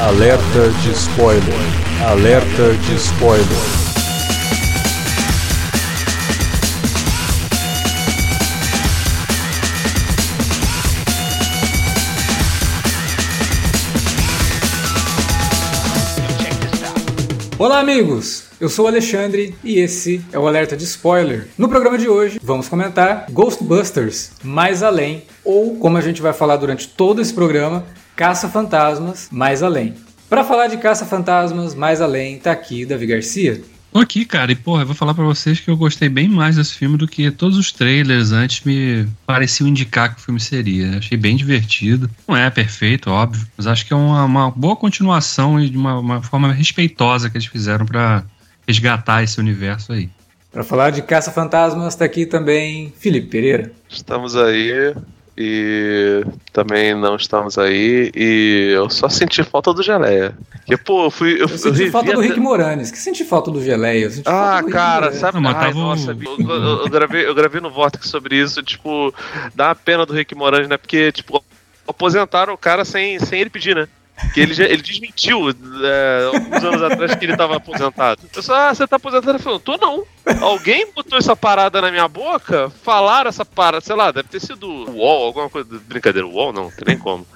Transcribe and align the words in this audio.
Alerta 0.00 0.70
de 0.82 0.92
spoiler. 0.92 1.44
Alerta 2.08 2.72
de 2.72 2.94
spoiler. 2.94 3.46
Olá, 17.58 17.80
amigos! 17.80 18.44
Eu 18.58 18.70
sou 18.70 18.86
o 18.86 18.88
Alexandre 18.88 19.54
e 19.62 19.78
esse 19.78 20.22
é 20.32 20.38
o 20.38 20.46
Alerta 20.46 20.76
de 20.76 20.84
Spoiler. 20.84 21.48
No 21.58 21.68
programa 21.68 21.98
de 21.98 22.08
hoje, 22.08 22.38
vamos 22.42 22.68
comentar 22.68 23.26
Ghostbusters 23.30 24.32
Mais 24.42 24.82
Além, 24.82 25.24
ou 25.44 25.76
como 25.76 25.96
a 25.98 26.00
gente 26.00 26.20
vai 26.22 26.32
falar 26.32 26.56
durante 26.56 26.88
todo 26.88 27.20
esse 27.22 27.32
programa, 27.32 27.84
Caça-Fantasmas 28.20 29.30
Mais 29.32 29.62
Além. 29.62 29.94
Para 30.28 30.44
falar 30.44 30.66
de 30.66 30.76
Caça-Fantasmas 30.76 31.74
Mais 31.74 32.02
Além, 32.02 32.38
tá 32.38 32.52
aqui 32.52 32.84
Davi 32.84 33.06
Garcia. 33.06 33.62
Tô 33.90 33.98
aqui, 33.98 34.26
cara, 34.26 34.52
e 34.52 34.54
porra, 34.54 34.82
eu 34.82 34.86
vou 34.88 34.94
falar 34.94 35.14
para 35.14 35.24
vocês 35.24 35.58
que 35.58 35.70
eu 35.70 35.76
gostei 35.76 36.10
bem 36.10 36.28
mais 36.28 36.56
desse 36.56 36.74
filme 36.74 36.98
do 36.98 37.08
que 37.08 37.30
todos 37.30 37.56
os 37.56 37.72
trailers 37.72 38.30
antes 38.30 38.62
me 38.62 39.08
pareciam 39.26 39.66
indicar 39.66 40.14
que 40.14 40.20
o 40.20 40.22
filme 40.22 40.38
seria. 40.38 40.98
Achei 40.98 41.16
bem 41.16 41.34
divertido. 41.34 42.10
Não 42.28 42.36
é 42.36 42.50
perfeito, 42.50 43.08
óbvio, 43.08 43.46
mas 43.56 43.66
acho 43.66 43.86
que 43.86 43.94
é 43.94 43.96
uma, 43.96 44.26
uma 44.26 44.50
boa 44.50 44.76
continuação 44.76 45.58
e 45.58 45.70
de 45.70 45.78
uma, 45.78 45.98
uma 45.98 46.22
forma 46.22 46.52
respeitosa 46.52 47.30
que 47.30 47.38
eles 47.38 47.46
fizeram 47.46 47.86
para 47.86 48.22
resgatar 48.68 49.22
esse 49.22 49.40
universo 49.40 49.94
aí. 49.94 50.10
Para 50.52 50.62
falar 50.62 50.90
de 50.90 51.00
Caça-Fantasmas, 51.00 51.94
tá 51.94 52.04
aqui 52.04 52.26
também 52.26 52.92
Felipe 52.98 53.28
Pereira. 53.28 53.72
Estamos 53.88 54.36
aí 54.36 54.94
e 55.36 56.24
também 56.52 56.94
não 56.94 57.16
estamos 57.16 57.56
aí 57.58 58.10
e 58.14 58.72
eu 58.74 58.90
só 58.90 59.08
senti 59.08 59.42
falta 59.42 59.72
do 59.72 59.82
Geleia. 59.82 60.34
Que, 60.66 60.76
pô, 60.76 61.04
eu 61.06 61.10
fui. 61.10 61.34
Eu, 61.34 61.40
Eu 61.40 61.48
senti 61.48 61.90
falta 61.90 62.12
do 62.12 62.20
Rick 62.20 62.38
Moranes. 62.38 62.90
Que 62.90 62.98
senti 62.98 63.24
falta 63.24 63.50
do 63.50 63.62
Geleia? 63.62 64.04
Eu 64.04 64.10
senti 64.10 64.28
Ah, 64.28 64.32
falta 64.52 64.62
do 64.66 64.70
cara, 64.72 65.12
sabe? 65.12 65.34
Não, 65.36 65.42
mas 65.42 65.56
Ai, 65.56 65.66
tava 65.68 65.78
nossa, 65.78 66.10
eu, 66.12 66.38
eu- 66.48 66.82
eu 66.84 66.88
gravei, 66.88 67.26
eu 67.26 67.34
gravei 67.34 67.60
no 67.60 67.70
Vortex 67.70 68.08
sobre 68.08 68.36
isso, 68.36 68.62
tipo, 68.62 69.12
dá 69.54 69.68
uma 69.68 69.74
pena 69.74 70.04
do 70.06 70.12
Rick 70.12 70.34
Moranis, 70.34 70.68
né? 70.68 70.76
Porque, 70.76 71.10
tipo, 71.12 71.42
aposentaram 71.88 72.52
o 72.54 72.58
cara 72.58 72.84
sem, 72.84 73.18
sem 73.18 73.40
ele 73.40 73.50
pedir, 73.50 73.74
né? 73.74 73.88
Que 74.32 74.40
ele, 74.40 74.54
já, 74.54 74.64
ele 74.64 74.82
desmentiu 74.82 75.50
é, 75.50 76.30
alguns 76.34 76.64
anos 76.64 76.82
atrás 76.82 77.14
que 77.14 77.24
ele 77.24 77.36
tava 77.36 77.56
aposentado. 77.56 78.22
Eu 78.34 78.42
só, 78.42 78.54
ah, 78.54 78.74
você 78.74 78.86
tá 78.86 78.96
aposentado? 78.96 79.30
Ele 79.30 79.38
falou, 79.42 79.58
tô 79.58 79.76
não. 79.76 80.04
Alguém 80.40 80.92
botou 80.92 81.18
essa 81.18 81.34
parada 81.34 81.80
na 81.80 81.90
minha 81.90 82.06
boca? 82.06 82.70
Falaram 82.82 83.28
essa 83.28 83.44
parada, 83.44 83.80
sei 83.80 83.96
lá, 83.96 84.10
deve 84.12 84.28
ter 84.28 84.40
sido 84.40 84.68
UOL, 84.68 85.24
alguma 85.24 85.48
coisa. 85.48 85.68
Brincadeira, 85.86 86.26
UOL 86.26 86.52
não, 86.52 86.70
tem 86.70 86.84
nem 86.86 86.98
como. 86.98 87.26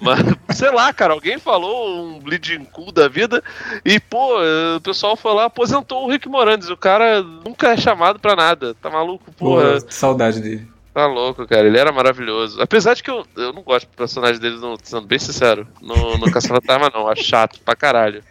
Mas, 0.00 0.20
sei 0.56 0.70
lá, 0.70 0.92
cara, 0.92 1.14
alguém 1.14 1.38
falou 1.38 2.04
um 2.04 2.20
bleeding 2.20 2.64
cool 2.66 2.92
da 2.92 3.08
vida 3.08 3.42
e, 3.84 3.98
pô, 3.98 4.38
o 4.76 4.80
pessoal 4.80 5.16
foi 5.16 5.32
lá, 5.34 5.46
aposentou 5.46 6.04
o 6.04 6.10
Rick 6.10 6.28
Moranis. 6.28 6.68
O 6.68 6.76
cara 6.76 7.22
nunca 7.22 7.72
é 7.72 7.76
chamado 7.76 8.18
pra 8.18 8.36
nada. 8.36 8.74
Tá 8.74 8.90
maluco, 8.90 9.32
porra. 9.32 9.80
Pô, 9.80 9.86
saudade 9.90 10.40
dele. 10.40 10.73
Tá 10.94 11.06
louco, 11.06 11.44
cara. 11.46 11.66
Ele 11.66 11.76
era 11.76 11.90
maravilhoso. 11.90 12.62
Apesar 12.62 12.94
de 12.94 13.02
que 13.02 13.10
eu, 13.10 13.26
eu 13.36 13.52
não 13.52 13.62
gosto 13.62 13.88
do 13.88 13.96
personagem 13.96 14.40
dele, 14.40 14.56
não, 14.58 14.76
sendo 14.80 15.06
bem 15.06 15.18
sincero. 15.18 15.66
No, 15.82 16.16
no 16.16 16.30
Caça-Fantasma, 16.30 16.88
não. 16.94 17.08
Acho 17.08 17.24
chato 17.24 17.58
pra 17.64 17.74
caralho. 17.74 18.22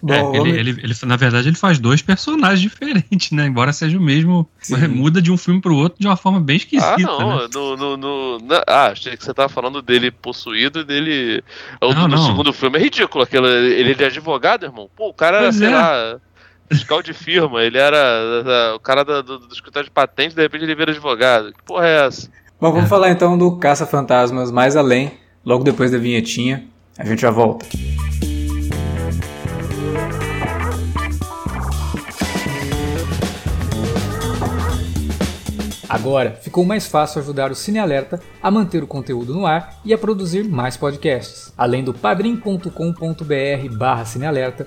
Bom, 0.00 0.12
É, 0.12 0.20
vamos- 0.22 0.36
ele, 0.48 0.58
ele, 0.58 0.70
ele- 0.82 0.94
na 1.06 1.16
verdade, 1.16 1.48
ele 1.48 1.56
faz 1.56 1.78
dois 1.78 2.02
personagens 2.02 2.60
diferentes, 2.60 3.30
né? 3.32 3.46
Embora 3.46 3.72
seja 3.72 3.96
o 3.98 4.00
mesmo, 4.02 4.46
Sim. 4.60 4.86
muda 4.88 5.20
de 5.20 5.32
um 5.32 5.36
filme 5.38 5.62
pro 5.62 5.74
outro 5.74 5.98
de 5.98 6.06
uma 6.06 6.14
forma 6.16 6.38
bem 6.40 6.56
esquisita, 6.58 6.94
Ah, 6.94 6.98
não. 6.98 7.38
né? 7.38 7.48
No, 7.52 7.74
no, 7.76 7.96
no- 7.96 8.38
na- 8.40 8.62
ah, 8.68 8.86
achei 8.88 9.16
que 9.16 9.24
você 9.24 9.32
tava 9.32 9.48
falando 9.48 9.80
dele 9.80 10.10
possuído 10.10 10.80
e 10.80 10.84
dele. 10.84 11.42
O 11.80 11.94
Não, 11.94 12.02
do, 12.02 12.08
do 12.08 12.16
não. 12.16 12.26
segundo 12.26 12.52
filme 12.52 12.78
é 12.78 12.82
ridículo. 12.82 13.24
Aquele, 13.24 13.46
ele 13.48 13.92
é 13.92 13.94
de 13.94 14.04
advogado, 14.04 14.64
irmão. 14.66 14.90
Pô, 14.94 15.08
o 15.08 15.14
cara 15.14 15.38
era, 15.38 15.46
Pois 15.46 15.56
sei 15.56 15.68
é. 15.68 15.74
lá. 15.74 16.16
Fiscal 16.70 17.02
de 17.02 17.12
firma, 17.12 17.62
ele 17.62 17.78
era 17.78 18.72
o 18.74 18.80
cara 18.80 19.04
do, 19.04 19.22
do, 19.22 19.38
do 19.40 19.54
escritório 19.54 19.88
de 19.88 19.92
patente, 19.92 20.34
de 20.34 20.42
repente 20.42 20.64
ele 20.64 20.74
vira 20.74 20.90
advogado. 20.90 21.52
Que 21.52 21.62
porra 21.62 21.86
é 21.86 22.06
essa? 22.06 22.30
Bom, 22.60 22.72
vamos 22.72 22.88
falar 22.88 23.10
então 23.10 23.36
do 23.36 23.56
Caça-Fantasmas 23.58 24.50
Mais 24.50 24.74
Além, 24.74 25.12
logo 25.44 25.62
depois 25.62 25.90
da 25.90 25.98
vinhetinha. 25.98 26.64
A 26.98 27.04
gente 27.04 27.20
já 27.22 27.30
volta. 27.30 27.66
Agora 35.88 36.32
ficou 36.42 36.64
mais 36.64 36.88
fácil 36.88 37.20
ajudar 37.20 37.52
o 37.52 37.54
Cine 37.54 37.78
Alerta 37.78 38.18
a 38.42 38.50
manter 38.50 38.82
o 38.82 38.86
conteúdo 38.86 39.32
no 39.32 39.46
ar 39.46 39.78
e 39.84 39.94
a 39.94 39.98
produzir 39.98 40.42
mais 40.42 40.76
podcasts. 40.76 41.52
Além 41.56 41.84
do 41.84 41.94
padrim.com.br 41.94 43.76
barra 43.78 44.04
cinealerta, 44.04 44.66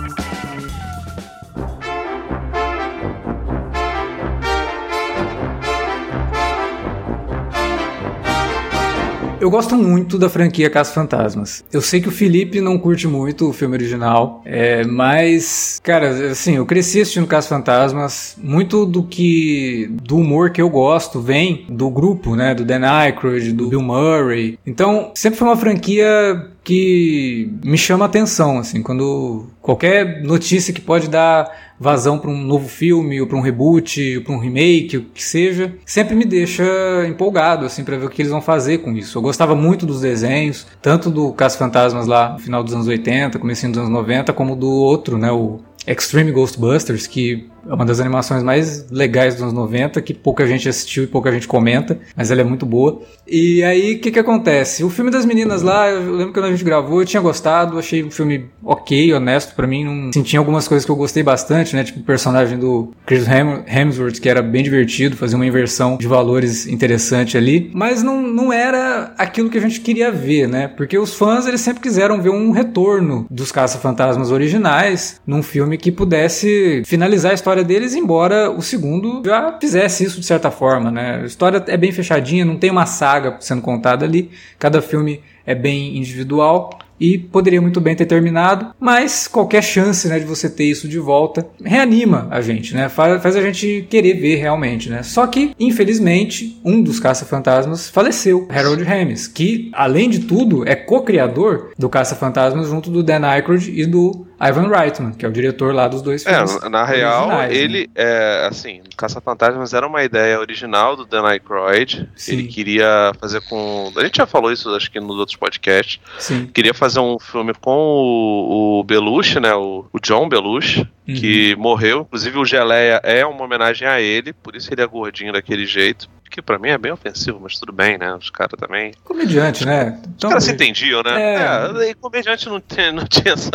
Eu 9.41 9.49
gosto 9.49 9.75
muito 9.75 10.19
da 10.19 10.29
franquia 10.29 10.69
Caça 10.69 10.93
Fantasmas. 10.93 11.63
Eu 11.73 11.81
sei 11.81 11.99
que 11.99 12.07
o 12.07 12.11
Felipe 12.11 12.61
não 12.61 12.77
curte 12.77 13.07
muito 13.07 13.49
o 13.49 13.53
filme 13.53 13.75
original, 13.75 14.39
é, 14.45 14.83
mas, 14.83 15.81
cara, 15.83 16.29
assim, 16.29 16.57
eu 16.57 16.65
cresci 16.67 17.01
assistindo 17.01 17.25
Caça 17.25 17.49
Fantasmas. 17.49 18.37
Muito 18.37 18.85
do 18.85 19.01
que. 19.01 19.89
do 20.03 20.17
humor 20.17 20.51
que 20.51 20.61
eu 20.61 20.69
gosto 20.69 21.19
vem 21.19 21.65
do 21.67 21.89
grupo, 21.89 22.35
né? 22.35 22.53
Do 22.53 22.63
Dan 22.63 22.87
Aykroyd, 22.87 23.51
do 23.51 23.69
Bill 23.69 23.81
Murray. 23.81 24.59
Então, 24.63 25.11
sempre 25.15 25.39
foi 25.39 25.47
uma 25.47 25.57
franquia 25.57 26.50
que 26.71 27.51
me 27.65 27.77
chama 27.77 28.05
atenção, 28.05 28.57
assim, 28.57 28.81
quando 28.81 29.47
qualquer 29.61 30.23
notícia 30.23 30.73
que 30.73 30.79
pode 30.79 31.09
dar 31.09 31.51
vazão 31.77 32.17
para 32.17 32.29
um 32.29 32.41
novo 32.41 32.69
filme, 32.69 33.19
ou 33.19 33.27
para 33.27 33.35
um 33.35 33.41
reboot, 33.41 34.17
ou 34.17 34.23
para 34.23 34.33
um 34.33 34.37
remake, 34.37 34.95
o 34.95 35.03
que 35.13 35.21
seja, 35.21 35.73
sempre 35.85 36.15
me 36.15 36.23
deixa 36.23 36.63
empolgado, 37.09 37.65
assim, 37.65 37.83
para 37.83 37.97
ver 37.97 38.05
o 38.05 38.09
que 38.09 38.21
eles 38.21 38.31
vão 38.31 38.41
fazer 38.41 38.77
com 38.77 38.93
isso. 38.93 39.17
Eu 39.17 39.21
gostava 39.21 39.53
muito 39.53 39.85
dos 39.85 39.99
desenhos, 39.99 40.65
tanto 40.81 41.09
do 41.09 41.33
Caça 41.33 41.57
Fantasmas 41.57 42.07
lá 42.07 42.33
no 42.33 42.39
final 42.39 42.63
dos 42.63 42.73
anos 42.73 42.87
80, 42.87 43.37
comecinho 43.37 43.73
dos 43.73 43.79
anos 43.81 43.91
90, 43.91 44.31
como 44.31 44.55
do 44.55 44.69
outro, 44.69 45.17
né, 45.17 45.29
o 45.29 45.59
Extreme 45.87 46.31
Ghostbusters, 46.31 47.07
que 47.07 47.47
é 47.69 47.73
uma 47.73 47.85
das 47.85 47.99
animações 47.99 48.41
mais 48.41 48.89
legais 48.89 49.35
dos 49.35 49.43
anos 49.43 49.53
90, 49.53 50.01
que 50.01 50.13
pouca 50.15 50.47
gente 50.47 50.67
assistiu 50.67 51.03
e 51.03 51.07
pouca 51.07 51.31
gente 51.31 51.47
comenta, 51.47 51.99
mas 52.15 52.31
ela 52.31 52.41
é 52.41 52.43
muito 52.43 52.65
boa. 52.65 53.01
E 53.27 53.63
aí, 53.63 53.95
o 53.95 53.99
que 53.99 54.11
que 54.11 54.17
acontece? 54.19 54.83
O 54.83 54.89
filme 54.89 55.11
das 55.11 55.25
meninas 55.25 55.61
lá, 55.61 55.87
eu 55.89 56.11
lembro 56.11 56.27
que 56.33 56.39
quando 56.39 56.45
a 56.45 56.51
gente 56.51 56.63
gravou, 56.63 57.01
eu 57.01 57.05
tinha 57.05 57.21
gostado, 57.21 57.77
achei 57.77 58.03
um 58.03 58.09
filme 58.09 58.45
ok, 58.63 59.13
honesto 59.13 59.53
pra 59.55 59.67
mim, 59.67 59.85
não 59.85 60.11
senti 60.11 60.35
algumas 60.35 60.67
coisas 60.67 60.85
que 60.85 60.91
eu 60.91 60.95
gostei 60.95 61.21
bastante, 61.21 61.75
né, 61.75 61.83
tipo 61.83 61.99
o 61.99 62.03
personagem 62.03 62.57
do 62.57 62.91
Chris 63.05 63.27
Hem- 63.27 63.63
Hemsworth, 63.67 64.19
que 64.19 64.27
era 64.27 64.41
bem 64.41 64.63
divertido, 64.63 65.15
fazia 65.15 65.35
uma 65.37 65.45
inversão 65.45 65.97
de 65.97 66.07
valores 66.07 66.65
interessante 66.67 67.37
ali, 67.37 67.69
mas 67.73 68.01
não, 68.01 68.21
não 68.21 68.51
era 68.51 69.13
aquilo 69.17 69.49
que 69.49 69.57
a 69.57 69.61
gente 69.61 69.81
queria 69.81 70.11
ver, 70.11 70.47
né, 70.47 70.67
porque 70.67 70.97
os 70.97 71.13
fãs, 71.13 71.45
eles 71.45 71.61
sempre 71.61 71.81
quiseram 71.83 72.21
ver 72.21 72.29
um 72.31 72.49
retorno 72.51 73.27
dos 73.29 73.51
Caça-Fantasmas 73.51 74.31
originais, 74.31 75.21
num 75.27 75.43
filme 75.43 75.70
que 75.77 75.91
pudesse 75.91 76.83
finalizar 76.85 77.31
a 77.31 77.35
história 77.35 77.63
deles, 77.63 77.95
embora 77.95 78.49
o 78.49 78.61
segundo 78.61 79.21
já 79.25 79.57
fizesse 79.59 80.03
isso 80.03 80.19
de 80.19 80.25
certa 80.25 80.51
forma, 80.51 80.91
né? 80.91 81.21
A 81.23 81.25
história 81.25 81.63
é 81.67 81.77
bem 81.77 81.91
fechadinha, 81.91 82.45
não 82.45 82.57
tem 82.57 82.69
uma 82.69 82.85
saga 82.85 83.37
sendo 83.39 83.61
contada 83.61 84.05
ali, 84.05 84.29
cada 84.57 84.81
filme 84.81 85.21
é 85.45 85.55
bem 85.55 85.97
individual. 85.97 86.79
e 87.01 87.17
poderia 87.17 87.59
muito 87.59 87.81
bem 87.81 87.95
ter 87.95 88.05
terminado, 88.05 88.75
mas 88.79 89.27
qualquer 89.27 89.63
chance 89.63 90.07
né, 90.07 90.19
de 90.19 90.25
você 90.25 90.47
ter 90.47 90.65
isso 90.65 90.87
de 90.87 90.99
volta 90.99 91.47
reanima 91.65 92.27
a 92.29 92.41
gente, 92.41 92.75
né? 92.75 92.87
Faz, 92.89 93.21
faz 93.23 93.35
a 93.35 93.41
gente 93.41 93.87
querer 93.89 94.13
ver 94.13 94.35
realmente, 94.35 94.87
né? 94.87 95.01
Só 95.01 95.25
que, 95.25 95.55
infelizmente, 95.59 96.61
um 96.63 96.79
dos 96.79 96.99
caça-fantasmas 96.99 97.89
faleceu, 97.89 98.47
Harold 98.51 98.83
Ramis, 98.83 99.27
que, 99.27 99.71
além 99.73 100.11
de 100.11 100.19
tudo, 100.19 100.67
é 100.67 100.75
co-criador 100.75 101.71
do 101.75 101.89
Caça-Fantasmas 101.89 102.67
junto 102.67 102.91
do 102.91 103.01
Dan 103.01 103.25
Aykroyd 103.25 103.71
e 103.71 103.87
do 103.87 104.27
Ivan 104.41 104.67
Reitman, 104.67 105.11
que 105.13 105.25
é 105.25 105.29
o 105.29 105.31
diretor 105.31 105.73
lá 105.73 105.87
dos 105.87 106.01
dois 106.01 106.23
filmes. 106.23 106.63
É, 106.63 106.69
na 106.69 106.83
real, 106.83 107.27
né? 107.27 107.53
ele, 107.53 107.81
né? 107.81 107.93
é, 107.95 108.47
assim, 108.49 108.81
Caça-Fantasmas 108.97 109.73
era 109.73 109.85
uma 109.85 110.03
ideia 110.03 110.39
original 110.39 110.95
do 110.95 111.05
Dan 111.05 111.25
Aykroyd. 111.27 112.09
Sim. 112.15 112.33
Ele 112.33 112.47
queria 112.47 113.13
fazer 113.19 113.41
com. 113.41 113.91
A 113.95 114.03
gente 114.03 114.17
já 114.17 114.25
falou 114.25 114.51
isso, 114.51 114.73
acho 114.75 114.89
que 114.89 114.99
nos 114.99 115.17
outros 115.17 115.37
podcasts. 115.37 115.99
Sim. 116.17 116.47
Queria 116.47 116.73
fazer 116.73 116.99
um 116.99 117.19
filme 117.19 117.53
com 117.53 117.77
o, 117.77 118.79
o 118.79 118.83
Belushi, 118.83 119.39
né? 119.39 119.53
O, 119.53 119.85
o 119.93 119.99
John 119.99 120.27
Belushi, 120.27 120.89
uhum. 121.07 121.15
que 121.15 121.55
morreu. 121.55 122.01
Inclusive, 122.01 122.37
o 122.37 122.45
Geleia 122.45 122.99
é 123.03 123.25
uma 123.25 123.43
homenagem 123.43 123.87
a 123.87 123.99
ele, 123.99 124.33
por 124.33 124.55
isso 124.55 124.73
ele 124.73 124.81
é 124.81 124.87
gordinho 124.87 125.33
daquele 125.33 125.65
jeito 125.65 126.09
que 126.31 126.41
para 126.41 126.57
mim 126.57 126.69
é 126.69 126.77
bem 126.77 126.91
ofensivo, 126.93 127.39
mas 127.41 127.59
tudo 127.59 127.73
bem, 127.73 127.97
né? 127.97 128.15
Os 128.15 128.29
caras 128.29 128.57
também. 128.57 128.93
Comediante, 129.03 129.65
né? 129.65 129.99
Então, 129.99 130.29
Os 130.29 130.33
caras 130.33 130.43
se 130.45 130.51
entendiam, 130.53 131.03
né? 131.03 131.35
É. 131.35 131.85
é. 131.85 131.89
e 131.89 131.93
comediante 131.93 132.47
não, 132.47 132.61
tem, 132.61 132.91
não 132.93 133.05
tinha 133.05 133.33
essa. 133.33 133.51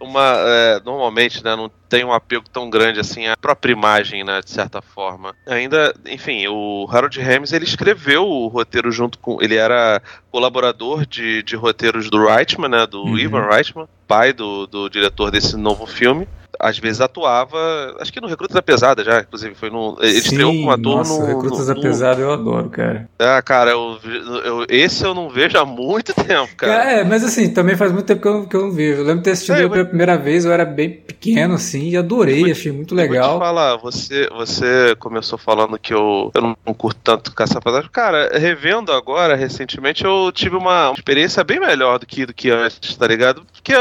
Uma, 0.00 0.34
é, 0.38 0.80
normalmente, 0.84 1.42
né? 1.44 1.54
Não 1.54 1.70
tem 1.88 2.04
um 2.04 2.12
apego 2.12 2.44
tão 2.52 2.68
grande 2.68 2.98
assim 2.98 3.28
à 3.28 3.36
própria 3.36 3.72
imagem, 3.72 4.24
né? 4.24 4.40
De 4.44 4.50
certa 4.50 4.82
forma. 4.82 5.34
Ainda, 5.46 5.94
enfim, 6.06 6.46
o 6.48 6.88
Harold 6.90 7.20
Ramis 7.20 7.52
ele 7.52 7.64
escreveu 7.64 8.26
o 8.26 8.48
roteiro 8.48 8.90
junto 8.90 9.18
com. 9.18 9.40
Ele 9.40 9.54
era 9.54 10.02
colaborador 10.30 11.06
de, 11.06 11.42
de 11.44 11.54
roteiros 11.54 12.10
do 12.10 12.26
Reitman, 12.26 12.68
né? 12.68 12.86
Do 12.86 13.04
uhum. 13.04 13.18
Ivan 13.18 13.48
Reitman, 13.48 13.86
pai 14.08 14.32
do, 14.32 14.66
do 14.66 14.88
diretor 14.88 15.30
desse 15.30 15.56
novo 15.56 15.86
filme 15.86 16.26
às 16.58 16.78
vezes 16.78 17.00
atuava, 17.00 17.96
acho 18.00 18.12
que 18.12 18.20
no 18.20 18.28
Recrutas 18.28 18.54
da 18.54 18.62
Pesada 18.62 19.04
já, 19.04 19.20
inclusive 19.20 19.54
foi 19.54 19.70
no. 19.70 19.96
Ele 20.00 20.12
Sim, 20.12 20.18
estreou 20.18 20.52
como 20.52 20.70
ator 20.70 20.96
nossa, 20.98 21.20
no. 21.20 21.26
Recrutas 21.26 21.68
no, 21.68 21.74
da 21.74 21.80
Pesada 21.80 22.20
eu 22.20 22.32
adoro, 22.32 22.70
cara. 22.70 23.08
Ah, 23.18 23.42
cara, 23.42 23.70
eu, 23.70 23.98
eu, 24.44 24.66
esse 24.68 25.04
eu 25.04 25.14
não 25.14 25.28
vejo 25.28 25.58
há 25.58 25.64
muito 25.64 26.12
tempo, 26.14 26.54
cara. 26.56 26.92
É, 26.92 27.04
mas 27.04 27.24
assim, 27.24 27.52
também 27.52 27.76
faz 27.76 27.92
muito 27.92 28.06
tempo 28.06 28.20
que 28.20 28.28
eu, 28.28 28.46
que 28.46 28.56
eu 28.56 28.62
não 28.62 28.72
vejo. 28.72 29.00
Eu 29.00 29.04
lembro 29.04 29.18
de 29.18 29.24
ter 29.24 29.30
assistido 29.32 29.58
é, 29.58 29.68
pela 29.68 29.84
primeira 29.84 30.16
vez, 30.16 30.44
eu 30.44 30.52
era 30.52 30.64
bem 30.64 30.90
pequeno, 30.90 31.54
assim, 31.54 31.90
e 31.90 31.96
adorei, 31.96 32.50
achei 32.50 32.72
muito 32.72 32.94
legal. 32.94 33.30
Vou 33.30 33.38
te 33.38 33.44
falar, 33.44 33.76
você, 33.76 34.28
você 34.30 34.94
começou 34.98 35.38
falando 35.38 35.78
que 35.78 35.94
eu, 35.94 36.30
eu 36.34 36.42
não, 36.42 36.56
não 36.66 36.74
curto 36.74 37.00
tanto 37.02 37.34
caça 37.34 37.60
fantasma. 37.60 37.90
Cara, 37.90 38.38
revendo 38.38 38.92
agora, 38.92 39.34
recentemente, 39.34 40.04
eu 40.04 40.30
tive 40.32 40.56
uma 40.56 40.92
experiência 40.96 41.42
bem 41.42 41.60
melhor 41.60 41.98
do 41.98 42.06
que, 42.06 42.26
do 42.26 42.34
que 42.34 42.50
antes, 42.50 42.96
tá 42.96 43.06
ligado? 43.06 43.42
Porque, 43.52 43.72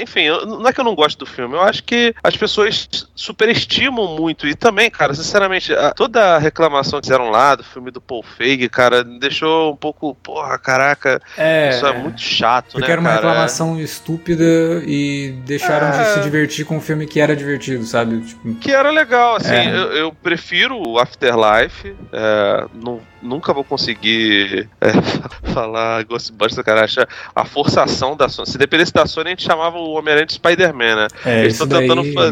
enfim, 0.00 0.22
eu, 0.22 0.46
não 0.46 0.66
é 0.66 0.72
que 0.72 0.80
eu 0.80 0.84
não 0.84 0.94
gosto 0.94 1.18
do 1.18 1.26
filme, 1.26 1.54
eu 1.54 1.62
acho 1.62 1.84
que 1.84 2.14
as 2.22 2.36
pessoas 2.36 2.88
superestimam 3.14 4.16
muito. 4.16 4.46
E 4.46 4.54
também, 4.54 4.90
cara, 4.90 5.14
sinceramente, 5.14 5.72
a, 5.72 5.92
toda 5.92 6.36
a 6.36 6.38
reclamação 6.38 7.00
que 7.00 7.06
fizeram 7.06 7.30
lá 7.30 7.54
do 7.54 7.64
filme 7.64 7.90
do 7.90 8.00
Paul 8.00 8.22
Feig, 8.22 8.68
cara, 8.68 9.04
deixou 9.04 9.72
um 9.72 9.76
pouco, 9.76 10.14
porra, 10.16 10.58
caraca, 10.58 11.20
é, 11.36 11.70
isso 11.70 11.86
é 11.86 11.98
muito 11.98 12.20
chato, 12.20 12.72
porque 12.72 12.86
né, 12.86 12.92
era 12.92 13.00
uma 13.00 13.10
cara? 13.10 13.22
reclamação 13.22 13.80
estúpida 13.80 14.44
e 14.86 15.34
deixaram 15.44 15.88
é... 15.88 16.02
de 16.02 16.14
se 16.14 16.20
divertir 16.20 16.64
com 16.64 16.76
um 16.76 16.80
filme 16.80 17.06
que 17.06 17.20
era 17.20 17.36
divertido, 17.36 17.84
sabe? 17.84 18.20
Tipo... 18.20 18.54
Que 18.56 18.72
era 18.72 18.90
legal, 18.90 19.36
assim, 19.36 19.54
é. 19.54 19.68
eu, 19.68 19.92
eu, 19.92 20.12
prefiro 20.12 20.76
o 20.76 20.98
Afterlife, 20.98 21.94
é, 22.12 22.66
não 22.74 23.00
nunca 23.26 23.52
vou 23.52 23.64
conseguir 23.64 24.68
é, 24.80 24.92
falar 25.52 26.04
Ghostbusters, 26.04 26.64
cara. 26.64 26.84
Acha 26.84 27.06
a 27.34 27.44
forçação 27.44 28.16
da 28.16 28.28
Sony. 28.28 28.48
Se 28.48 28.58
dependesse 28.58 28.92
da 28.92 29.06
Sony, 29.06 29.28
a 29.28 29.30
gente 29.30 29.42
chamava 29.42 29.76
o 29.78 29.92
Homem-Aranha 29.92 30.26
de 30.26 30.34
Spider-Man, 30.34 30.96
né? 30.96 31.08
É, 31.24 31.40
eles 31.40 31.54
estão 31.54 31.68
tentando, 31.68 32.04
fa 32.12 32.26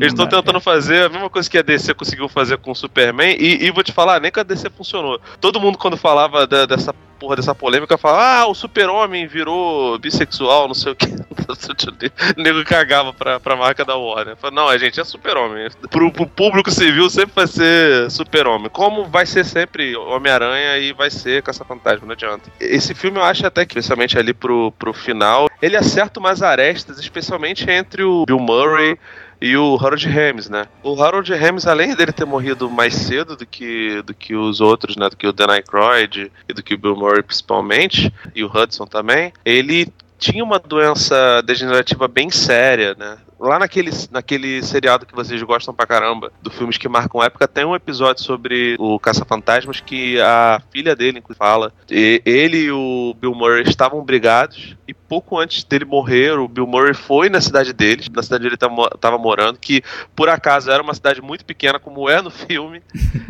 eles 0.00 0.14
dá, 0.14 0.26
tentando 0.26 0.60
fazer 0.60 1.04
a 1.04 1.08
mesma 1.08 1.30
coisa 1.30 1.48
que 1.48 1.58
a 1.58 1.62
DC 1.62 1.94
conseguiu 1.94 2.28
fazer 2.28 2.58
com 2.58 2.70
o 2.70 2.74
Superman. 2.74 3.36
E, 3.38 3.64
e 3.64 3.70
vou 3.70 3.84
te 3.84 3.92
falar, 3.92 4.20
nem 4.20 4.32
que 4.32 4.40
a 4.40 4.42
DC 4.42 4.70
funcionou. 4.70 5.20
Todo 5.40 5.60
mundo, 5.60 5.78
quando 5.78 5.96
falava 5.96 6.46
da, 6.46 6.66
dessa 6.66 6.94
porra 7.18 7.36
dessa 7.36 7.54
polêmica, 7.54 7.98
fala, 7.98 8.40
ah, 8.40 8.46
o 8.46 8.54
super-homem 8.54 9.26
virou 9.26 9.98
bissexual, 9.98 10.68
não 10.68 10.74
sei 10.74 10.92
o 10.92 10.96
que. 10.96 11.06
o 12.36 12.42
nego 12.42 12.64
cagava 12.64 13.12
pra, 13.12 13.40
pra 13.40 13.56
marca 13.56 13.84
da 13.84 13.96
Warner. 13.96 14.36
Fala, 14.36 14.54
não, 14.54 14.68
a 14.68 14.78
gente 14.78 15.00
é 15.00 15.04
super-homem. 15.04 15.68
Pro, 15.90 16.12
pro 16.12 16.26
público 16.26 16.70
civil 16.70 17.08
sempre 17.10 17.34
vai 17.34 17.46
ser 17.46 18.10
super-homem. 18.10 18.68
Como 18.70 19.04
vai 19.04 19.26
ser 19.26 19.44
sempre 19.44 19.96
Homem-Aranha 19.96 20.78
e 20.78 20.92
vai 20.92 21.10
ser 21.10 21.42
Caça-Fantasma, 21.42 22.06
não 22.06 22.12
adianta. 22.12 22.50
Esse 22.60 22.94
filme 22.94 23.18
eu 23.18 23.24
acho 23.24 23.46
até 23.46 23.64
que, 23.64 23.78
especialmente 23.78 24.18
ali 24.18 24.32
pro, 24.32 24.72
pro 24.72 24.92
final, 24.92 25.48
ele 25.60 25.76
acerta 25.76 26.20
umas 26.20 26.42
arestas, 26.42 26.98
especialmente 26.98 27.68
entre 27.70 28.02
o 28.02 28.24
Bill 28.26 28.38
Murray 28.38 28.98
e 29.40 29.56
o 29.56 29.76
Harold 29.76 30.08
Ramis, 30.08 30.48
né? 30.48 30.66
O 30.82 31.00
Harold 31.02 31.32
Ramis, 31.34 31.66
além 31.66 31.94
dele 31.94 32.12
ter 32.12 32.24
morrido 32.24 32.70
mais 32.70 32.94
cedo 32.94 33.36
do 33.36 33.46
que, 33.46 34.02
do 34.02 34.12
que 34.12 34.34
os 34.34 34.60
outros, 34.60 34.96
né? 34.96 35.08
Do 35.08 35.16
que 35.16 35.26
o 35.26 35.32
Dan 35.32 35.50
Aykroyd 35.50 36.30
e 36.48 36.52
do 36.52 36.62
que 36.62 36.74
o 36.74 36.78
Bill 36.78 36.96
Murray 36.96 37.22
principalmente, 37.22 38.12
e 38.34 38.42
o 38.42 38.50
Hudson 38.52 38.86
também, 38.86 39.32
ele 39.44 39.92
tinha 40.18 40.42
uma 40.42 40.58
doença 40.58 41.40
degenerativa 41.42 42.08
bem 42.08 42.30
séria, 42.30 42.94
né? 42.98 43.18
Lá 43.38 43.58
naquele, 43.58 43.90
naquele 44.10 44.62
seriado 44.62 45.06
que 45.06 45.14
vocês 45.14 45.40
gostam 45.42 45.72
pra 45.72 45.86
caramba, 45.86 46.32
do 46.42 46.50
filmes 46.50 46.76
que 46.76 46.88
marcam 46.88 47.22
época, 47.22 47.46
tem 47.46 47.64
um 47.64 47.74
episódio 47.74 48.24
sobre 48.24 48.76
o 48.78 48.98
Caça-Fantasmas 48.98 49.80
que 49.80 50.20
a 50.20 50.60
filha 50.72 50.96
dele 50.96 51.22
fala. 51.36 51.72
E 51.90 52.20
ele 52.24 52.64
e 52.64 52.70
o 52.72 53.14
Bill 53.20 53.34
Murray 53.34 53.62
estavam 53.62 54.04
brigados 54.04 54.76
e 54.88 54.94
pouco 54.94 55.38
antes 55.38 55.64
dele 55.64 55.84
morrer, 55.84 56.38
o 56.38 56.48
Bill 56.48 56.66
Murray 56.66 56.94
foi 56.94 57.28
na 57.28 57.42
cidade 57.42 57.74
deles, 57.74 58.08
na 58.08 58.22
cidade 58.22 58.46
onde 58.46 58.54
ele 58.54 58.88
estava 58.94 59.18
morando, 59.18 59.58
que 59.58 59.82
por 60.16 60.30
acaso 60.30 60.70
era 60.70 60.82
uma 60.82 60.94
cidade 60.94 61.20
muito 61.20 61.44
pequena, 61.44 61.78
como 61.78 62.08
é 62.08 62.22
no 62.22 62.30
filme, 62.32 62.82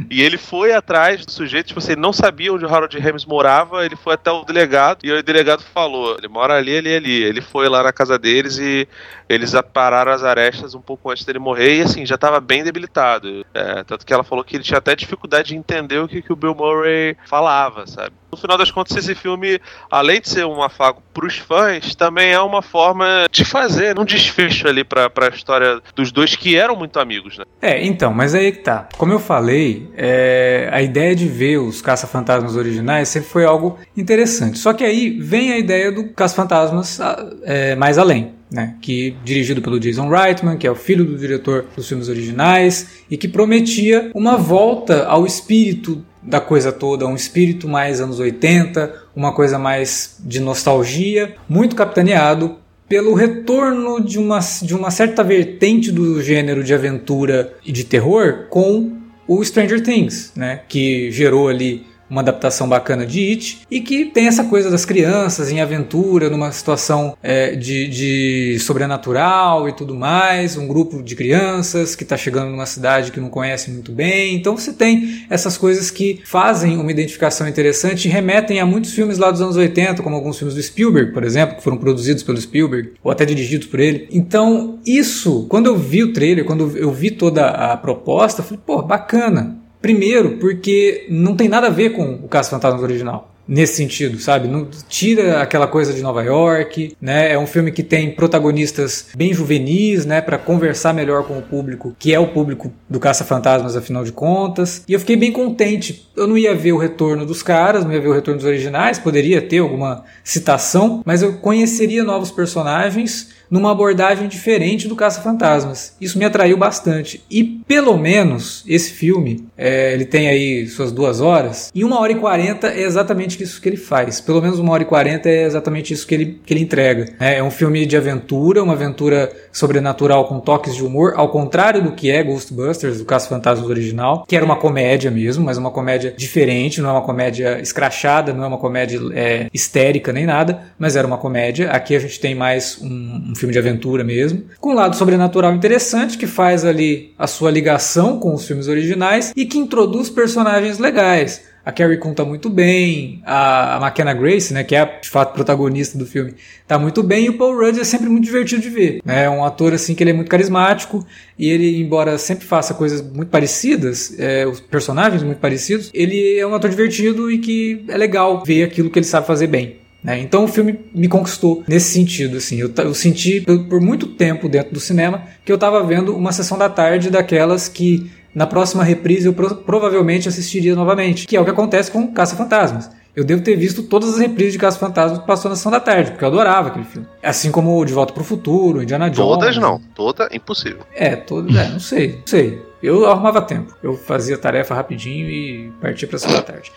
e 0.08 0.22
ele 0.22 0.38
foi 0.38 0.72
atrás 0.72 1.26
do 1.26 1.32
sujeito, 1.32 1.66
tipo 1.66 1.80
assim, 1.80 1.96
não 1.96 2.12
sabia 2.12 2.52
onde 2.52 2.64
o 2.64 2.72
Harold 2.72 2.96
Ramis 2.98 3.24
morava, 3.24 3.84
ele 3.84 3.96
foi 3.96 4.14
até 4.14 4.30
o 4.30 4.44
delegado, 4.44 5.04
e 5.04 5.10
o 5.10 5.22
delegado 5.22 5.62
falou, 5.62 6.16
ele 6.16 6.28
mora 6.28 6.54
ali, 6.54 6.76
ali, 6.76 6.94
ali. 6.94 7.22
Ele 7.22 7.40
foi 7.40 7.68
lá 7.68 7.82
na 7.82 7.92
casa 7.92 8.16
deles 8.18 8.58
e 8.58 8.86
eles 9.28 9.54
apararam 9.54 9.97
as 10.06 10.22
arestas 10.22 10.74
um 10.74 10.80
pouco 10.80 11.10
antes 11.10 11.24
dele 11.24 11.38
morrer 11.38 11.78
e 11.78 11.82
assim, 11.82 12.06
já 12.06 12.14
estava 12.14 12.38
bem 12.40 12.62
debilitado. 12.62 13.44
É, 13.52 13.82
tanto 13.82 14.06
que 14.06 14.12
ela 14.12 14.22
falou 14.22 14.44
que 14.44 14.56
ele 14.56 14.62
tinha 14.62 14.78
até 14.78 14.94
dificuldade 14.94 15.48
de 15.48 15.56
entender 15.56 15.98
o 15.98 16.06
que, 16.06 16.22
que 16.22 16.32
o 16.32 16.36
Bill 16.36 16.54
Murray 16.54 17.16
falava, 17.26 17.86
sabe? 17.86 18.12
No 18.30 18.36
final 18.36 18.58
das 18.58 18.70
contas, 18.70 18.94
esse 18.96 19.14
filme, 19.14 19.58
além 19.90 20.20
de 20.20 20.28
ser 20.28 20.44
um 20.44 20.62
afago 20.62 21.02
pros 21.14 21.38
fãs, 21.38 21.94
também 21.94 22.30
é 22.30 22.40
uma 22.40 22.60
forma 22.60 23.26
de 23.30 23.44
fazer 23.44 23.98
um 23.98 24.04
desfecho 24.04 24.68
ali 24.68 24.84
pra, 24.84 25.08
pra 25.08 25.28
história 25.28 25.80
dos 25.94 26.12
dois 26.12 26.36
que 26.36 26.54
eram 26.54 26.76
muito 26.76 27.00
amigos, 27.00 27.38
né? 27.38 27.44
É, 27.62 27.84
então, 27.84 28.12
mas 28.12 28.34
aí 28.34 28.52
que 28.52 28.58
tá. 28.58 28.88
Como 28.98 29.12
eu 29.12 29.18
falei, 29.18 29.90
é, 29.96 30.68
a 30.70 30.82
ideia 30.82 31.16
de 31.16 31.26
ver 31.26 31.56
os 31.56 31.80
Caça-Fantasmas 31.80 32.54
originais 32.54 33.08
sempre 33.08 33.30
foi 33.30 33.46
algo 33.46 33.78
interessante. 33.96 34.58
Só 34.58 34.74
que 34.74 34.84
aí 34.84 35.18
vem 35.18 35.52
a 35.52 35.58
ideia 35.58 35.90
do 35.90 36.10
Caça-Fantasmas 36.10 37.00
é, 37.44 37.74
mais 37.76 37.96
além. 37.96 38.37
Né, 38.50 38.76
que 38.80 39.14
dirigido 39.22 39.60
pelo 39.60 39.78
Jason 39.78 40.08
Reitman, 40.08 40.56
que 40.56 40.66
é 40.66 40.70
o 40.70 40.74
filho 40.74 41.04
do 41.04 41.18
diretor 41.18 41.66
dos 41.76 41.86
filmes 41.86 42.08
originais 42.08 43.02
e 43.10 43.16
que 43.18 43.28
prometia 43.28 44.10
uma 44.14 44.38
volta 44.38 45.04
ao 45.04 45.26
espírito 45.26 46.02
da 46.22 46.40
coisa 46.40 46.72
toda, 46.72 47.06
um 47.06 47.14
espírito 47.14 47.68
mais 47.68 48.00
anos 48.00 48.18
80, 48.18 48.94
uma 49.14 49.34
coisa 49.34 49.58
mais 49.58 50.16
de 50.20 50.40
nostalgia, 50.40 51.36
muito 51.46 51.76
capitaneado 51.76 52.56
pelo 52.88 53.12
retorno 53.14 54.00
de 54.00 54.18
uma, 54.18 54.38
de 54.62 54.74
uma 54.74 54.90
certa 54.90 55.22
vertente 55.22 55.92
do 55.92 56.22
gênero 56.22 56.64
de 56.64 56.72
aventura 56.72 57.52
e 57.64 57.70
de 57.70 57.84
terror 57.84 58.46
com 58.48 58.96
o 59.26 59.44
Stranger 59.44 59.82
Things, 59.82 60.32
né, 60.34 60.62
que 60.66 61.10
gerou 61.10 61.48
ali 61.48 61.86
uma 62.08 62.20
adaptação 62.20 62.68
bacana 62.68 63.06
de 63.06 63.20
It 63.30 63.60
e 63.70 63.80
que 63.80 64.06
tem 64.06 64.26
essa 64.26 64.44
coisa 64.44 64.70
das 64.70 64.84
crianças 64.84 65.50
em 65.50 65.60
aventura, 65.60 66.30
numa 66.30 66.50
situação 66.52 67.16
é, 67.22 67.54
de, 67.54 67.88
de, 67.88 68.58
sobrenatural 68.60 69.68
e 69.68 69.72
tudo 69.72 69.94
mais, 69.94 70.56
um 70.56 70.66
grupo 70.66 71.02
de 71.02 71.14
crianças 71.14 71.94
que 71.94 72.02
está 72.02 72.16
chegando 72.16 72.50
numa 72.50 72.66
cidade 72.66 73.12
que 73.12 73.20
não 73.20 73.28
conhece 73.28 73.70
muito 73.70 73.92
bem. 73.92 74.34
Então 74.34 74.56
você 74.56 74.72
tem 74.72 75.26
essas 75.28 75.56
coisas 75.56 75.90
que 75.90 76.20
fazem 76.24 76.78
uma 76.78 76.90
identificação 76.90 77.48
interessante 77.48 78.06
e 78.06 78.10
remetem 78.10 78.60
a 78.60 78.66
muitos 78.66 78.92
filmes 78.92 79.18
lá 79.18 79.30
dos 79.30 79.40
anos 79.40 79.56
80, 79.56 80.02
como 80.02 80.16
alguns 80.16 80.38
filmes 80.38 80.54
do 80.54 80.62
Spielberg, 80.62 81.12
por 81.12 81.24
exemplo, 81.24 81.56
que 81.56 81.62
foram 81.62 81.76
produzidos 81.76 82.22
pelo 82.22 82.40
Spielberg 82.40 82.92
ou 83.02 83.10
até 83.10 83.24
dirigidos 83.24 83.66
por 83.66 83.80
ele. 83.80 84.08
Então 84.10 84.78
isso, 84.86 85.46
quando 85.48 85.66
eu 85.66 85.76
vi 85.76 86.02
o 86.02 86.12
trailer, 86.12 86.44
quando 86.44 86.76
eu 86.76 86.92
vi 86.92 87.10
toda 87.10 87.48
a 87.48 87.76
proposta, 87.76 88.40
eu 88.40 88.44
falei, 88.44 88.60
pô, 88.64 88.82
bacana 88.82 89.58
Primeiro, 89.80 90.38
porque 90.38 91.06
não 91.08 91.36
tem 91.36 91.48
nada 91.48 91.68
a 91.68 91.70
ver 91.70 91.90
com 91.90 92.14
o 92.14 92.28
Caça 92.28 92.50
Fantasmas 92.50 92.82
original. 92.82 93.34
nesse 93.48 93.76
sentido, 93.76 94.18
sabe? 94.20 94.46
Não 94.46 94.68
tira 94.88 95.40
aquela 95.40 95.66
coisa 95.66 95.94
de 95.94 96.02
Nova 96.02 96.22
York, 96.22 96.94
né? 97.00 97.32
É 97.32 97.38
um 97.38 97.46
filme 97.46 97.72
que 97.72 97.82
tem 97.82 98.10
protagonistas 98.10 99.06
bem 99.16 99.32
juvenis, 99.32 100.04
né, 100.04 100.20
para 100.20 100.36
conversar 100.36 100.92
melhor 100.92 101.24
com 101.24 101.38
o 101.38 101.42
público, 101.42 101.96
que 101.98 102.12
é 102.12 102.18
o 102.20 102.28
público 102.28 102.70
do 102.88 103.00
Caça-Fantasmas 103.00 103.74
afinal 103.74 104.04
de 104.04 104.12
contas. 104.12 104.84
E 104.86 104.92
eu 104.92 105.00
fiquei 105.00 105.16
bem 105.16 105.32
contente. 105.32 106.06
Eu 106.14 106.26
não 106.26 106.36
ia 106.36 106.54
ver 106.54 106.72
o 106.72 106.76
retorno 106.76 107.24
dos 107.24 107.42
caras, 107.42 107.84
não 107.84 107.92
ia 107.92 108.00
ver 108.00 108.08
o 108.08 108.12
retorno 108.12 108.38
dos 108.38 108.46
originais, 108.46 108.98
poderia 108.98 109.40
ter 109.40 109.58
alguma 109.58 110.04
citação, 110.22 111.02
mas 111.06 111.22
eu 111.22 111.34
conheceria 111.38 112.04
novos 112.04 112.30
personagens 112.30 113.30
numa 113.50 113.72
abordagem 113.72 114.28
diferente 114.28 114.88
do 114.88 114.96
Caça-Fantasmas. 114.96 115.94
Isso 116.00 116.18
me 116.18 116.24
atraiu 116.24 116.56
bastante. 116.56 117.22
E 117.30 117.44
pelo 117.44 117.96
menos 117.96 118.64
esse 118.66 118.92
filme, 118.92 119.46
é, 119.56 119.92
ele 119.92 120.04
tem 120.04 120.28
aí 120.28 120.66
suas 120.66 120.92
duas 120.92 121.20
horas, 121.20 121.70
em 121.74 121.84
uma 121.84 122.00
hora 122.00 122.12
e 122.12 122.16
quarenta 122.16 122.68
é 122.68 122.82
exatamente 122.82 123.42
isso 123.42 123.60
que 123.60 123.68
ele 123.68 123.76
faz. 123.76 124.20
Pelo 124.20 124.42
menos 124.42 124.58
uma 124.58 124.72
hora 124.72 124.82
e 124.82 124.86
quarenta 124.86 125.28
é 125.28 125.44
exatamente 125.44 125.92
isso 125.92 126.06
que 126.06 126.14
ele, 126.14 126.40
que 126.44 126.52
ele 126.52 126.60
entrega. 126.60 127.14
É, 127.18 127.38
é 127.38 127.42
um 127.42 127.50
filme 127.50 127.86
de 127.86 127.96
aventura, 127.96 128.62
uma 128.62 128.74
aventura 128.74 129.32
sobrenatural 129.58 130.26
com 130.26 130.40
toques 130.40 130.74
de 130.74 130.84
humor, 130.84 131.14
ao 131.16 131.28
contrário 131.28 131.82
do 131.82 131.92
que 131.92 132.10
é 132.10 132.22
Ghostbusters, 132.22 132.98
do 132.98 133.04
Caça-Fantasmas 133.04 133.68
original, 133.68 134.24
que 134.26 134.36
era 134.36 134.44
uma 134.44 134.56
comédia 134.56 135.10
mesmo, 135.10 135.44
mas 135.44 135.58
uma 135.58 135.70
comédia 135.70 136.14
diferente, 136.16 136.80
não 136.80 136.90
é 136.90 136.92
uma 136.92 137.02
comédia 137.02 137.60
escrachada, 137.60 138.32
não 138.32 138.44
é 138.44 138.46
uma 138.46 138.58
comédia 138.58 139.00
é, 139.12 139.48
histérica 139.52 140.12
nem 140.12 140.26
nada, 140.26 140.62
mas 140.78 140.96
era 140.96 141.06
uma 141.06 141.18
comédia. 141.18 141.70
Aqui 141.70 141.94
a 141.94 141.98
gente 141.98 142.20
tem 142.20 142.34
mais 142.34 142.78
um, 142.80 143.30
um 143.30 143.34
filme 143.34 143.52
de 143.52 143.58
aventura 143.58 144.04
mesmo, 144.04 144.44
com 144.60 144.70
um 144.70 144.74
lado 144.74 144.96
sobrenatural 144.96 145.52
interessante 145.52 146.16
que 146.16 146.26
faz 146.26 146.64
ali 146.64 147.14
a 147.18 147.26
sua 147.26 147.50
ligação 147.50 148.18
com 148.18 148.34
os 148.34 148.46
filmes 148.46 148.68
originais 148.68 149.32
e 149.36 149.44
que 149.44 149.58
introduz 149.58 150.08
personagens 150.08 150.78
legais. 150.78 151.48
A 151.68 151.72
Carrie 151.72 151.98
conta 151.98 152.24
muito 152.24 152.48
bem, 152.48 153.20
a, 153.26 153.76
a 153.76 153.86
McKenna 153.86 154.14
Grace, 154.14 154.54
né, 154.54 154.64
que 154.64 154.74
é 154.74 154.80
a, 154.80 154.84
de 154.86 155.06
fato 155.06 155.34
protagonista 155.34 155.98
do 155.98 156.06
filme, 156.06 156.32
tá 156.66 156.78
muito 156.78 157.02
bem 157.02 157.26
e 157.26 157.28
o 157.28 157.36
Paul 157.36 157.58
Rudd 157.58 157.78
é 157.78 157.84
sempre 157.84 158.08
muito 158.08 158.24
divertido 158.24 158.62
de 158.62 158.70
ver. 158.70 159.02
Né? 159.04 159.24
É 159.24 159.28
um 159.28 159.44
ator 159.44 159.74
assim 159.74 159.94
que 159.94 160.02
ele 160.02 160.08
é 160.08 160.12
muito 160.14 160.30
carismático 160.30 161.06
e 161.38 161.50
ele, 161.50 161.78
embora 161.78 162.16
sempre 162.16 162.46
faça 162.46 162.72
coisas 162.72 163.02
muito 163.02 163.28
parecidas, 163.28 164.18
é, 164.18 164.46
os 164.46 164.60
personagens 164.60 165.22
muito 165.22 165.40
parecidos, 165.40 165.90
ele 165.92 166.38
é 166.38 166.46
um 166.46 166.54
ator 166.54 166.70
divertido 166.70 167.30
e 167.30 167.36
que 167.36 167.84
é 167.86 167.98
legal 167.98 168.42
ver 168.46 168.62
aquilo 168.62 168.88
que 168.88 168.98
ele 168.98 169.04
sabe 169.04 169.26
fazer 169.26 169.48
bem. 169.48 169.76
Né? 170.02 170.20
Então 170.20 170.44
o 170.44 170.48
filme 170.48 170.78
me 170.94 171.06
conquistou 171.06 171.64
nesse 171.68 171.92
sentido. 171.92 172.38
Assim. 172.38 172.56
Eu, 172.56 172.72
eu 172.78 172.94
senti 172.94 173.40
por, 173.40 173.64
por, 173.64 173.80
muito 173.80 174.06
tempo 174.06 174.48
dentro 174.48 174.72
do 174.72 174.80
cinema 174.80 175.24
que 175.44 175.50
eu 175.50 175.56
estava 175.56 175.82
vendo 175.82 176.16
uma 176.16 176.32
sessão 176.32 176.56
da 176.56 176.68
tarde 176.68 177.10
daquelas 177.10 177.68
que 177.68 178.10
na 178.38 178.46
próxima 178.46 178.84
reprise 178.84 179.26
eu 179.26 179.32
pro, 179.32 179.52
provavelmente 179.56 180.28
assistiria 180.28 180.76
novamente, 180.76 181.26
que 181.26 181.36
é 181.36 181.40
o 181.40 181.44
que 181.44 181.50
acontece 181.50 181.90
com 181.90 182.12
Caça-Fantasmas. 182.12 182.88
Eu 183.16 183.24
devo 183.24 183.42
ter 183.42 183.56
visto 183.56 183.82
todas 183.82 184.10
as 184.10 184.18
reprises 184.20 184.52
de 184.52 184.60
Caça-Fantasmas 184.60 185.18
que 185.18 185.26
passou 185.26 185.48
na 185.48 185.56
sessão 185.56 185.72
da 185.72 185.80
tarde, 185.80 186.12
porque 186.12 186.22
eu 186.22 186.28
adorava 186.28 186.68
aquele 186.68 186.84
filme. 186.84 187.08
Assim 187.20 187.50
como 187.50 187.84
De 187.84 187.92
Volta 187.92 188.12
para 188.12 188.20
o 188.20 188.24
Futuro, 188.24 188.80
Indiana 188.80 189.10
Jones. 189.10 189.40
Todas 189.40 189.56
não, 189.56 189.80
toda 189.92 190.28
impossível. 190.32 190.82
É, 190.94 191.16
todas, 191.16 191.52
é, 191.56 191.68
não 191.68 191.80
sei, 191.80 192.12
não 192.12 192.26
sei. 192.26 192.62
Eu 192.80 193.06
arrumava 193.06 193.42
tempo. 193.42 193.74
Eu 193.82 193.96
fazia 193.96 194.38
tarefa 194.38 194.72
rapidinho 194.72 195.28
e 195.28 195.72
partia 195.80 196.06
para 196.06 196.14
a 196.14 196.20
sessão 196.20 196.36
da 196.36 196.42
tarde. 196.42 196.70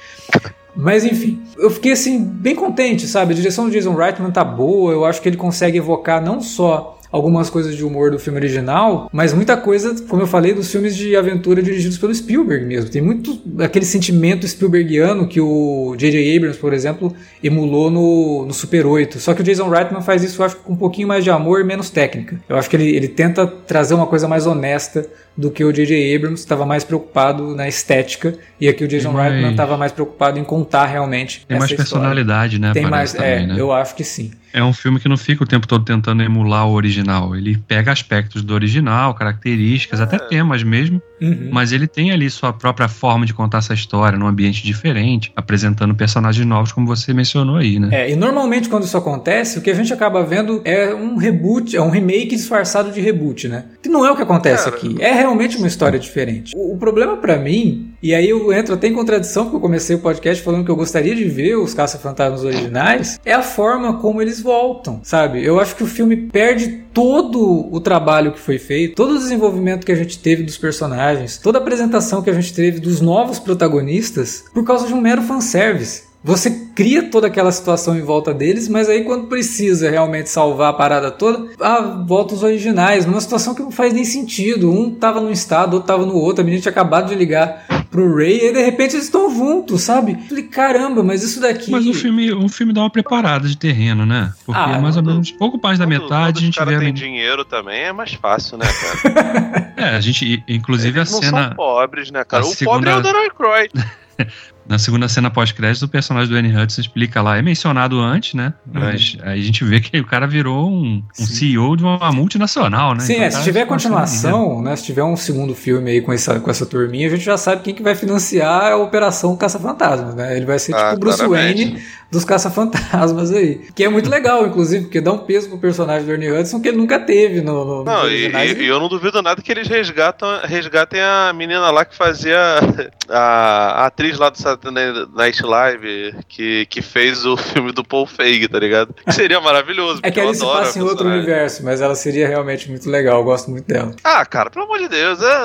Mas 0.76 1.06
enfim, 1.06 1.44
eu 1.60 1.70
fiquei 1.70 1.92
assim 1.92 2.24
bem 2.24 2.56
contente, 2.56 3.06
sabe? 3.06 3.34
A 3.34 3.36
direção 3.36 3.66
do 3.66 3.72
Jason 3.72 3.94
Reitman 3.94 4.32
tá 4.32 4.44
boa, 4.44 4.92
eu 4.92 5.06
acho 5.06 5.22
que 5.22 5.30
ele 5.30 5.38
consegue 5.38 5.78
evocar 5.78 6.20
não 6.24 6.42
só 6.42 6.98
algumas 7.12 7.50
coisas 7.50 7.76
de 7.76 7.84
humor 7.84 8.12
do 8.12 8.18
filme 8.18 8.40
original, 8.40 9.10
mas 9.12 9.34
muita 9.34 9.58
coisa, 9.58 9.96
como 10.08 10.22
eu 10.22 10.28
falei, 10.28 10.54
dos 10.54 10.72
filmes 10.72 10.96
de 10.96 11.16
aventura 11.16 11.62
dirigidos 11.62 11.98
pelo 11.98 12.14
Spielberg 12.14 12.66
mesmo. 12.66 12.90
Tem 12.90 13.02
muito 13.02 13.40
aquele 13.60 13.86
sentimento 13.86 14.48
Spielbergiano 14.48 15.28
que 15.28 15.42
o 15.42 15.94
J.J. 15.98 16.38
Abrams, 16.38 16.58
por 16.58 16.74
exemplo, 16.74 17.14
emulou 17.44 17.92
no, 17.92 18.46
no 18.46 18.54
Super 18.54 18.86
8. 18.86 19.20
Só 19.20 19.34
que 19.34 19.42
o 19.42 19.44
Jason 19.44 19.68
Reitman 19.70 20.02
faz 20.02 20.24
isso, 20.24 20.42
eu 20.42 20.46
acho, 20.46 20.56
com 20.58 20.74
um 20.74 20.78
pouquinho 20.78 21.08
mais 21.08 21.24
de 21.24 21.30
amor 21.30 21.60
e 21.60 21.64
menos 21.64 21.90
técnica. 21.90 22.40
Eu 22.48 22.56
acho 22.56 22.70
que 22.70 22.76
ele, 22.76 22.96
ele 22.96 23.08
tenta 23.08 23.46
trazer 23.46 23.94
uma 23.94 24.08
coisa 24.08 24.28
mais 24.28 24.48
honesta 24.48 25.06
do 25.36 25.52
que 25.52 25.64
o 25.64 25.72
J.J. 25.72 26.16
Abrams 26.16 26.42
estava 26.42 26.66
mais 26.66 26.84
preocupado 26.84 27.56
na 27.56 27.68
estética 27.68 28.36
e 28.60 28.68
aqui 28.68 28.84
o 28.84 28.88
Jason 28.88 29.12
mais... 29.12 29.32
Reitman 29.32 29.52
estava 29.52 29.78
mais 29.78 29.92
preocupado 29.92 30.40
em 30.40 30.44
contar 30.44 30.86
realmente 30.86 31.46
Tem 31.48 31.58
mais 31.58 31.72
personalidade, 31.72 32.60
né? 32.60 32.72
Tem 32.74 32.86
mais, 32.86 33.14
também, 33.14 33.30
é, 33.30 33.48
né? 33.48 33.56
eu 33.58 33.72
acho 33.72 33.96
que 33.96 34.04
sim. 34.04 34.32
É 34.54 34.64
um 34.64 34.74
filme 34.74 35.00
que 35.00 35.08
não 35.08 35.18
fica 35.18 35.44
o 35.44 35.48
tempo 35.48 35.68
todo 35.68 35.86
tentando 35.86 36.22
emular 36.24 36.68
o 36.68 36.74
original. 36.74 37.36
Ele 37.36 37.58
pega 37.58 37.92
aspectos 37.92 38.44
do 38.44 38.54
original, 38.54 39.14
características, 39.14 40.00
é. 40.00 40.04
até 40.04 40.18
temas 40.18 40.64
mesmo, 40.64 41.02
uhum. 41.22 41.50
mas 41.52 41.72
ele 41.72 41.88
tem 41.88 42.12
ali 42.12 42.30
sua 42.30 42.52
própria 42.52 42.88
forma 42.88 43.26
de 43.26 43.34
contar 43.34 43.60
essa 43.60 43.74
história 43.74 44.18
num 44.18 44.28
ambiente 44.28 44.64
diferente, 44.64 45.32
apresentando 45.36 45.94
personagens 45.94 46.46
novos, 46.46 46.72
como 46.72 46.88
você 46.88 47.14
mencionou 47.14 47.58
aí, 47.58 47.80
né? 47.80 47.90
É, 47.92 48.12
e 48.12 48.16
normalmente 48.16 48.68
quando 48.68 48.84
isso 48.84 48.98
acontece, 48.98 49.60
o 49.60 49.62
que 49.62 49.70
a 49.70 49.74
gente 49.74 49.94
acaba 49.94 50.24
vendo 50.24 50.62
é 50.66 50.94
um 50.94 51.18
reboot, 51.18 51.76
é 51.76 51.82
um 51.82 51.90
remake 51.90 52.36
disfarçado 52.36 52.92
de 52.92 53.00
reboot, 53.00 53.48
né? 53.48 53.66
Que 53.82 53.90
não 53.90 54.06
é 54.06 54.12
o 54.12 54.16
que 54.16 54.24
acontece 54.24 54.66
Cara, 54.66 54.76
aqui. 54.76 54.96
É 55.00 55.14
realmente 55.14 55.58
uma 55.58 55.68
história 55.68 56.00
diferente. 56.00 56.54
O, 56.56 56.74
o 56.74 56.78
problema 56.78 57.18
para 57.18 57.38
mim, 57.38 57.94
e 58.02 58.16
aí 58.16 58.30
eu 58.30 58.52
entro 58.52 58.74
até 58.74 58.88
em 58.88 58.94
contradição, 58.94 59.44
porque 59.44 59.58
eu 59.58 59.62
comecei 59.62 59.96
o 59.96 60.00
podcast 60.00 60.44
falando 60.44 60.66
que 60.66 60.72
eu 60.72 60.76
gostaria 60.76 61.16
de 61.16 61.24
ver 61.26 61.56
os 61.56 61.74
Caça-Fantasmas 61.74 62.44
originais, 62.44 63.20
é 63.26 63.34
a 63.34 63.42
forma 63.42 64.00
como 64.00 64.22
eles 64.22 64.42
voltam, 64.42 65.00
sabe? 65.04 65.44
Eu 65.44 65.60
acho 65.60 65.76
que 65.76 65.84
o 65.84 65.88
filme 65.88 66.16
perde 66.16 66.82
todo 66.94 67.68
o 67.72 67.80
trabalho 67.80 68.32
que 68.32 68.40
foi 68.40 68.58
feito, 68.58 68.96
todo 68.96 69.16
o 69.16 69.20
desenvolvimento 69.20 69.86
que 69.86 69.92
a 69.92 69.96
gente 69.96 70.20
teve 70.20 70.44
dos 70.44 70.58
personagens, 70.58 71.38
toda 71.38 71.58
a 71.58 71.62
apresentação 71.62 72.22
que 72.22 72.30
a 72.30 72.34
gente 72.34 72.54
teve 72.54 72.80
dos 72.80 73.02
novos 73.02 73.40
protagonistas 73.40 74.46
por 74.54 74.64
causa 74.64 74.88
de 74.88 74.94
um 74.94 75.02
mero 75.02 75.22
fanservice. 75.22 76.12
Você 76.24 76.52
cria 76.76 77.10
toda 77.10 77.26
aquela 77.26 77.52
situação 77.52 77.98
em 77.98 78.02
volta 78.02 78.32
deles, 78.32 78.68
mas 78.68 78.88
aí 78.88 79.04
quando 79.04 79.28
precisa 79.28 79.90
realmente 79.90 80.30
salvar 80.30 80.70
a 80.70 80.74
parada 80.74 81.10
toda, 81.10 81.50
ah, 81.60 82.04
volta 82.08 82.36
os 82.36 82.44
originais, 82.44 83.08
numa 83.08 83.20
situação 83.20 83.56
que 83.56 83.64
não 83.64 83.72
faz 83.72 83.92
nem 83.92 84.06
sentido. 84.06 84.72
Um 84.72 84.94
tava 84.94 85.20
num 85.20 85.32
estado, 85.32 85.74
outro 85.74 85.88
tava 85.88 86.06
no 86.06 86.16
outro, 86.16 86.42
a 86.42 86.44
menina 86.44 86.62
tinha 86.62 86.72
acabado 86.72 87.10
de 87.10 87.16
ligar 87.16 87.66
pro 87.92 88.16
Ray 88.16 88.48
e 88.48 88.54
de 88.54 88.64
repente 88.64 88.96
eles 88.96 89.06
estão 89.06 89.30
juntos, 89.30 89.82
sabe? 89.82 90.18
Falei, 90.30 90.44
caramba, 90.46 91.04
mas 91.04 91.22
isso 91.22 91.42
daqui. 91.42 91.70
Mas 91.70 91.86
o 91.86 91.94
filme, 91.94 92.32
o 92.32 92.48
filme 92.48 92.72
dá 92.72 92.80
uma 92.82 92.90
preparada 92.90 93.48
de 93.48 93.58
terreno, 93.58 94.06
né? 94.06 94.34
Porque 94.46 94.60
ah, 94.60 94.80
mais 94.80 94.96
ou 94.96 95.04
menos 95.04 95.30
pouco 95.32 95.60
mais 95.62 95.78
da 95.78 95.86
metade 95.86 96.40
a 96.40 96.42
gente 96.42 96.64
vê. 96.64 96.80
tem 96.80 96.94
dinheiro 96.94 97.44
também 97.44 97.82
é 97.82 97.92
mais 97.92 98.14
fácil, 98.14 98.58
né, 98.58 98.66
cara? 98.66 99.74
é, 99.76 99.96
a 99.96 100.00
gente, 100.00 100.42
inclusive 100.48 100.98
eles 100.98 101.14
a 101.14 101.20
cena. 101.20 101.48
São 101.50 101.56
pobres, 101.56 102.10
né, 102.10 102.24
cara? 102.24 102.44
O 102.44 102.48
segunda... 102.48 102.78
pobre 102.78 102.90
é 102.90 102.96
o 102.96 103.02
Daniel 103.02 103.34
Croyd. 103.36 103.72
Na 104.72 104.80
segunda 104.80 105.10
cena 105.10 105.30
pós-crédito, 105.30 105.84
o 105.84 105.88
personagem 105.90 106.30
do 106.30 106.38
Annie 106.38 106.56
Hudson 106.56 106.80
explica 106.80 107.22
lá, 107.22 107.38
é 107.38 107.42
mencionado 107.42 108.00
antes, 108.00 108.34
né? 108.36 108.54
Uhum. 108.66 108.80
Mas 108.80 109.18
aí 109.22 109.42
a 109.42 109.44
gente 109.44 109.66
vê 109.66 109.82
que 109.82 110.00
o 110.00 110.06
cara 110.06 110.26
virou 110.26 110.72
um, 110.72 111.04
um 111.20 111.26
CEO 111.26 111.76
de 111.76 111.84
uma 111.84 112.10
multinacional, 112.14 112.94
né? 112.94 113.02
Sim, 113.02 113.16
então, 113.16 113.26
é, 113.26 113.32
se 113.32 113.44
tiver 113.44 113.66
continuação, 113.66 114.62
né? 114.62 114.74
Se 114.78 114.86
tiver 114.86 115.04
um 115.04 115.18
segundo 115.18 115.54
filme 115.54 115.92
aí 115.92 116.00
com 116.00 116.14
essa, 116.14 116.40
com 116.40 116.50
essa 116.50 116.66
turminha, 116.66 117.08
a 117.08 117.10
gente 117.10 117.26
já 117.26 117.36
sabe 117.36 117.64
quem 117.64 117.76
que 117.76 117.84
vai 117.84 117.96
financiar 117.96 118.72
a 118.72 118.78
Operação 118.78 119.36
Caça-Fantasmas, 119.36 120.16
né? 120.16 120.38
Ele 120.38 120.46
vai 120.46 120.58
ser 120.58 120.74
ah, 120.74 120.78
tipo 120.78 120.96
o 120.96 121.00
Bruce 121.00 121.18
claramente. 121.18 121.64
Wayne 121.66 121.84
dos 122.12 122.26
caça-fantasmas 122.26 123.32
aí. 123.32 123.62
Que 123.74 123.86
é 123.86 123.90
muito 123.90 124.10
legal, 124.10 124.46
inclusive, 124.46 124.84
porque 124.84 125.00
dá 125.00 125.14
um 125.14 125.20
peso 125.20 125.48
pro 125.48 125.58
personagem 125.58 126.06
do 126.06 126.12
Ernie 126.12 126.32
Hudson 126.32 126.60
que 126.60 126.68
ele 126.68 126.78
nunca 126.78 127.00
teve 127.00 127.42
no. 127.42 127.64
no 127.64 127.84
não, 127.86 128.10
e, 128.10 128.28
e, 128.28 128.68
eu 128.68 128.80
não 128.80 128.90
duvido 128.90 129.22
nada 129.22 129.42
que 129.42 129.52
eles 129.52 129.68
resgatam, 129.68 130.42
resgatem 130.44 131.00
a 131.00 131.32
menina 131.34 131.72
lá 131.72 131.86
que 131.86 131.96
fazia 131.96 132.38
a, 133.10 133.84
a 133.84 133.86
atriz 133.86 134.18
lá 134.18 134.30
do 134.30 134.38
Saturday 134.38 135.08
Night 135.16 135.42
Live 135.42 136.16
que, 136.28 136.66
que 136.66 136.82
fez 136.82 137.26
o 137.26 137.38
filme 137.38 137.72
do 137.72 137.84
Paul 137.84 138.06
Feig, 138.06 138.48
tá 138.50 138.60
ligado? 138.60 138.94
Que 138.94 139.14
seria 139.14 139.40
maravilhoso. 139.40 140.02
é 140.04 140.12
que 140.12 140.20
ela 140.20 140.34
se 140.34 140.42
passa 140.42 140.80
em 140.80 140.82
outro 140.82 141.08
universo, 141.08 141.64
mas 141.64 141.80
ela 141.80 141.96
seria 141.96 142.28
realmente 142.28 142.70
muito 142.70 142.90
legal, 142.90 143.20
eu 143.20 143.24
gosto 143.24 143.50
muito 143.50 143.66
dela. 143.66 143.96
Ah, 144.04 144.26
cara, 144.26 144.50
pelo 144.50 144.66
amor 144.66 144.80
de 144.80 144.90
Deus, 144.90 145.20
é, 145.22 145.38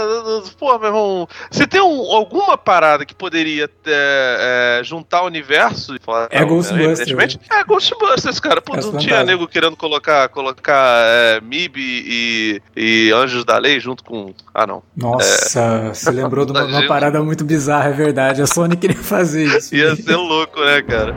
pô, 0.58 0.76
meu 0.78 0.88
irmão, 0.88 1.28
se 1.50 1.64
tem 1.66 1.80
um, 1.80 2.12
alguma 2.12 2.58
parada 2.58 3.06
que 3.06 3.14
poderia 3.14 3.70
é, 3.86 4.78
é, 4.80 4.84
juntar 4.84 5.22
o 5.22 5.26
universo 5.26 5.94
e 5.94 5.98
falar. 6.00 6.28
É 6.30 6.55
Ghostbusters. 6.56 7.38
É, 7.50 7.64
Ghostbusters, 7.64 8.40
cara. 8.40 8.60
Pô, 8.60 8.76
não 8.76 8.98
tinha 8.98 9.24
nego 9.24 9.46
querendo 9.46 9.76
colocar, 9.76 10.28
colocar 10.28 11.02
é, 11.06 11.40
MIB 11.40 11.80
e, 11.80 12.62
e 12.76 13.12
Anjos 13.12 13.44
da 13.44 13.58
Lei 13.58 13.80
junto 13.80 14.04
com. 14.04 14.34
Ah, 14.54 14.66
não. 14.66 14.82
Nossa, 14.96 15.60
é... 15.60 15.88
você 15.94 16.10
lembrou 16.10 16.44
de 16.44 16.52
uma, 16.52 16.64
uma, 16.66 16.86
parada 16.86 17.22
muito 17.22 17.44
bizarra, 17.44 17.90
é 17.90 17.92
verdade. 17.92 18.42
A 18.42 18.46
Sony 18.46 18.76
queria 18.76 18.96
fazer 18.96 19.44
isso. 19.44 19.74
Ia 19.74 19.94
ser 19.96 20.16
louco, 20.16 20.60
né, 20.60 20.82
cara? 20.82 21.14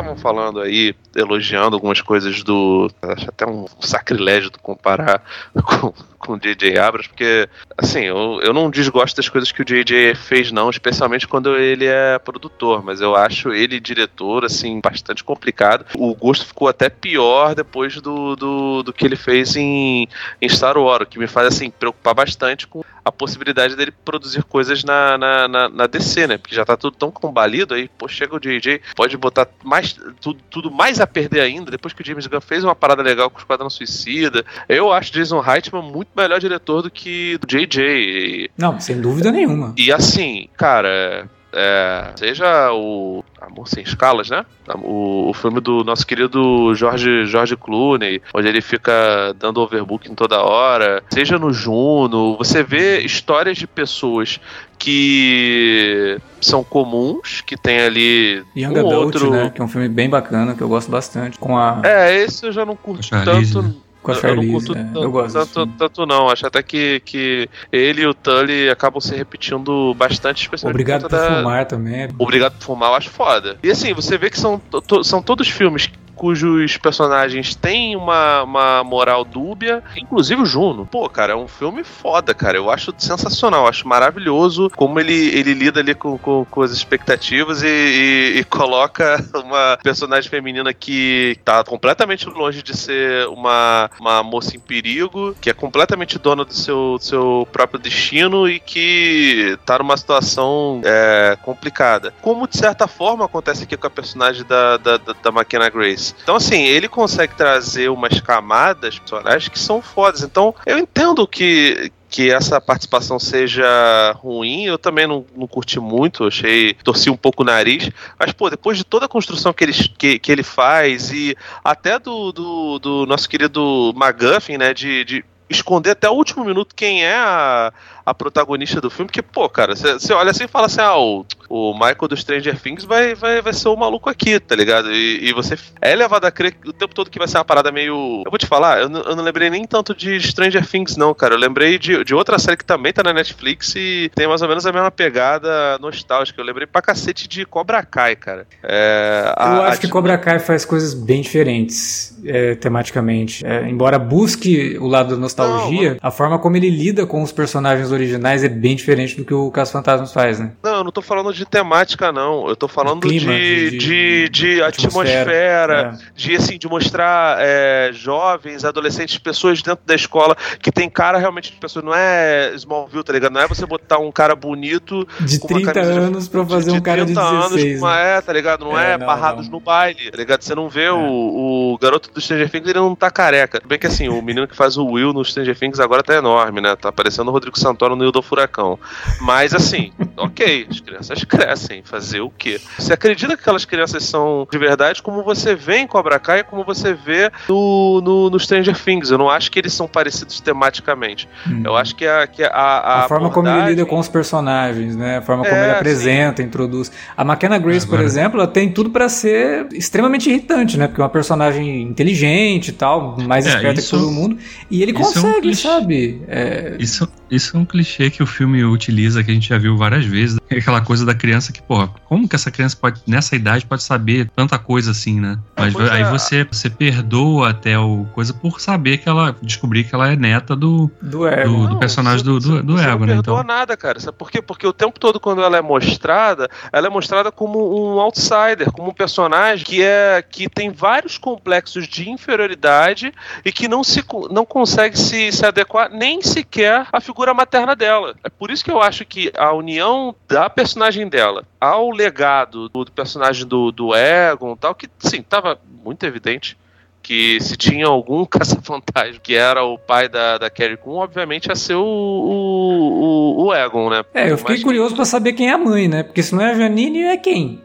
Estavam 0.00 0.16
falando 0.16 0.60
aí, 0.60 0.94
elogiando 1.14 1.74
algumas 1.76 2.00
coisas 2.00 2.42
do. 2.42 2.90
Acho 3.02 3.28
até 3.28 3.46
um 3.46 3.66
sacrilégio 3.80 4.50
comparar 4.60 5.22
com, 5.64 5.92
com 6.26 6.32
o 6.32 6.40
J.J. 6.40 6.76
Abrams, 6.76 7.08
porque, 7.08 7.48
assim, 7.78 8.00
eu, 8.00 8.40
eu 8.42 8.52
não 8.52 8.68
desgosto 8.68 9.16
das 9.16 9.28
coisas 9.28 9.52
que 9.52 9.62
o 9.62 9.64
J.J. 9.64 10.16
fez, 10.16 10.50
não, 10.50 10.68
especialmente 10.68 11.28
quando 11.28 11.56
ele 11.56 11.86
é 11.86 12.18
produtor, 12.18 12.82
mas 12.82 13.00
eu 13.00 13.14
acho 13.14 13.52
ele 13.52 13.78
diretor, 13.78 14.44
assim, 14.44 14.80
bastante 14.80 15.22
complicado. 15.22 15.86
O 15.94 16.14
gosto 16.14 16.44
ficou 16.44 16.68
até 16.68 16.88
pior 16.88 17.54
depois 17.54 18.00
do, 18.00 18.34
do, 18.34 18.82
do 18.82 18.92
que 18.92 19.06
ele 19.06 19.16
fez 19.16 19.54
em, 19.54 20.08
em 20.42 20.48
Star 20.48 20.76
Wars, 20.76 21.04
o 21.04 21.06
que 21.06 21.18
me 21.18 21.28
faz, 21.28 21.46
assim, 21.46 21.70
preocupar 21.70 22.14
bastante 22.14 22.66
com 22.66 22.84
a 23.04 23.12
possibilidade 23.12 23.76
dele 23.76 23.92
produzir 24.04 24.42
coisas 24.42 24.82
na, 24.82 25.16
na, 25.16 25.46
na, 25.46 25.68
na 25.68 25.86
DC, 25.86 26.26
né? 26.26 26.38
Porque 26.38 26.56
já 26.56 26.64
tá 26.64 26.76
tudo 26.76 26.96
tão 26.96 27.08
combalido, 27.08 27.72
aí, 27.72 27.88
pô, 27.88 28.08
chega 28.08 28.34
o 28.34 28.40
J.J., 28.40 28.80
pode 28.96 29.16
botar 29.16 29.46
mais, 29.62 29.92
tudo, 30.20 30.40
tudo 30.50 30.70
mais 30.72 31.00
a 31.00 31.06
perder 31.06 31.40
ainda, 31.40 31.70
depois 31.70 31.94
que 31.94 32.02
o 32.02 32.04
James 32.04 32.26
Gunn 32.26 32.40
fez 32.40 32.64
uma 32.64 32.74
parada 32.74 33.02
legal 33.02 33.30
com 33.30 33.36
o 33.36 33.40
Esquadrão 33.40 33.70
Suicida. 33.70 34.44
Eu 34.68 34.92
acho 34.92 35.12
Jason 35.12 35.38
Reitman 35.38 35.82
muito 35.82 36.08
melhor 36.16 36.40
diretor 36.40 36.82
do 36.82 36.90
que 36.90 37.38
do 37.38 37.46
J.J. 37.46 38.50
Não, 38.56 38.80
sem 38.80 39.00
dúvida 39.00 39.30
nenhuma. 39.30 39.74
E 39.76 39.92
assim, 39.92 40.48
cara, 40.56 41.28
é, 41.58 42.12
seja 42.16 42.70
o 42.72 43.24
Amor 43.40 43.66
Sem 43.66 43.82
Escalas, 43.82 44.28
né? 44.28 44.44
O, 44.74 45.30
o, 45.30 45.32
filme 45.32 45.58
do 45.58 45.82
nosso 45.82 46.06
querido 46.06 46.74
Jorge, 46.74 47.24
Jorge 47.24 47.56
Clooney, 47.56 48.20
onde 48.34 48.46
ele 48.46 48.60
fica 48.60 49.34
dando 49.38 49.62
overbooking 49.62 50.14
toda 50.14 50.42
hora, 50.42 51.02
seja 51.08 51.38
no 51.38 51.50
Juno, 51.52 52.36
você 52.36 52.62
vê 52.62 53.00
histórias 53.00 53.56
de 53.56 53.66
pessoas 53.66 54.38
que 54.78 56.18
são 56.42 56.62
comuns, 56.62 57.40
que 57.40 57.56
tem 57.56 57.80
ali 57.80 58.44
Young 58.54 58.74
um 58.74 58.80
Adult, 58.80 58.94
outro... 58.94 59.30
né? 59.30 59.50
Que 59.54 59.62
é 59.62 59.64
um 59.64 59.68
filme 59.68 59.88
bem 59.88 60.10
bacana, 60.10 60.54
que 60.54 60.60
eu 60.60 60.68
gosto 60.68 60.90
bastante. 60.90 61.38
Com 61.38 61.56
a... 61.56 61.80
É, 61.84 62.22
esse 62.22 62.44
eu 62.44 62.52
já 62.52 62.66
não 62.66 62.76
curto 62.76 63.02
Charlize, 63.02 63.54
tanto... 63.54 63.68
né? 63.68 63.74
Com 64.06 64.12
a 64.12 64.14
eu 64.14 64.22
não 64.22 64.30
Charlize, 64.42 64.52
curto 64.52 64.72
é, 64.72 64.84
tanto, 64.84 65.02
eu 65.02 65.10
gosto 65.10 65.34
tanto, 65.46 65.66
tanto 65.76 66.06
não. 66.06 66.28
Acho 66.28 66.46
até 66.46 66.62
que, 66.62 67.00
que 67.04 67.48
ele 67.72 68.02
e 68.02 68.06
o 68.06 68.14
Tully 68.14 68.70
acabam 68.70 69.00
se 69.00 69.14
repetindo 69.14 69.92
bastante, 69.94 70.42
especialmente 70.42 70.74
Obrigado 70.76 71.02
por 71.02 71.10
da- 71.10 71.36
fumar 71.38 71.64
também. 71.66 72.08
Obrigado 72.18 72.52
por 72.58 72.64
fumar, 72.64 72.90
eu 72.90 72.94
acho 72.94 73.10
foda. 73.10 73.58
E 73.62 73.70
assim, 73.70 73.92
você 73.92 74.16
vê 74.16 74.30
que 74.30 74.38
são, 74.38 74.58
to- 74.58 75.02
são 75.02 75.20
todos 75.20 75.48
filmes 75.48 75.90
cujos 76.16 76.76
personagens 76.78 77.54
têm 77.54 77.94
uma, 77.94 78.42
uma 78.42 78.82
moral 78.84 79.24
dúbia, 79.24 79.82
inclusive 79.96 80.42
o 80.42 80.46
Juno. 80.46 80.86
Pô, 80.86 81.08
cara, 81.08 81.34
é 81.34 81.36
um 81.36 81.46
filme 81.46 81.84
foda, 81.84 82.34
cara. 82.34 82.56
Eu 82.56 82.70
acho 82.70 82.92
sensacional, 82.98 83.68
acho 83.68 83.86
maravilhoso 83.86 84.70
como 84.74 84.98
ele, 84.98 85.28
ele 85.36 85.54
lida 85.54 85.80
ali 85.80 85.94
com, 85.94 86.16
com, 86.18 86.44
com 86.50 86.62
as 86.62 86.70
expectativas 86.72 87.62
e, 87.62 87.66
e- 87.66 88.38
e 88.38 88.44
coloca 88.44 89.22
uma 89.44 89.78
personagem 89.82 90.28
feminina 90.30 90.72
que 90.72 91.38
tá 91.44 91.62
completamente 91.62 92.26
longe 92.28 92.62
de 92.62 92.76
ser 92.76 93.26
uma, 93.28 93.90
uma 94.00 94.22
moça 94.22 94.56
em 94.56 94.60
perigo, 94.60 95.34
que 95.40 95.50
é 95.50 95.52
completamente 95.52 96.18
dona 96.18 96.44
do 96.44 96.54
seu, 96.54 96.96
do 96.98 97.04
seu 97.04 97.48
próprio 97.52 97.78
destino 97.78 98.48
e 98.48 98.58
que 98.58 99.58
tá 99.66 99.78
numa 99.78 99.96
situação 99.96 100.80
é, 100.84 101.36
complicada. 101.42 102.12
Como 102.22 102.48
de 102.48 102.56
certa 102.56 102.86
forma 102.86 103.24
acontece 103.24 103.64
aqui 103.64 103.76
com 103.76 103.86
a 103.86 103.90
personagem 103.90 104.44
da, 104.44 104.76
da, 104.76 104.96
da, 104.96 105.12
da 105.22 105.68
Grace. 105.68 106.05
Então, 106.22 106.36
assim, 106.36 106.62
ele 106.64 106.88
consegue 106.88 107.34
trazer 107.34 107.90
umas 107.90 108.20
camadas 108.20 108.98
personagens 108.98 109.48
que 109.48 109.58
são 109.58 109.80
fodas. 109.80 110.22
Então, 110.22 110.54
eu 110.64 110.78
entendo 110.78 111.26
que. 111.26 111.92
Que 112.08 112.30
essa 112.30 112.60
participação 112.60 113.18
seja 113.18 113.66
ruim, 114.12 114.64
eu 114.64 114.78
também 114.78 115.08
não, 115.08 115.26
não 115.36 115.46
curti 115.46 115.80
muito, 115.80 116.24
achei. 116.24 116.72
torci 116.84 117.10
um 117.10 117.16
pouco 117.16 117.42
o 117.42 117.44
nariz. 117.44 117.90
Mas, 118.18 118.32
pô, 118.32 118.48
depois 118.48 118.78
de 118.78 118.84
toda 118.84 119.06
a 119.06 119.08
construção 119.08 119.52
que 119.52 119.64
ele, 119.64 119.72
que, 119.72 120.18
que 120.18 120.32
ele 120.32 120.44
faz, 120.44 121.10
e 121.10 121.36
até 121.64 121.98
do, 121.98 122.32
do, 122.32 122.78
do 122.78 123.06
nosso 123.06 123.28
querido 123.28 123.92
McGuffin, 123.96 124.56
né? 124.56 124.72
De, 124.72 125.04
de 125.04 125.24
esconder 125.48 125.90
até 125.90 126.08
o 126.08 126.12
último 126.12 126.44
minuto 126.44 126.74
quem 126.74 127.04
é 127.04 127.16
a, 127.16 127.72
a 128.06 128.14
protagonista 128.14 128.80
do 128.80 128.88
filme, 128.88 129.08
porque, 129.08 129.20
pô, 129.20 129.48
cara, 129.48 129.74
você 129.74 130.12
olha 130.14 130.30
assim 130.30 130.44
e 130.44 130.48
fala 130.48 130.66
assim, 130.66 130.80
ah, 130.80 130.96
o, 130.96 131.26
o 131.50 131.72
Michael 131.74 132.08
do 132.08 132.16
Stranger 132.16 132.56
Things 132.60 132.84
vai, 132.84 133.14
vai, 133.16 133.42
vai 133.42 133.52
ser 133.52 133.68
o 133.68 133.76
maluco 133.76 134.08
aqui, 134.08 134.38
tá 134.38 134.54
ligado? 134.54 134.92
E, 134.92 135.28
e 135.28 135.32
você 135.32 135.58
é 135.82 135.94
levado 135.96 136.24
a 136.24 136.30
crer 136.30 136.56
o 136.64 136.72
tempo 136.72 136.94
todo 136.94 137.10
que 137.10 137.18
vai 137.18 137.26
ser 137.26 137.38
uma 137.38 137.44
parada 137.44 137.72
meio. 137.72 138.22
Eu 138.24 138.30
vou 138.30 138.38
te 138.38 138.46
falar, 138.46 138.80
eu, 138.80 138.88
não- 138.88 139.00
eu 139.02 139.16
não 139.16 139.24
lembrei 139.24 139.50
nem 139.50 139.64
tanto 139.66 139.92
de 139.94 140.20
Stranger 140.20 140.64
Things, 140.66 140.96
não, 140.96 141.12
cara. 141.12 141.34
Eu 141.34 141.38
lembrei 141.38 141.78
de, 141.78 142.04
de 142.04 142.14
outra 142.14 142.38
série 142.38 142.56
que 142.56 142.64
também 142.64 142.92
tá 142.92 143.02
na 143.02 143.12
Netflix 143.12 143.74
e 143.76 144.08
tem 144.14 144.28
mais 144.28 144.40
ou 144.40 144.48
menos 144.48 144.64
a 144.64 144.72
mesma 144.72 144.90
pegada 144.92 145.76
nostálgica. 145.80 146.40
Eu 146.40 146.44
lembrei 146.44 146.66
pra 146.66 146.80
cacete 146.80 147.26
de 147.28 147.44
Cobra 147.44 147.82
Kai, 147.82 148.14
cara. 148.14 148.46
É, 148.62 149.32
a- 149.36 149.54
Eu 149.56 149.62
a 149.62 149.68
acho 149.68 149.80
que 149.80 149.88
Cobra 149.88 150.16
Kai 150.16 150.38
faz 150.38 150.64
coisas 150.64 150.94
bem 150.94 151.22
diferentes 151.22 152.16
é, 152.24 152.54
tematicamente. 152.54 153.44
É, 153.44 153.68
embora 153.68 153.98
busque 153.98 154.76
o 154.78 154.86
lado 154.86 155.14
da 155.14 155.20
nostalgia, 155.20 155.96
a 156.00 156.10
forma 156.10 156.38
como 156.38 156.56
ele 156.56 156.70
lida 156.70 157.04
com 157.06 157.22
os 157.22 157.32
personagens 157.32 157.90
originais 157.96 158.44
é 158.44 158.48
bem 158.48 158.76
diferente 158.76 159.16
do 159.16 159.24
que 159.24 159.34
o 159.34 159.50
Caso 159.50 159.72
Fantasmas 159.72 160.12
faz, 160.12 160.38
né? 160.38 160.52
Não, 160.62 160.76
eu 160.76 160.84
não 160.84 160.92
tô 160.92 161.02
falando 161.02 161.32
de 161.32 161.44
temática, 161.44 162.12
não. 162.12 162.48
Eu 162.48 162.54
tô 162.56 162.68
falando 162.68 163.00
De 163.02 163.08
clima, 163.08 163.32
de, 163.32 163.70
de- 163.70 163.78
de, 163.78 164.28
de 164.28 164.62
atmosfera, 164.62 165.98
É. 166.00 166.06
de 166.14 166.36
assim, 166.36 166.58
de 166.58 166.68
mostrar 166.68 167.36
é, 167.40 167.90
jovens, 167.92 168.64
adolescentes, 168.64 169.18
pessoas 169.18 169.62
dentro 169.62 169.84
da 169.86 169.94
escola 169.94 170.36
que 170.60 170.70
tem 170.72 170.88
cara 170.88 171.18
realmente 171.18 171.50
de 171.52 171.58
pessoa. 171.58 171.84
Não 171.84 171.94
é 171.94 172.52
Smallville, 172.54 173.02
tá 173.04 173.12
ligado? 173.12 173.32
Não 173.32 173.40
é 173.40 173.46
você 173.48 173.64
botar 173.66 173.98
um 173.98 174.10
cara 174.10 174.34
bonito 174.34 175.06
De 175.20 175.38
com 175.38 175.48
uma 175.48 175.56
30 175.58 175.72
camisa 175.72 175.92
de- 175.92 175.98
anos 175.98 176.28
pra 176.28 176.44
fazer 176.46 176.70
um 176.72 176.80
cara 176.80 177.00
de 177.04 177.12
30 177.12 177.20
anos, 177.22 177.50
16. 177.52 177.80
não 177.80 177.88
né? 177.88 178.16
é, 178.16 178.20
tá 178.20 178.32
ligado? 178.32 178.64
Não 178.64 178.78
é, 178.78 178.92
É, 178.92 178.98
não, 178.98 179.06
barrados 179.06 179.46
não. 179.46 179.52
no 179.52 179.60
baile, 179.60 180.10
tá 180.10 180.16
ligado? 180.16 180.42
Você 180.42 180.54
não 180.54 180.68
vê 180.68 180.88
o, 180.90 181.72
o 181.72 181.78
garoto 181.80 182.10
do 182.12 182.20
Stranger 182.20 182.50
Things, 182.50 182.68
ele 182.68 182.78
não 182.78 182.94
tá 182.94 183.10
careca. 183.10 183.60
Bem 183.66 183.78
que 183.78 183.86
assim, 183.86 184.08
o 184.08 184.20
menino 184.22 184.46
que 184.48 184.56
faz 184.56 184.76
o 184.76 184.84
Will 184.86 185.12
no 185.12 185.24
Stranger 185.24 185.58
Things 185.58 185.80
agora 185.80 186.02
tá 186.02 186.14
enorme, 186.14 186.60
né? 186.60 186.74
Tá 186.76 186.90
parecendo 186.92 187.30
o 187.30 187.32
Rodrigo 187.32 187.58
Santoro 187.58 187.85
no 187.94 188.02
Will 188.02 188.12
do 188.12 188.22
Furacão. 188.22 188.78
Mas 189.20 189.54
assim, 189.54 189.92
ok, 190.16 190.66
as 190.70 190.80
crianças 190.80 191.22
crescem, 191.24 191.82
fazer 191.84 192.20
o 192.20 192.30
quê? 192.30 192.60
Você 192.78 192.92
acredita 192.92 193.36
que 193.36 193.42
aquelas 193.42 193.64
crianças 193.64 194.04
são 194.04 194.46
de 194.50 194.58
verdade, 194.58 195.02
como 195.02 195.22
você 195.22 195.54
vê 195.54 195.78
em 195.78 195.86
Cobra 195.86 196.18
Kai, 196.18 196.42
como 196.42 196.64
você 196.64 196.94
vê 196.94 197.30
no, 197.48 198.00
no, 198.00 198.30
no 198.30 198.40
Stranger 198.40 198.76
Things. 198.82 199.10
Eu 199.10 199.18
não 199.18 199.30
acho 199.30 199.50
que 199.50 199.58
eles 199.58 199.72
são 199.72 199.86
parecidos 199.86 200.40
tematicamente. 200.40 201.28
Hum. 201.46 201.62
Eu 201.64 201.76
acho 201.76 201.94
que 201.94 202.06
a, 202.06 202.26
que 202.26 202.42
a, 202.42 202.48
a, 202.48 203.04
A, 203.04 203.08
forma 203.08 203.30
como 203.30 203.46
ele 203.46 203.52
abordagem- 203.54 203.76
lida 203.76 203.88
com 203.88 203.98
os 203.98 204.08
personagens, 204.08 204.96
né? 204.96 205.18
A 205.18 205.22
forma 205.22 205.44
como 205.44 205.54
É, 205.54 205.62
ele 205.64 205.72
apresenta, 205.72 206.42
introduz. 206.42 206.90
A 207.16 207.22
McKenna 207.22 207.58
Grace, 207.58 207.86
por 207.86 207.94
Agora- 207.94 208.06
exemplo, 208.06 208.40
ela 208.40 208.48
tem 208.48 208.72
tudo 208.72 208.90
pra 208.90 209.08
ser 209.08 209.66
extremamente 209.72 210.28
irritante, 210.30 210.76
né? 210.78 210.86
Porque 210.88 211.00
é 211.00 211.04
uma 211.04 211.10
personagem 211.10 211.82
inteligente 211.82 212.68
e 212.68 212.72
tal, 212.72 213.16
mais 213.22 213.46
É, 213.46 213.50
esperta 213.50 213.80
isso- 213.80 213.96
que 213.96 214.02
todo 214.02 214.10
mundo. 214.12 214.38
E 214.70 214.82
ele 214.82 214.92
isso 214.92 215.00
é 215.18 215.20
um 215.20 215.24
consegue, 215.24 215.54
sabe? 215.56 216.22
É, 216.28 216.76
Isso, 216.78 217.08
isso 217.30 217.56
é 217.56 217.60
um 217.60 217.64
clichê 217.64 218.10
que 218.10 218.22
o 218.22 218.26
filme 218.26 218.64
utiliza, 218.64 219.22
que 219.24 219.30
a 219.30 219.34
gente 219.34 219.48
já 219.48 219.58
viu 219.58 219.76
várias 219.76 220.04
vezes. 220.04 220.38
É 220.48 220.58
aquela 220.58 220.80
coisa 220.80 221.04
da 221.04 221.14
criança 221.14 221.52
que, 221.52 221.60
porra, 221.60 221.88
como 222.04 222.28
que 222.28 222.36
essa 222.36 222.50
criança 222.50 222.76
pode, 222.80 223.00
nessa 223.06 223.34
idade, 223.34 223.66
pode 223.66 223.82
saber 223.82 224.30
tanta 224.34 224.58
coisa 224.58 224.92
assim, 224.92 225.20
né? 225.20 225.38
Mas 225.56 225.72
pois 225.72 225.90
aí 225.90 226.02
é. 226.02 226.10
você, 226.10 226.44
você 226.44 226.70
perdoa 226.70 227.50
até 227.50 227.78
o 227.78 228.06
coisa 228.14 228.32
por 228.32 228.60
saber 228.60 228.98
que 228.98 229.08
ela, 229.08 229.34
descobrir 229.42 229.84
que 229.84 229.94
ela 229.94 230.12
é 230.12 230.16
neta 230.16 230.54
do, 230.54 230.90
do 231.02 231.26
ego. 231.26 231.50
do, 231.50 231.66
do 231.66 231.68
Não, 231.74 231.78
personagem 231.78 232.18
você- 232.20 232.24
do, 232.24 232.38
do, 232.40 232.56
você- 232.56 232.62
do 232.62 232.72
você 232.76 232.84
ego, 232.84 232.98
não 233.00 233.06
né? 233.06 233.12
perdoa 233.14 233.40
Então, 233.40 233.44
nada, 233.46 233.76
cara. 233.76 233.98
Sabe 233.98 234.16
por 234.16 234.30
quê? 234.30 234.40
Porque 234.40 234.66
o 234.66 234.72
tempo 234.72 235.00
todo, 235.00 235.18
quando 235.18 235.42
ela 235.42 235.56
é 235.56 235.62
mostrada, 235.62 236.48
ela 236.72 236.86
é 236.86 236.90
mostrada 236.90 237.32
como 237.32 237.58
um 237.58 237.98
outsider, 238.00 238.70
como 238.72 238.90
um 238.90 238.94
personagem 238.94 239.64
que 239.64 239.82
é 239.82 240.22
que 240.28 240.48
tem 240.48 240.70
vários 240.70 241.18
complexos 241.18 241.88
de 241.88 242.08
inferioridade 242.08 243.12
e 243.44 243.50
que 243.50 243.66
não 243.66 243.82
se 243.82 244.04
não 244.30 244.44
consegue 244.44 244.96
se, 244.98 245.32
se 245.32 245.44
adequar 245.44 245.90
nem 245.90 246.22
sequer 246.22 246.86
à 246.92 247.00
figura 247.00 247.15
materna 247.34 247.74
dela. 247.74 248.14
É 248.24 248.28
por 248.28 248.50
isso 248.50 248.64
que 248.64 248.70
eu 248.70 248.80
acho 248.80 249.04
que 249.04 249.32
a 249.36 249.52
união 249.52 250.14
da 250.28 250.48
personagem 250.50 251.08
dela 251.08 251.44
ao 251.60 251.90
legado 251.90 252.68
do, 252.68 252.84
do 252.84 252.92
personagem 252.92 253.46
do, 253.46 253.70
do 253.72 253.94
Egon 253.94 254.52
e 254.52 254.56
tal, 254.56 254.74
que 254.74 254.88
sim, 254.98 255.22
tava 255.22 255.58
muito 255.84 256.04
evidente 256.04 256.56
que 257.02 257.40
se 257.40 257.56
tinha 257.56 257.86
algum 257.86 258.24
caça-fantasma 258.26 259.20
que 259.22 259.34
era 259.34 259.62
o 259.62 259.78
pai 259.78 260.08
da, 260.08 260.38
da 260.38 260.50
Carrie 260.50 260.76
Coon, 260.76 260.96
obviamente 260.98 261.46
ia 261.46 261.54
ser 261.54 261.76
o, 261.76 261.84
o, 261.84 263.42
o, 263.42 263.44
o 263.46 263.54
Egon, 263.54 263.90
né? 263.90 264.02
É, 264.12 264.30
eu 264.30 264.38
fiquei 264.38 264.56
Mas- 264.56 264.64
curioso 264.64 264.94
pra 264.96 265.04
saber 265.04 265.32
quem 265.32 265.48
é 265.48 265.52
a 265.52 265.58
mãe, 265.58 265.86
né? 265.88 266.02
Porque 266.02 266.22
se 266.22 266.34
não 266.34 266.42
é 266.42 266.50
a 266.50 266.54
Janine, 266.54 267.02
é 267.04 267.16
quem? 267.16 267.62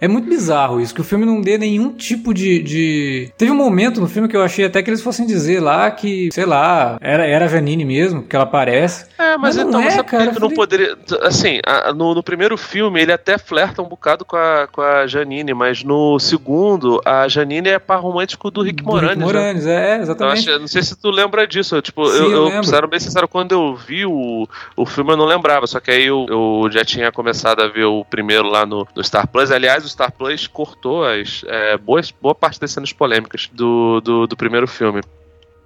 É 0.00 0.08
muito 0.08 0.28
bizarro 0.28 0.80
isso, 0.80 0.94
que 0.94 1.00
o 1.00 1.04
filme 1.04 1.26
não 1.26 1.40
dê 1.40 1.58
nenhum 1.58 1.92
tipo 1.92 2.32
de, 2.32 2.62
de- 2.62 3.32
Teve 3.36 3.50
um 3.50 3.54
momento 3.56 4.00
no 4.00 4.08
filme 4.08 4.28
que 4.28 4.36
eu 4.36 4.42
achei 4.42 4.64
até 4.64 4.82
que 4.82 4.88
eles 4.90 5.02
fossem 5.02 5.26
dizer 5.26 5.60
lá 5.60 5.90
que, 5.90 6.30
sei 6.32 6.46
lá, 6.46 6.96
era, 7.00 7.26
era 7.26 7.44
a 7.44 7.48
Janine 7.48 7.84
mesmo, 7.84 8.22
porque 8.22 8.34
ela 8.34 8.44
aparece. 8.44 9.04
É, 9.18 9.36
mas, 9.36 9.56
Mas 9.56 9.68
então 9.68 9.80
é, 9.80 9.90
sabe 9.90 10.08
cara, 10.08 10.26
que 10.28 10.34
que 10.34 10.40
não 10.40 10.48
falei- 10.48 10.56
poderia. 10.56 10.96
Assim, 11.22 11.60
no, 11.94 12.14
no 12.14 12.22
primeiro 12.22 12.56
filme 12.56 13.00
ele 13.02 13.12
até 13.12 13.36
flerta 13.36 13.82
um 13.82 13.88
bocado 13.88 14.24
com 14.24 14.36
a, 14.36 14.66
com 14.70 14.80
a 14.80 15.06
Janine, 15.06 15.52
mas 15.52 15.84
no 15.84 16.18
segundo, 16.18 17.00
a 17.04 17.28
Janine 17.28 17.68
é 17.68 17.78
par 17.78 18.00
romântico 18.00 18.50
do 18.50 18.62
Rick 18.62 18.82
do 18.82 18.88
Moranis. 18.88 19.10
Rick 19.10 19.18
né? 19.20 19.26
Moranis, 19.26 19.66
é, 19.66 19.96
Eu 19.98 20.02
exatamente. 20.02 20.48
acho- 20.50 20.58
não 20.58 20.66
sei 20.68 20.82
se 20.82 20.96
tu 20.96 21.10
lembra 21.10 21.46
disso. 21.46 21.80
Tipo, 21.82 22.06
Sim, 22.06 22.16
eu, 22.18 22.30
eu 22.32 22.48
eu, 22.48 22.64
sendo 22.64 22.88
bem 22.88 22.98
sincero, 23.00 23.28
quando 23.28 23.52
eu 23.52 23.74
vi 23.76 24.06
o, 24.06 24.48
o 24.76 24.86
filme 24.86 25.12
eu 25.12 25.16
não 25.16 25.26
lembrava. 25.26 25.66
Só 25.66 25.78
que 25.78 25.90
aí 25.90 26.06
eu, 26.06 26.26
eu 26.28 26.68
já 26.70 26.84
tinha 26.84 27.12
começado 27.12 27.60
a 27.60 27.68
ver 27.68 27.84
o 27.84 28.04
primeiro 28.04 28.48
lá 28.48 28.64
no, 28.64 28.86
no 28.96 29.04
Star 29.04 29.26
Plus. 29.28 29.50
Aliás, 29.50 29.89
Star 29.90 30.12
Plus 30.12 30.46
cortou 30.46 31.04
as, 31.04 31.42
é, 31.46 31.76
boas, 31.76 32.10
boa 32.10 32.34
parte 32.34 32.60
das 32.60 32.72
cenas 32.72 32.92
polêmicas 32.92 33.48
do, 33.52 34.00
do, 34.00 34.26
do 34.26 34.36
primeiro 34.36 34.66
filme. 34.66 35.00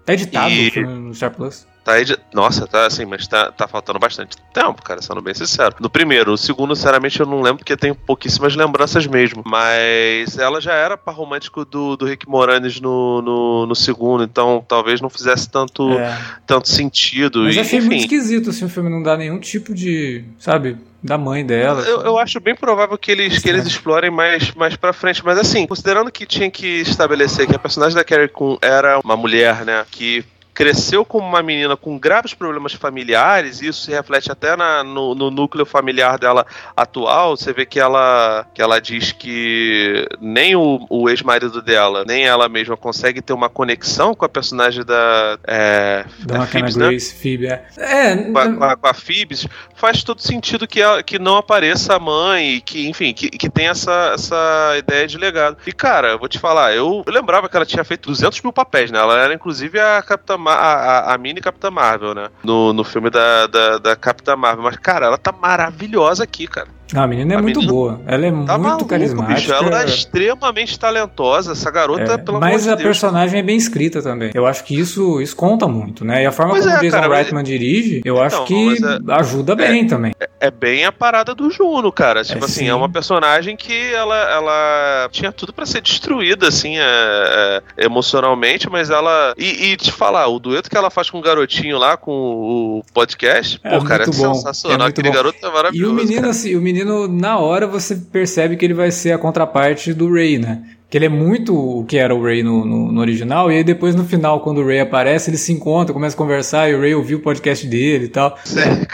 Tá 0.05 0.13
editado 0.15 0.51
E- 0.51 0.69
o 0.69 0.73
filme 0.73 0.99
no 1.09 1.15
Star 1.15 1.31
Plus? 1.33 1.67
Tá 1.85 2.03
de... 2.03 2.17
Nossa, 2.33 2.67
tá 2.67 2.87
assim, 2.87 3.05
mas 3.05 3.27
tá, 3.29 3.53
tá 3.53 3.69
faltando 3.69 3.99
bastante 3.99 4.39
tempo, 4.55 4.83
cara, 4.83 5.03
sendo 5.03 5.21
bem 5.21 5.35
sincero. 5.35 5.77
No 5.79 5.91
primeiro, 5.91 6.33
o 6.33 6.37
segundo, 6.39 6.75
sinceramente, 6.75 7.21
eu 7.21 7.27
não 7.27 7.43
lembro 7.43 7.59
porque 7.59 7.77
tenho 7.77 7.95
pouquíssimas 7.95 8.57
lembranças 8.57 9.07
mesmo. 9.07 9.43
Mas 9.45 10.39
ela 10.39 10.63
já 10.63 10.73
era 10.73 10.97
par 10.97 11.15
romântico 11.15 11.63
do, 11.63 11.95
do 11.95 12.07
Rick 12.07 12.27
Moranis 12.27 12.81
no, 12.81 13.21
no, 13.21 13.67
no 13.67 13.75
segundo, 13.75 14.25
então 14.25 14.65
talvez 14.67 15.03
não 15.03 15.11
fizesse 15.11 15.47
tanto, 15.51 15.99
É. 15.99 16.19
tanto 16.47 16.71
sentido. 16.71 17.43
Mas 17.43 17.57
e, 17.57 17.61
achei 17.61 17.81
muito 17.81 17.93
enfim, 17.97 18.05
esquisito 18.05 18.49
assim, 18.49 18.65
o 18.65 18.69
filme 18.71 18.89
não 18.89 19.03
dá 19.03 19.15
nenhum 19.19 19.39
tipo 19.39 19.75
de. 19.75 20.25
Sabe? 20.39 20.79
Da 21.05 21.19
mãe 21.19 21.45
dela. 21.45 21.83
Eu, 21.83 22.01
eu 22.01 22.19
acho 22.19 22.41
bem 22.41 22.55
provável 22.55 22.97
que 22.97 23.13
eles, 23.13 23.39
que 23.39 23.47
eles 23.47 23.67
explorem 23.67 24.11
mais, 24.11 24.55
mais 24.55 24.75
pra 24.75 24.91
frente. 24.91 25.23
Mas 25.23 25.37
assim, 25.37 25.67
considerando 25.67 26.11
que 26.11 26.25
tinha 26.25 26.51
que 26.51 26.81
estabelecer 26.81 27.47
que 27.47 27.55
a 27.55 27.59
personagem 27.59 27.95
da 27.95 28.03
Carrie 28.03 28.27
Coon 28.27 28.57
era 28.63 28.99
uma 29.05 29.15
mulher, 29.15 29.67
né? 29.67 29.85
Que 29.91 30.25
cresceu 30.55 31.05
como 31.05 31.27
uma 31.27 31.43
menina 31.43 31.77
com 31.77 31.99
graves 31.99 32.33
problemas 32.33 32.73
familiares, 32.73 33.61
e 33.61 33.67
isso 33.69 33.83
se 33.83 33.91
reflete 33.91 34.31
até 34.31 34.57
na- 34.57 34.85
no, 34.85 35.15
no 35.15 35.31
núcleo 35.31 35.67
familiar 35.67 36.19
dela 36.19 36.47
atual. 36.77 37.37
Você 37.37 37.53
vê 37.53 37.67
que 37.67 37.81
ela, 37.81 38.47
que 38.55 38.63
ela 38.63 38.81
diz 38.81 39.13
que 39.13 40.07
nem 40.21 40.55
o, 40.55 40.87
o 40.89 41.11
ex-marido 41.11 41.61
dela, 41.61 42.05
nem 42.07 42.25
ela 42.25 42.49
mesma 42.49 42.77
consegue 42.77 43.21
ter 43.21 43.33
uma 43.33 43.49
conexão 43.49 44.15
com 44.15 44.25
a 44.25 44.29
personagem 44.29 44.85
da. 44.85 45.39
É, 45.47 46.05
Da 46.21 46.43
é 46.45 46.47
Phoebes, 46.47 46.77
né? 46.77 46.89
Grace, 46.89 47.15
Phoebe. 47.15 47.47
É, 47.47 47.65
é 47.79 48.17
com 48.33 48.39
a, 48.39 48.53
com 48.55 48.65
a, 48.65 48.77
com 48.77 48.87
a 48.87 48.95
Phoebes, 48.95 49.47
faz 49.75 50.03
todo 50.05 50.21
sentido 50.23 50.67
que, 50.69 50.81
ela- 50.81 51.03
que 51.03 51.19
não 51.19 51.37
apareça 51.37 51.97
a 51.97 51.99
mãe 51.99 52.61
que, 52.65 52.89
enfim, 52.89 53.13
que, 53.13 53.29
que 53.29 53.51
tem 53.51 53.67
essa, 53.69 54.13
essa 54.15 54.75
ideia 54.79 55.07
de 55.07 55.19
legado. 55.19 55.57
E, 55.67 55.73
cara, 55.73 56.09
eu 56.13 56.19
vou 56.19 56.29
te 56.29 56.39
falar, 56.39 56.75
eu, 56.75 57.03
eu 57.07 57.13
lembrava 57.13 57.49
que 57.49 57.57
ela 57.57 57.67
tinha 57.67 57.83
feito 57.85 58.09
200 58.09 58.41
mil 58.43 58.53
papéis, 58.53 58.91
né? 58.91 58.99
Ela 58.99 59.19
era, 59.19 59.35
inclusive, 59.35 59.81
a 59.81 60.01
Capitã 60.03 60.37
A, 60.53 61.15
a 61.15 61.19
mini 61.19 61.41
Capitã 61.41 61.71
Marvel, 61.71 62.15
né? 62.15 62.29
No, 62.43 62.73
no 62.73 62.85
filme 62.85 63.11
da, 63.11 63.47
da, 63.47 63.79
da 63.79 63.97
Capitã 63.97 64.37
Marvel. 64.37 64.65
Mas, 64.65 64.77
cara, 64.77 65.07
ela 65.07 65.19
tá 65.19 65.33
maravilhosa 65.33 66.25
aqui, 66.25 66.47
cara. 66.47 66.69
Não, 66.93 67.03
a 67.03 67.07
menina 67.07 67.35
é 67.35 67.37
A 67.39 67.43
muito 67.43 67.61
menina 67.61 67.73
boa. 67.73 68.01
Ela 68.07 68.27
é 68.27 68.31
Tá 68.31 68.37
muito 68.37 68.59
maluco, 68.61 68.85
carismática. 68.87 69.35
bicho. 69.35 69.53
Ela 69.53 69.83
é 69.83 69.87
extremamente 69.87 70.79
talentosa. 70.79 71.53
Essa 71.53 71.71
garota, 71.71 72.13
É, 72.13 72.19
pelo 72.19 72.39
mas 72.39 72.63
amor 72.65 72.75
a 72.75 72.77
de 72.77 72.83
personagem 72.83 73.41
é 73.41 73.43
bem 73.43 73.57
escrita 73.57 74.03
também. 74.03 74.31
Eu 74.35 74.47
acho 74.47 74.63
que 74.65 74.79
isso, 74.79 75.21
isso 75.21 75.35
conta 75.35 75.67
muito, 75.67 76.05
né? 76.05 76.23
E 76.23 76.27
a 76.27 76.33
forma 76.33 76.53
Pois 76.53 76.65
como 76.65 76.77
é, 76.77 76.79
o 76.79 76.83
Jason 76.83 76.97
cara, 76.97 77.09
mas- 77.09 77.19
Reitman 77.19 77.43
dirige, 77.43 78.03
eu 78.05 78.21
acho 78.21 78.37
Então, 78.37 78.45
que 78.47 78.81
mas 78.81 78.83
é- 78.83 79.13
ajuda 79.15 79.57
bem 79.57 79.87
também. 79.87 80.13
é 80.39 80.51
bem 80.51 80.85
a 80.85 80.93
parada 80.93 81.35
do 81.35 81.51
Juno, 81.51 81.91
cara. 81.91 82.23
Tipo 82.23 82.45
É, 82.45 82.45
assim, 82.45 82.61
sim. 82.65 82.69
é 82.69 82.75
uma 82.75 82.89
personagem 82.89 83.57
que 83.57 83.93
ela, 83.95 84.17
ela 84.31 85.09
tinha 85.11 85.33
tudo 85.33 85.53
pra 85.53 85.65
ser 85.65 85.81
destruída, 85.81 86.49
assim, 86.49 86.77
é, 86.79 87.63
é, 87.79 87.85
emocionalmente, 87.87 88.69
mas 88.71 88.91
ela. 88.91 89.33
E, 89.39 89.73
e 89.73 89.77
te 89.77 89.91
falar, 89.91 90.29
o 90.29 90.39
dueto 90.39 90.69
que 90.69 90.77
ela 90.77 90.91
faz 90.91 91.09
com 91.09 91.19
o 91.19 91.23
garotinho 91.23 91.79
lá, 91.79 91.97
com 91.97 92.11
o 92.13 92.83
podcast, 92.93 93.59
É 93.65 93.71
pô, 93.79 93.85
cara, 93.85 94.03
é 94.05 94.07
bom, 94.07 94.35
sensacional. 94.35 94.87
é 94.87 94.91
Aquele 94.91 95.09
bom. 95.09 95.15
garoto 95.15 95.39
é 95.43 95.49
E 95.49 95.53
maravilhoso. 95.53 95.93
o 95.93 95.97
menino, 95.97 96.21
cara. 96.21 96.31
assim, 96.31 96.55
o 96.55 96.61
menino, 96.61 96.74
na 97.09 97.39
hora, 97.39 97.67
você 97.67 97.97
percebe 97.97 98.57
que 98.57 98.65
ele 98.65 98.75
vai 98.75 98.91
ser 98.91 99.13
a 99.13 99.19
contraparte 99.19 99.93
do 99.93 100.13
Ray, 100.13 100.39
né? 100.39 100.63
Que 100.89 100.99
ele 100.99 101.07
é 101.07 101.09
muito 101.09 101.55
o 101.57 101.85
que 101.85 101.97
era 101.97 102.15
o 102.15 102.23
Ray 102.23 102.43
no, 102.43 102.65
no, 102.65 102.93
no 102.93 103.01
original, 103.01 103.51
e 103.51 103.57
aí 103.57 103.65
depois 103.65 103.95
no 103.97 104.05
final, 104.05 104.41
quando 104.41 104.59
o 104.59 104.67
Ray 104.67 104.81
aparece, 104.81 105.29
eles 105.29 105.41
se 105.41 105.53
encontram, 105.53 105.93
começam 105.93 106.17
a 106.17 106.23
conversar, 106.27 106.71
e 106.71 106.75
o 106.75 106.81
Ray 106.81 106.95
ouviu 106.95 107.19
o 107.19 107.21
podcast 107.21 107.67
dele 107.67 108.05
e 108.05 108.09
tal. 108.09 108.39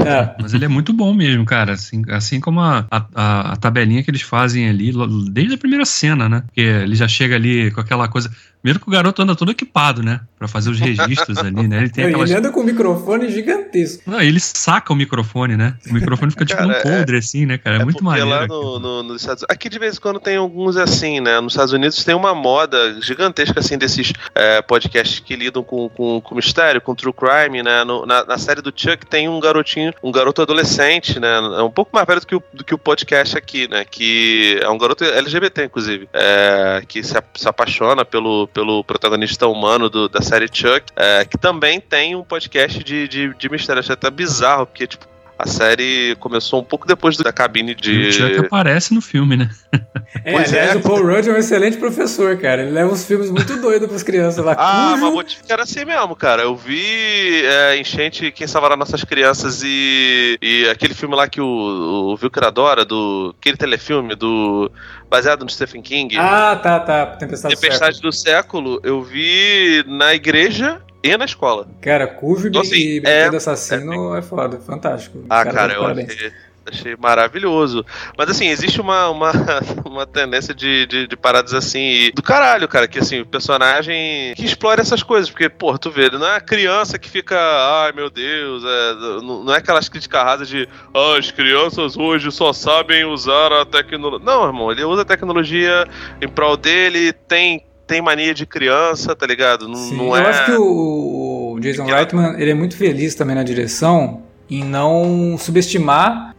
É, 0.01 0.35
Mas 0.40 0.55
ele 0.55 0.64
é 0.64 0.69
muito 0.69 0.93
bom 0.95 1.12
mesmo, 1.12 1.45
cara. 1.45 1.73
Assim, 1.73 2.03
assim 2.09 2.40
como 2.40 2.61
a, 2.61 2.87
a, 2.90 3.53
a 3.53 3.57
tabelinha 3.57 4.03
que 4.03 4.11
eles 4.11 4.23
fazem 4.23 4.69
ali, 4.69 4.93
desde 5.31 5.55
a 5.55 5.59
primeira 5.59 5.85
cena, 5.85 6.29
né? 6.29 6.43
Porque 6.47 6.62
ele 6.62 6.95
já 6.95 7.07
chega 7.07 7.37
ali 7.37 7.71
com 7.71 7.81
aquela 7.81 8.09
coisa. 8.09 8.31
Primeiro 8.62 8.79
que 8.81 8.88
o 8.88 8.90
garoto 8.92 9.23
anda 9.23 9.35
todo 9.35 9.51
equipado, 9.51 10.03
né? 10.03 10.20
Pra 10.38 10.46
fazer 10.49 10.70
os 10.70 10.79
registros 10.79 11.38
ali, 11.44 11.66
né? 11.66 11.79
Ele 11.79 11.88
tem 11.90 12.05
aquelas. 12.07 12.29
ele 12.31 12.38
anda 12.38 12.51
com 12.51 12.61
um 12.61 12.64
microfone 12.64 13.31
gigantesco. 13.31 14.03
Não, 14.11 14.20
ele 14.20 14.38
saca 14.40 14.92
o 14.92 14.96
microfone, 14.96 15.57
né? 15.57 15.75
O 15.88 15.94
microfone 15.94 16.31
fica 16.31 16.44
tipo 16.44 16.59
Cara, 16.61 16.73
num 16.73 16.83
coldre, 16.83 17.16
assim, 17.18 17.46
né, 17.46 17.59
cara? 17.59 17.77
É, 17.77 17.85
muito 17.85 18.03
porque 18.03 18.20
maneiro. 18.20 18.29
lá 18.29 18.46
no, 18.46 18.79
no- 18.79 19.03
nos 19.03 19.23
Estados 19.23 19.44
Aqui 19.49 19.68
de 19.68 19.79
vez 19.79 19.96
em 19.96 20.01
quando 20.01 20.20
tem 20.20 20.37
alguns 20.37 20.77
assim, 20.77 21.20
né? 21.20 21.40
Nos 21.40 21.53
Estados 21.55 21.73
Unidos 21.73 22.05
tem 22.05 22.14
uma 22.14 22.35
moda 22.35 23.01
gigantesca 23.01 23.61
assim 23.61 23.79
desses 23.79 24.12
é, 24.35 24.61
podcasts 24.62 25.20
que 25.20 25.35
lidam 25.37 25.62
com, 25.62 25.88
com, 25.88 26.20
com 26.20 26.35
mistério, 26.35 26.81
com 26.81 26.94
true 26.94 27.12
crime, 27.14 27.62
né? 27.62 27.83
No- 27.85 28.05
na, 28.07 28.25
na 28.25 28.38
série 28.38 28.61
do 28.62 28.73
Chuck 28.75 29.07
tem 29.07 29.29
um 29.29 29.40
garotinho, 29.40 29.92
um 30.03 30.12
garoto 30.12 30.42
adolescente, 30.42 31.18
né? 31.18 31.29
É 31.59 31.62
um 31.62 31.70
pouco 31.70 31.90
mais 31.94 32.07
velho 32.07 32.20
do 32.20 32.27
que 32.27 32.35
o, 32.37 32.42
do 32.53 32.64
que 32.64 32.75
o 32.75 32.79
podcast 32.79 33.37
aqui, 33.37 33.68
né? 33.68 33.85
Que 33.85 34.59
é 34.62 34.68
um 34.68 34.79
garoto 34.79 35.05
LGBT, 35.05 35.64
inclusive, 35.64 36.09
é, 36.12 36.83
que 36.87 37.03
se, 37.03 37.14
se 37.37 37.49
apaixona 37.49 38.05
pelo, 38.05 38.46
pelo 38.53 38.83
protagonista 38.85 39.47
humano 39.47 39.89
do- 39.89 40.09
da 40.09 40.21
série 40.21 40.49
Chuck, 40.53 40.85
é, 40.97 41.25
que 41.25 41.39
também 41.39 41.81
tem 41.81 42.15
um 42.17 42.23
podcast 42.23 42.83
de, 42.83 43.07
de, 43.09 43.35
de 43.35 43.49
mistério. 43.49 43.81
Achei 43.81 43.93
até 43.95 44.11
bizarro, 44.11 44.67
porque, 44.67 44.87
tipo, 44.87 45.07
a 45.42 45.46
série 45.46 46.16
começou 46.20 46.61
um 46.61 46.64
pouco 46.64 46.87
depois 46.87 47.16
da 47.16 47.33
cabine 47.33 47.72
E 47.72 47.74
de. 47.74 48.09
o 48.09 48.12
Chuck 48.12 48.38
aparece 48.46 48.94
no 48.94 49.00
filme, 49.00 49.37
né? 49.37 49.48
É, 50.24 50.33
Pois 50.33 50.48
aliás, 50.53 50.74
é. 50.74 50.76
o 50.76 50.81
Paul 50.83 51.07
Rudd 51.07 51.29
é 51.29 51.33
um 51.33 51.37
excelente 51.37 51.76
professor, 51.76 52.37
cara. 52.37 52.62
Ele 52.62 52.72
leva 52.72 52.92
uns 52.92 53.05
filmes 53.07 53.31
muito 53.31 53.57
doidos 53.61 53.88
pras 53.88 54.03
crianças 54.03 54.44
lá. 54.44 54.57
Ah, 54.59 54.88
Cujo- 54.90 55.03
mas 55.05 55.12
vou 55.12 55.22
te 55.22 55.37
ficar 55.37 55.61
assim 55.61 55.85
mesmo, 55.85 56.16
cara. 56.16 56.42
Eu 56.42 56.57
vi 56.57 57.42
é, 57.44 57.79
Enchente 57.79 58.33
Quem 58.33 58.46
Salvará 58.46 58.76
Nossas 58.76 59.05
Crianças 59.05 59.62
e, 59.64 60.37
e 60.42 60.68
aquele 60.68 60.94
filme 60.94 61.14
lá 61.14 61.29
que 61.29 61.40
o, 61.40 61.46
o 61.46 62.16
Vilker 62.16 62.42
adora, 62.44 62.85
do, 62.85 63.35
aquele 63.38 63.57
telefilme 63.57 64.16
do 64.16 64.70
baseado 65.09 65.44
no 65.44 65.48
Stephen 65.50 65.81
King, 65.81 66.18
Ah, 66.18 66.59
tá, 66.61 66.81
tá. 66.81 67.07
Tempestade, 67.07 67.55
do 67.55 67.61
Tempestade 67.61 67.94
Século. 67.96 68.11
do 68.11 68.16
Século, 68.16 68.81
eu 68.83 69.03
vi 69.03 69.85
na 69.87 70.12
igreja 70.12 70.83
e 71.03 71.17
na 71.17 71.25
escola. 71.25 71.67
Cara, 71.81 72.07
Cujo 72.07 72.49
Então, 72.49 72.63
e 72.63 72.67
assim, 72.67 73.01
Brinquedo 73.01 73.35
é- 73.35 73.37
assassino 73.37 74.15
é, 74.17 74.23
foda, 74.23 74.59
fantástico. 74.61 75.25
Ah, 75.31 75.45
cara, 75.45 75.69
de 75.69 75.75
eu 75.75 75.81
parabéns. 75.83 76.11
achei, 76.11 76.33
achei 76.71 76.97
maravilhoso. 76.97 77.85
Mas 78.19 78.29
assim, 78.31 78.49
existe 78.49 78.81
uma, 78.81 79.09
uma, 79.09 79.33
uma 79.87 80.07
tendência 80.07 80.55
de, 80.55 80.87
de, 80.87 81.07
de 81.07 81.17
paradas 81.17 81.55
assim, 81.55 81.81
e- 81.81 82.13
do 82.13 82.23
caralho, 82.23 82.69
cara, 82.69 82.87
que 82.87 82.99
assim, 82.99 83.21
o 83.21 83.27
personagem 83.27 84.35
que 84.37 84.45
explora 84.45 84.81
essas 84.83 85.03
coisas, 85.03 85.31
porque, 85.31 85.49
pô, 85.49 85.77
tu 85.79 85.91
vê, 85.91 86.05
ele 86.07 86.19
não 86.19 86.27
é 86.27 86.37
a 86.37 86.41
criança 86.41 86.99
que 86.99 87.09
fica, 87.09 87.37
ai 87.83 87.93
meu 87.93 88.11
Deus, 88.11 88.63
é, 88.65 88.95
não, 89.23 89.45
não 89.45 89.55
é 89.55 89.59
aquelas 89.59 89.89
críticas 89.89 90.23
rasas 90.23 90.49
de, 90.49 90.69
ah, 90.95 91.17
as 91.19 91.31
crianças 91.31 91.97
hoje 91.97 92.31
só 92.31 92.53
sabem 92.53 93.05
usar 93.07 93.53
a 93.53 93.65
tecnologia. 93.65 94.25
Não, 94.25 94.45
irmão, 94.47 94.71
ele 94.71 94.85
usa 94.85 95.03
a 95.03 95.07
tecnologia 95.07 95.87
em 96.21 96.29
prol 96.29 96.57
dele, 96.59 97.13
tem. 97.13 97.65
Tem 97.90 98.00
mania 98.00 98.33
de 98.33 98.46
criança, 98.46 99.16
tá 99.16 99.26
ligado? 99.26 99.66
Não, 99.66 99.74
Sim, 99.74 99.96
não 99.96 100.16
eu 100.16 100.22
é. 100.22 100.29
acho 100.29 100.44
que 100.44 100.53
o, 100.53 101.55
o 101.55 101.61
Jason 101.61 101.85
Reitman 101.85 102.40
ele 102.40 102.53
é 102.53 102.55
muito 102.55 102.76
feliz 102.76 103.16
também 103.16 103.35
na 103.35 103.42
direção 103.42 104.22
em 104.48 104.62
não 104.62 105.37
subestimar 105.37 106.37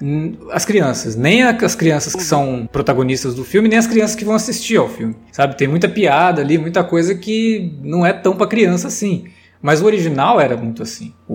as 0.49 0.63
crianças, 0.63 1.17
nem 1.17 1.43
as 1.43 1.75
crianças 1.75 2.15
que 2.15 2.23
são 2.23 2.69
protagonistas 2.71 3.35
do 3.35 3.43
filme, 3.43 3.67
nem 3.67 3.77
as 3.77 3.85
crianças 3.85 4.15
que 4.15 4.23
vão 4.23 4.33
assistir 4.35 4.77
ao 4.77 4.87
filme, 4.87 5.13
sabe? 5.29 5.57
Tem 5.57 5.67
muita 5.67 5.89
piada 5.89 6.41
ali, 6.41 6.57
muita 6.57 6.85
coisa 6.85 7.15
que 7.15 7.77
não 7.83 8.05
é 8.05 8.13
tão 8.13 8.33
pra 8.33 8.47
criança 8.47 8.87
assim. 8.87 9.25
Mas 9.61 9.81
o 9.81 9.85
original 9.85 10.39
era 10.39 10.55
muito 10.57 10.81
assim. 10.81 11.13
O, 11.27 11.33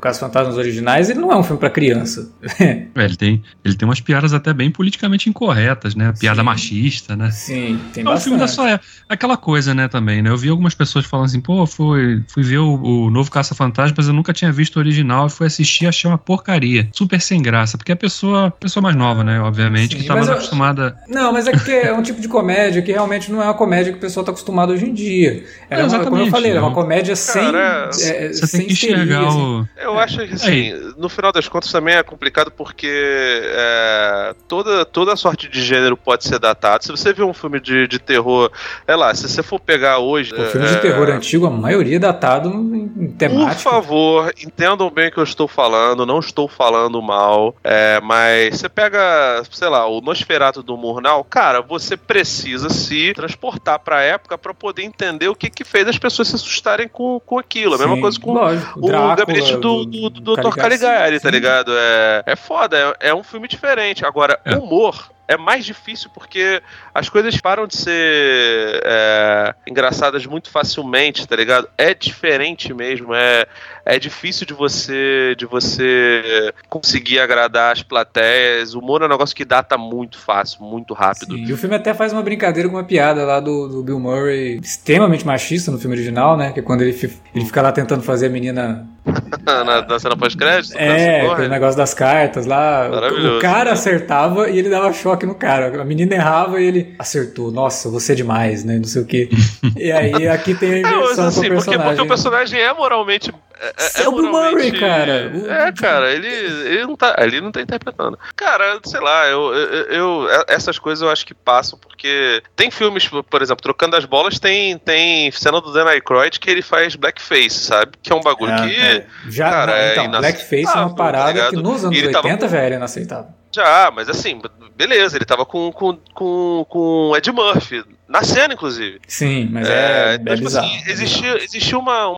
o 0.00 0.02
Caso 0.02 0.18
Fantasmas 0.20 0.56
originais, 0.56 1.08
ele 1.10 1.20
não 1.20 1.30
é 1.30 1.36
um 1.36 1.42
filme 1.42 1.60
pra 1.60 1.70
criança. 1.70 2.30
É, 3.00 3.04
ele, 3.04 3.16
tem, 3.16 3.42
ele 3.64 3.74
tem 3.74 3.86
umas 3.88 4.00
piadas 4.00 4.32
até 4.34 4.52
bem 4.52 4.70
politicamente 4.70 5.28
incorretas, 5.30 5.94
né? 5.94 6.12
Piada 6.18 6.40
Sim. 6.40 6.44
machista, 6.44 7.16
né? 7.16 7.30
Sim, 7.30 7.78
tem 7.92 8.04
É 8.04 8.08
um 8.10 8.16
filme 8.20 8.36
da 8.38 8.44
bastante. 8.44 8.54
sua 8.54 8.70
época. 8.70 8.88
Aquela 9.08 9.36
coisa, 9.36 9.72
né, 9.74 9.88
também, 9.88 10.20
né? 10.22 10.28
Eu 10.30 10.36
vi 10.36 10.48
algumas 10.48 10.74
pessoas 10.74 11.04
falando 11.06 11.26
assim, 11.26 11.40
pô, 11.40 11.64
fui, 11.66 12.22
fui 12.28 12.42
ver 12.42 12.58
o, 12.58 12.74
o 13.06 13.10
novo 13.10 13.30
Caça-Fantasmas, 13.30 14.06
eu 14.08 14.12
nunca 14.12 14.32
tinha 14.32 14.50
visto 14.52 14.76
o 14.76 14.78
original, 14.80 15.26
e 15.28 15.30
fui 15.30 15.46
assistir 15.46 15.84
e 15.84 15.86
achei 15.88 16.10
uma 16.10 16.18
porcaria. 16.18 16.88
Super 16.92 17.20
sem 17.20 17.40
graça. 17.40 17.78
Porque 17.78 17.92
a 17.92 17.96
pessoa, 17.96 18.46
a 18.48 18.50
pessoa 18.50 18.82
mais 18.82 18.96
nova, 18.96 19.22
né, 19.24 19.40
obviamente, 19.40 19.94
Sim, 19.94 20.00
que 20.02 20.06
tá 20.06 20.14
mais 20.14 20.28
eu- 20.28 20.34
acostumada. 20.34 20.96
Não, 21.08 21.32
mas 21.32 21.46
é 21.46 21.52
que 21.52 21.70
é 21.72 21.92
um 21.92 22.02
tipo 22.02 22.20
de 22.20 22.28
comédia 22.28 22.82
que 22.82 22.92
realmente 22.92 23.30
não 23.30 23.40
é 23.40 23.44
uma 23.46 23.54
comédia 23.54 23.92
que 23.92 23.98
o 23.98 24.00
pessoal 24.00 24.22
está 24.22 24.32
acostumado 24.32 24.72
hoje 24.72 24.86
em 24.86 24.92
dia. 24.94 25.44
É 25.70 25.80
É, 25.80 25.84
uma, 25.84 25.88
como 26.04 26.16
eu 26.16 26.26
exatamente, 26.26 26.30
falei, 26.30 26.52
é 26.52 26.60
uma 26.60 26.68
né? 26.70 26.74
comédia 26.74 27.16
sem. 27.16 27.42
Cara, 27.42 27.90
é, 28.00 28.28
Você 28.32 28.46
sem 28.46 28.60
tem 28.60 28.66
que 28.68 28.72
enxergar 28.72 29.02
histeria, 29.02 29.26
assim. 29.28 29.38
o. 29.40 29.68
Eu 29.92 29.98
acho 29.98 30.26
que 30.26 30.34
assim, 30.34 30.72
no 30.96 31.08
final 31.08 31.32
das 31.32 31.48
contas 31.48 31.70
também 31.70 31.94
é 31.94 32.02
complicado 32.02 32.50
porque 32.50 32.88
é, 32.88 34.34
toda, 34.48 34.84
toda 34.84 35.16
sorte 35.16 35.48
de 35.48 35.62
gênero 35.62 35.96
pode 35.96 36.24
ser 36.24 36.38
datado. 36.38 36.84
Se 36.84 36.90
você 36.90 37.12
vê 37.12 37.22
um 37.22 37.34
filme 37.34 37.60
de, 37.60 37.86
de 37.86 37.98
terror, 37.98 38.50
é 38.86 38.96
lá, 38.96 39.14
se 39.14 39.28
você 39.28 39.42
for 39.42 39.60
pegar 39.60 39.98
hoje. 39.98 40.32
O 40.34 40.44
filme 40.46 40.66
é, 40.66 40.70
de 40.70 40.80
terror 40.80 41.08
antigo, 41.10 41.46
a 41.46 41.50
maioria 41.50 41.96
é 41.96 41.98
datado 41.98 42.48
em, 42.48 42.82
em 42.82 43.08
Por 43.08 43.16
temática. 43.16 43.70
favor, 43.70 44.32
entendam 44.42 44.90
bem 44.90 45.08
o 45.08 45.12
que 45.12 45.18
eu 45.18 45.24
estou 45.24 45.48
falando, 45.48 46.06
não 46.06 46.18
estou 46.18 46.48
falando 46.48 47.00
mal, 47.02 47.54
é, 47.62 48.00
mas 48.00 48.58
você 48.58 48.68
pega, 48.68 49.42
sei 49.50 49.68
lá, 49.68 49.86
o 49.86 50.00
Nosferatu 50.00 50.62
do 50.62 50.76
Murnau, 50.76 51.24
cara, 51.24 51.60
você 51.60 51.96
precisa 51.96 52.68
se 52.70 53.12
transportar 53.14 53.78
pra 53.78 54.02
época 54.02 54.38
pra 54.38 54.54
poder 54.54 54.82
entender 54.82 55.28
o 55.28 55.34
que 55.34 55.50
que 55.50 55.64
fez 55.64 55.86
as 55.88 55.98
pessoas 55.98 56.28
se 56.28 56.34
assustarem 56.34 56.88
com, 56.88 57.20
com 57.24 57.38
aquilo. 57.38 57.74
A 57.74 57.78
mesma 57.78 57.96
Sim, 57.96 58.00
coisa 58.00 58.20
com 58.20 58.32
lógico, 58.32 58.78
o 58.78 58.86
Drácula, 58.86 59.14
gabinete 59.16 59.56
do, 59.56 59.79
do, 59.84 60.10
do, 60.10 60.36
Dr. 60.36 60.54
Caligari, 60.54 61.20
tá 61.20 61.28
sim. 61.28 61.34
ligado? 61.34 61.72
É, 61.74 62.22
é 62.26 62.36
foda, 62.36 62.96
é, 63.00 63.08
é 63.10 63.14
um 63.14 63.22
filme 63.22 63.48
diferente. 63.48 64.04
Agora, 64.04 64.38
É. 64.44 64.54
humor 64.56 65.10
é 65.30 65.36
mais 65.36 65.64
difícil 65.64 66.10
porque 66.12 66.60
as 66.92 67.08
coisas 67.08 67.40
param 67.40 67.64
de 67.64 67.76
ser 67.76 68.82
é, 68.84 69.54
engraçadas 69.64 70.26
muito 70.26 70.50
facilmente, 70.50 71.26
tá 71.26 71.36
ligado? 71.36 71.68
É 71.78 71.94
diferente 71.94 72.74
mesmo, 72.74 73.14
é, 73.14 73.46
é 73.84 73.96
difícil 73.96 74.44
de 74.44 74.52
você 74.52 75.36
de 75.38 75.46
você 75.46 76.52
conseguir 76.68 77.20
agradar 77.20 77.72
as 77.72 77.80
plateias. 77.80 78.74
O 78.74 78.80
humor 78.80 79.02
é 79.02 79.04
um 79.04 79.08
negócio 79.08 79.36
que 79.36 79.44
data 79.44 79.78
muito 79.78 80.18
fácil, 80.18 80.64
muito 80.64 80.94
rápido. 80.94 81.36
Sim, 81.36 81.44
e 81.44 81.52
o 81.52 81.56
filme 81.56 81.76
até 81.76 81.94
faz 81.94 82.12
uma 82.12 82.22
brincadeira 82.22 82.68
com 82.68 82.74
uma 82.74 82.82
piada 82.82 83.24
lá 83.24 83.38
do, 83.38 83.68
do 83.68 83.84
Bill 83.84 84.00
Murray, 84.00 84.58
extremamente 84.60 85.24
machista 85.24 85.70
no 85.70 85.78
filme 85.78 85.94
original, 85.94 86.36
né? 86.36 86.50
Que 86.50 86.58
é 86.58 86.62
quando 86.62 86.82
ele, 86.82 86.90
ele 87.32 87.44
fica 87.44 87.62
lá 87.62 87.70
tentando 87.70 88.02
fazer 88.02 88.26
a 88.26 88.30
menina 88.30 88.84
na, 89.44 89.82
na 89.82 89.98
cena 89.98 90.16
pós-crédito? 90.16 90.76
É, 90.76 91.26
aquele 91.26 91.48
negócio 91.48 91.76
das 91.76 91.94
cartas 91.94 92.46
lá. 92.46 92.88
O, 92.90 93.38
o 93.38 93.40
cara 93.40 93.72
acertava 93.72 94.50
e 94.50 94.58
ele 94.58 94.68
dava 94.68 94.92
choque 94.92 95.26
no 95.26 95.34
cara. 95.34 95.80
A 95.80 95.84
menina 95.84 96.14
errava 96.14 96.60
e 96.60 96.66
ele 96.66 96.94
acertou. 96.98 97.50
Nossa, 97.50 97.88
você 97.88 98.12
é 98.12 98.16
demais, 98.16 98.64
né? 98.64 98.76
Não 98.76 98.84
sei 98.84 99.02
o 99.02 99.06
quê. 99.06 99.28
e 99.76 99.90
aí 99.90 100.28
aqui 100.28 100.54
tem 100.54 100.72
a 100.72 100.76
é, 100.76 100.80
inversão 100.80 101.24
é, 101.24 101.28
assim, 101.28 101.40
porque, 101.40 101.50
personagem. 101.50 101.86
porque 101.86 102.02
o 102.02 102.08
personagem 102.08 102.60
é 102.60 102.72
moralmente 102.72 103.32
é, 103.60 104.00
é, 104.00 104.02
é 104.04 104.08
o 104.08 104.12
Bill 104.12 104.30
Murray, 104.30 104.72
cara. 104.72 105.30
É, 105.48 105.72
cara, 105.72 106.12
ele, 106.12 106.26
ele, 106.26 106.86
não 106.86 106.96
tá, 106.96 107.14
ele 107.18 107.40
não 107.42 107.52
tá 107.52 107.60
interpretando. 107.60 108.18
Cara, 108.34 108.80
sei 108.84 109.00
lá, 109.00 109.26
eu, 109.26 109.54
eu, 109.54 109.84
eu, 109.90 110.44
essas 110.48 110.78
coisas 110.78 111.02
eu 111.02 111.10
acho 111.10 111.26
que 111.26 111.34
passam 111.34 111.78
porque 111.78 112.42
tem 112.56 112.70
filmes, 112.70 113.06
por 113.08 113.42
exemplo, 113.42 113.62
Trocando 113.62 113.96
as 113.96 114.06
Bolas, 114.06 114.38
tem, 114.38 114.78
tem 114.78 115.30
cena 115.32 115.60
do 115.60 115.72
Dan 115.72 115.86
Aykroyd 115.86 116.40
que 116.40 116.50
ele 116.50 116.62
faz 116.62 116.96
blackface, 116.96 117.60
sabe? 117.60 117.92
Que 118.02 118.10
é 118.10 118.16
um 118.16 118.22
bagulho 118.22 118.52
é, 118.52 118.68
que. 118.68 118.76
É. 118.76 119.06
Já, 119.28 119.50
cara, 119.50 119.72
não, 119.72 119.92
então, 119.92 120.04
é 120.04 120.18
blackface 120.20 120.66
é 120.66 120.80
uma 120.80 120.94
parada 120.94 121.40
tá 121.42 121.50
que 121.50 121.56
nos 121.56 121.84
anos 121.84 122.02
80, 122.02 122.38
com... 122.38 122.48
velho, 122.48 122.74
é 122.74 122.76
inaceitável. 122.76 123.39
Já, 123.52 123.90
mas 123.90 124.08
assim, 124.08 124.40
beleza, 124.76 125.16
ele 125.16 125.24
tava 125.24 125.44
com, 125.44 125.72
com, 125.72 125.98
com, 126.14 126.66
com 126.68 127.12
Ed 127.16 127.30
Murphy 127.32 127.84
na 128.10 128.24
cena, 128.24 128.54
inclusive. 128.54 129.00
Sim, 129.06 129.48
mas 129.52 129.68
é, 129.68 129.72
é, 129.72 130.14
então, 130.16 130.32
é 130.32 130.36
tipo 130.36 130.48
bizarro. 130.48 130.66
Assim, 130.66 130.90
existia, 130.90 131.36
existia 131.36 131.78
uma. 131.78 132.16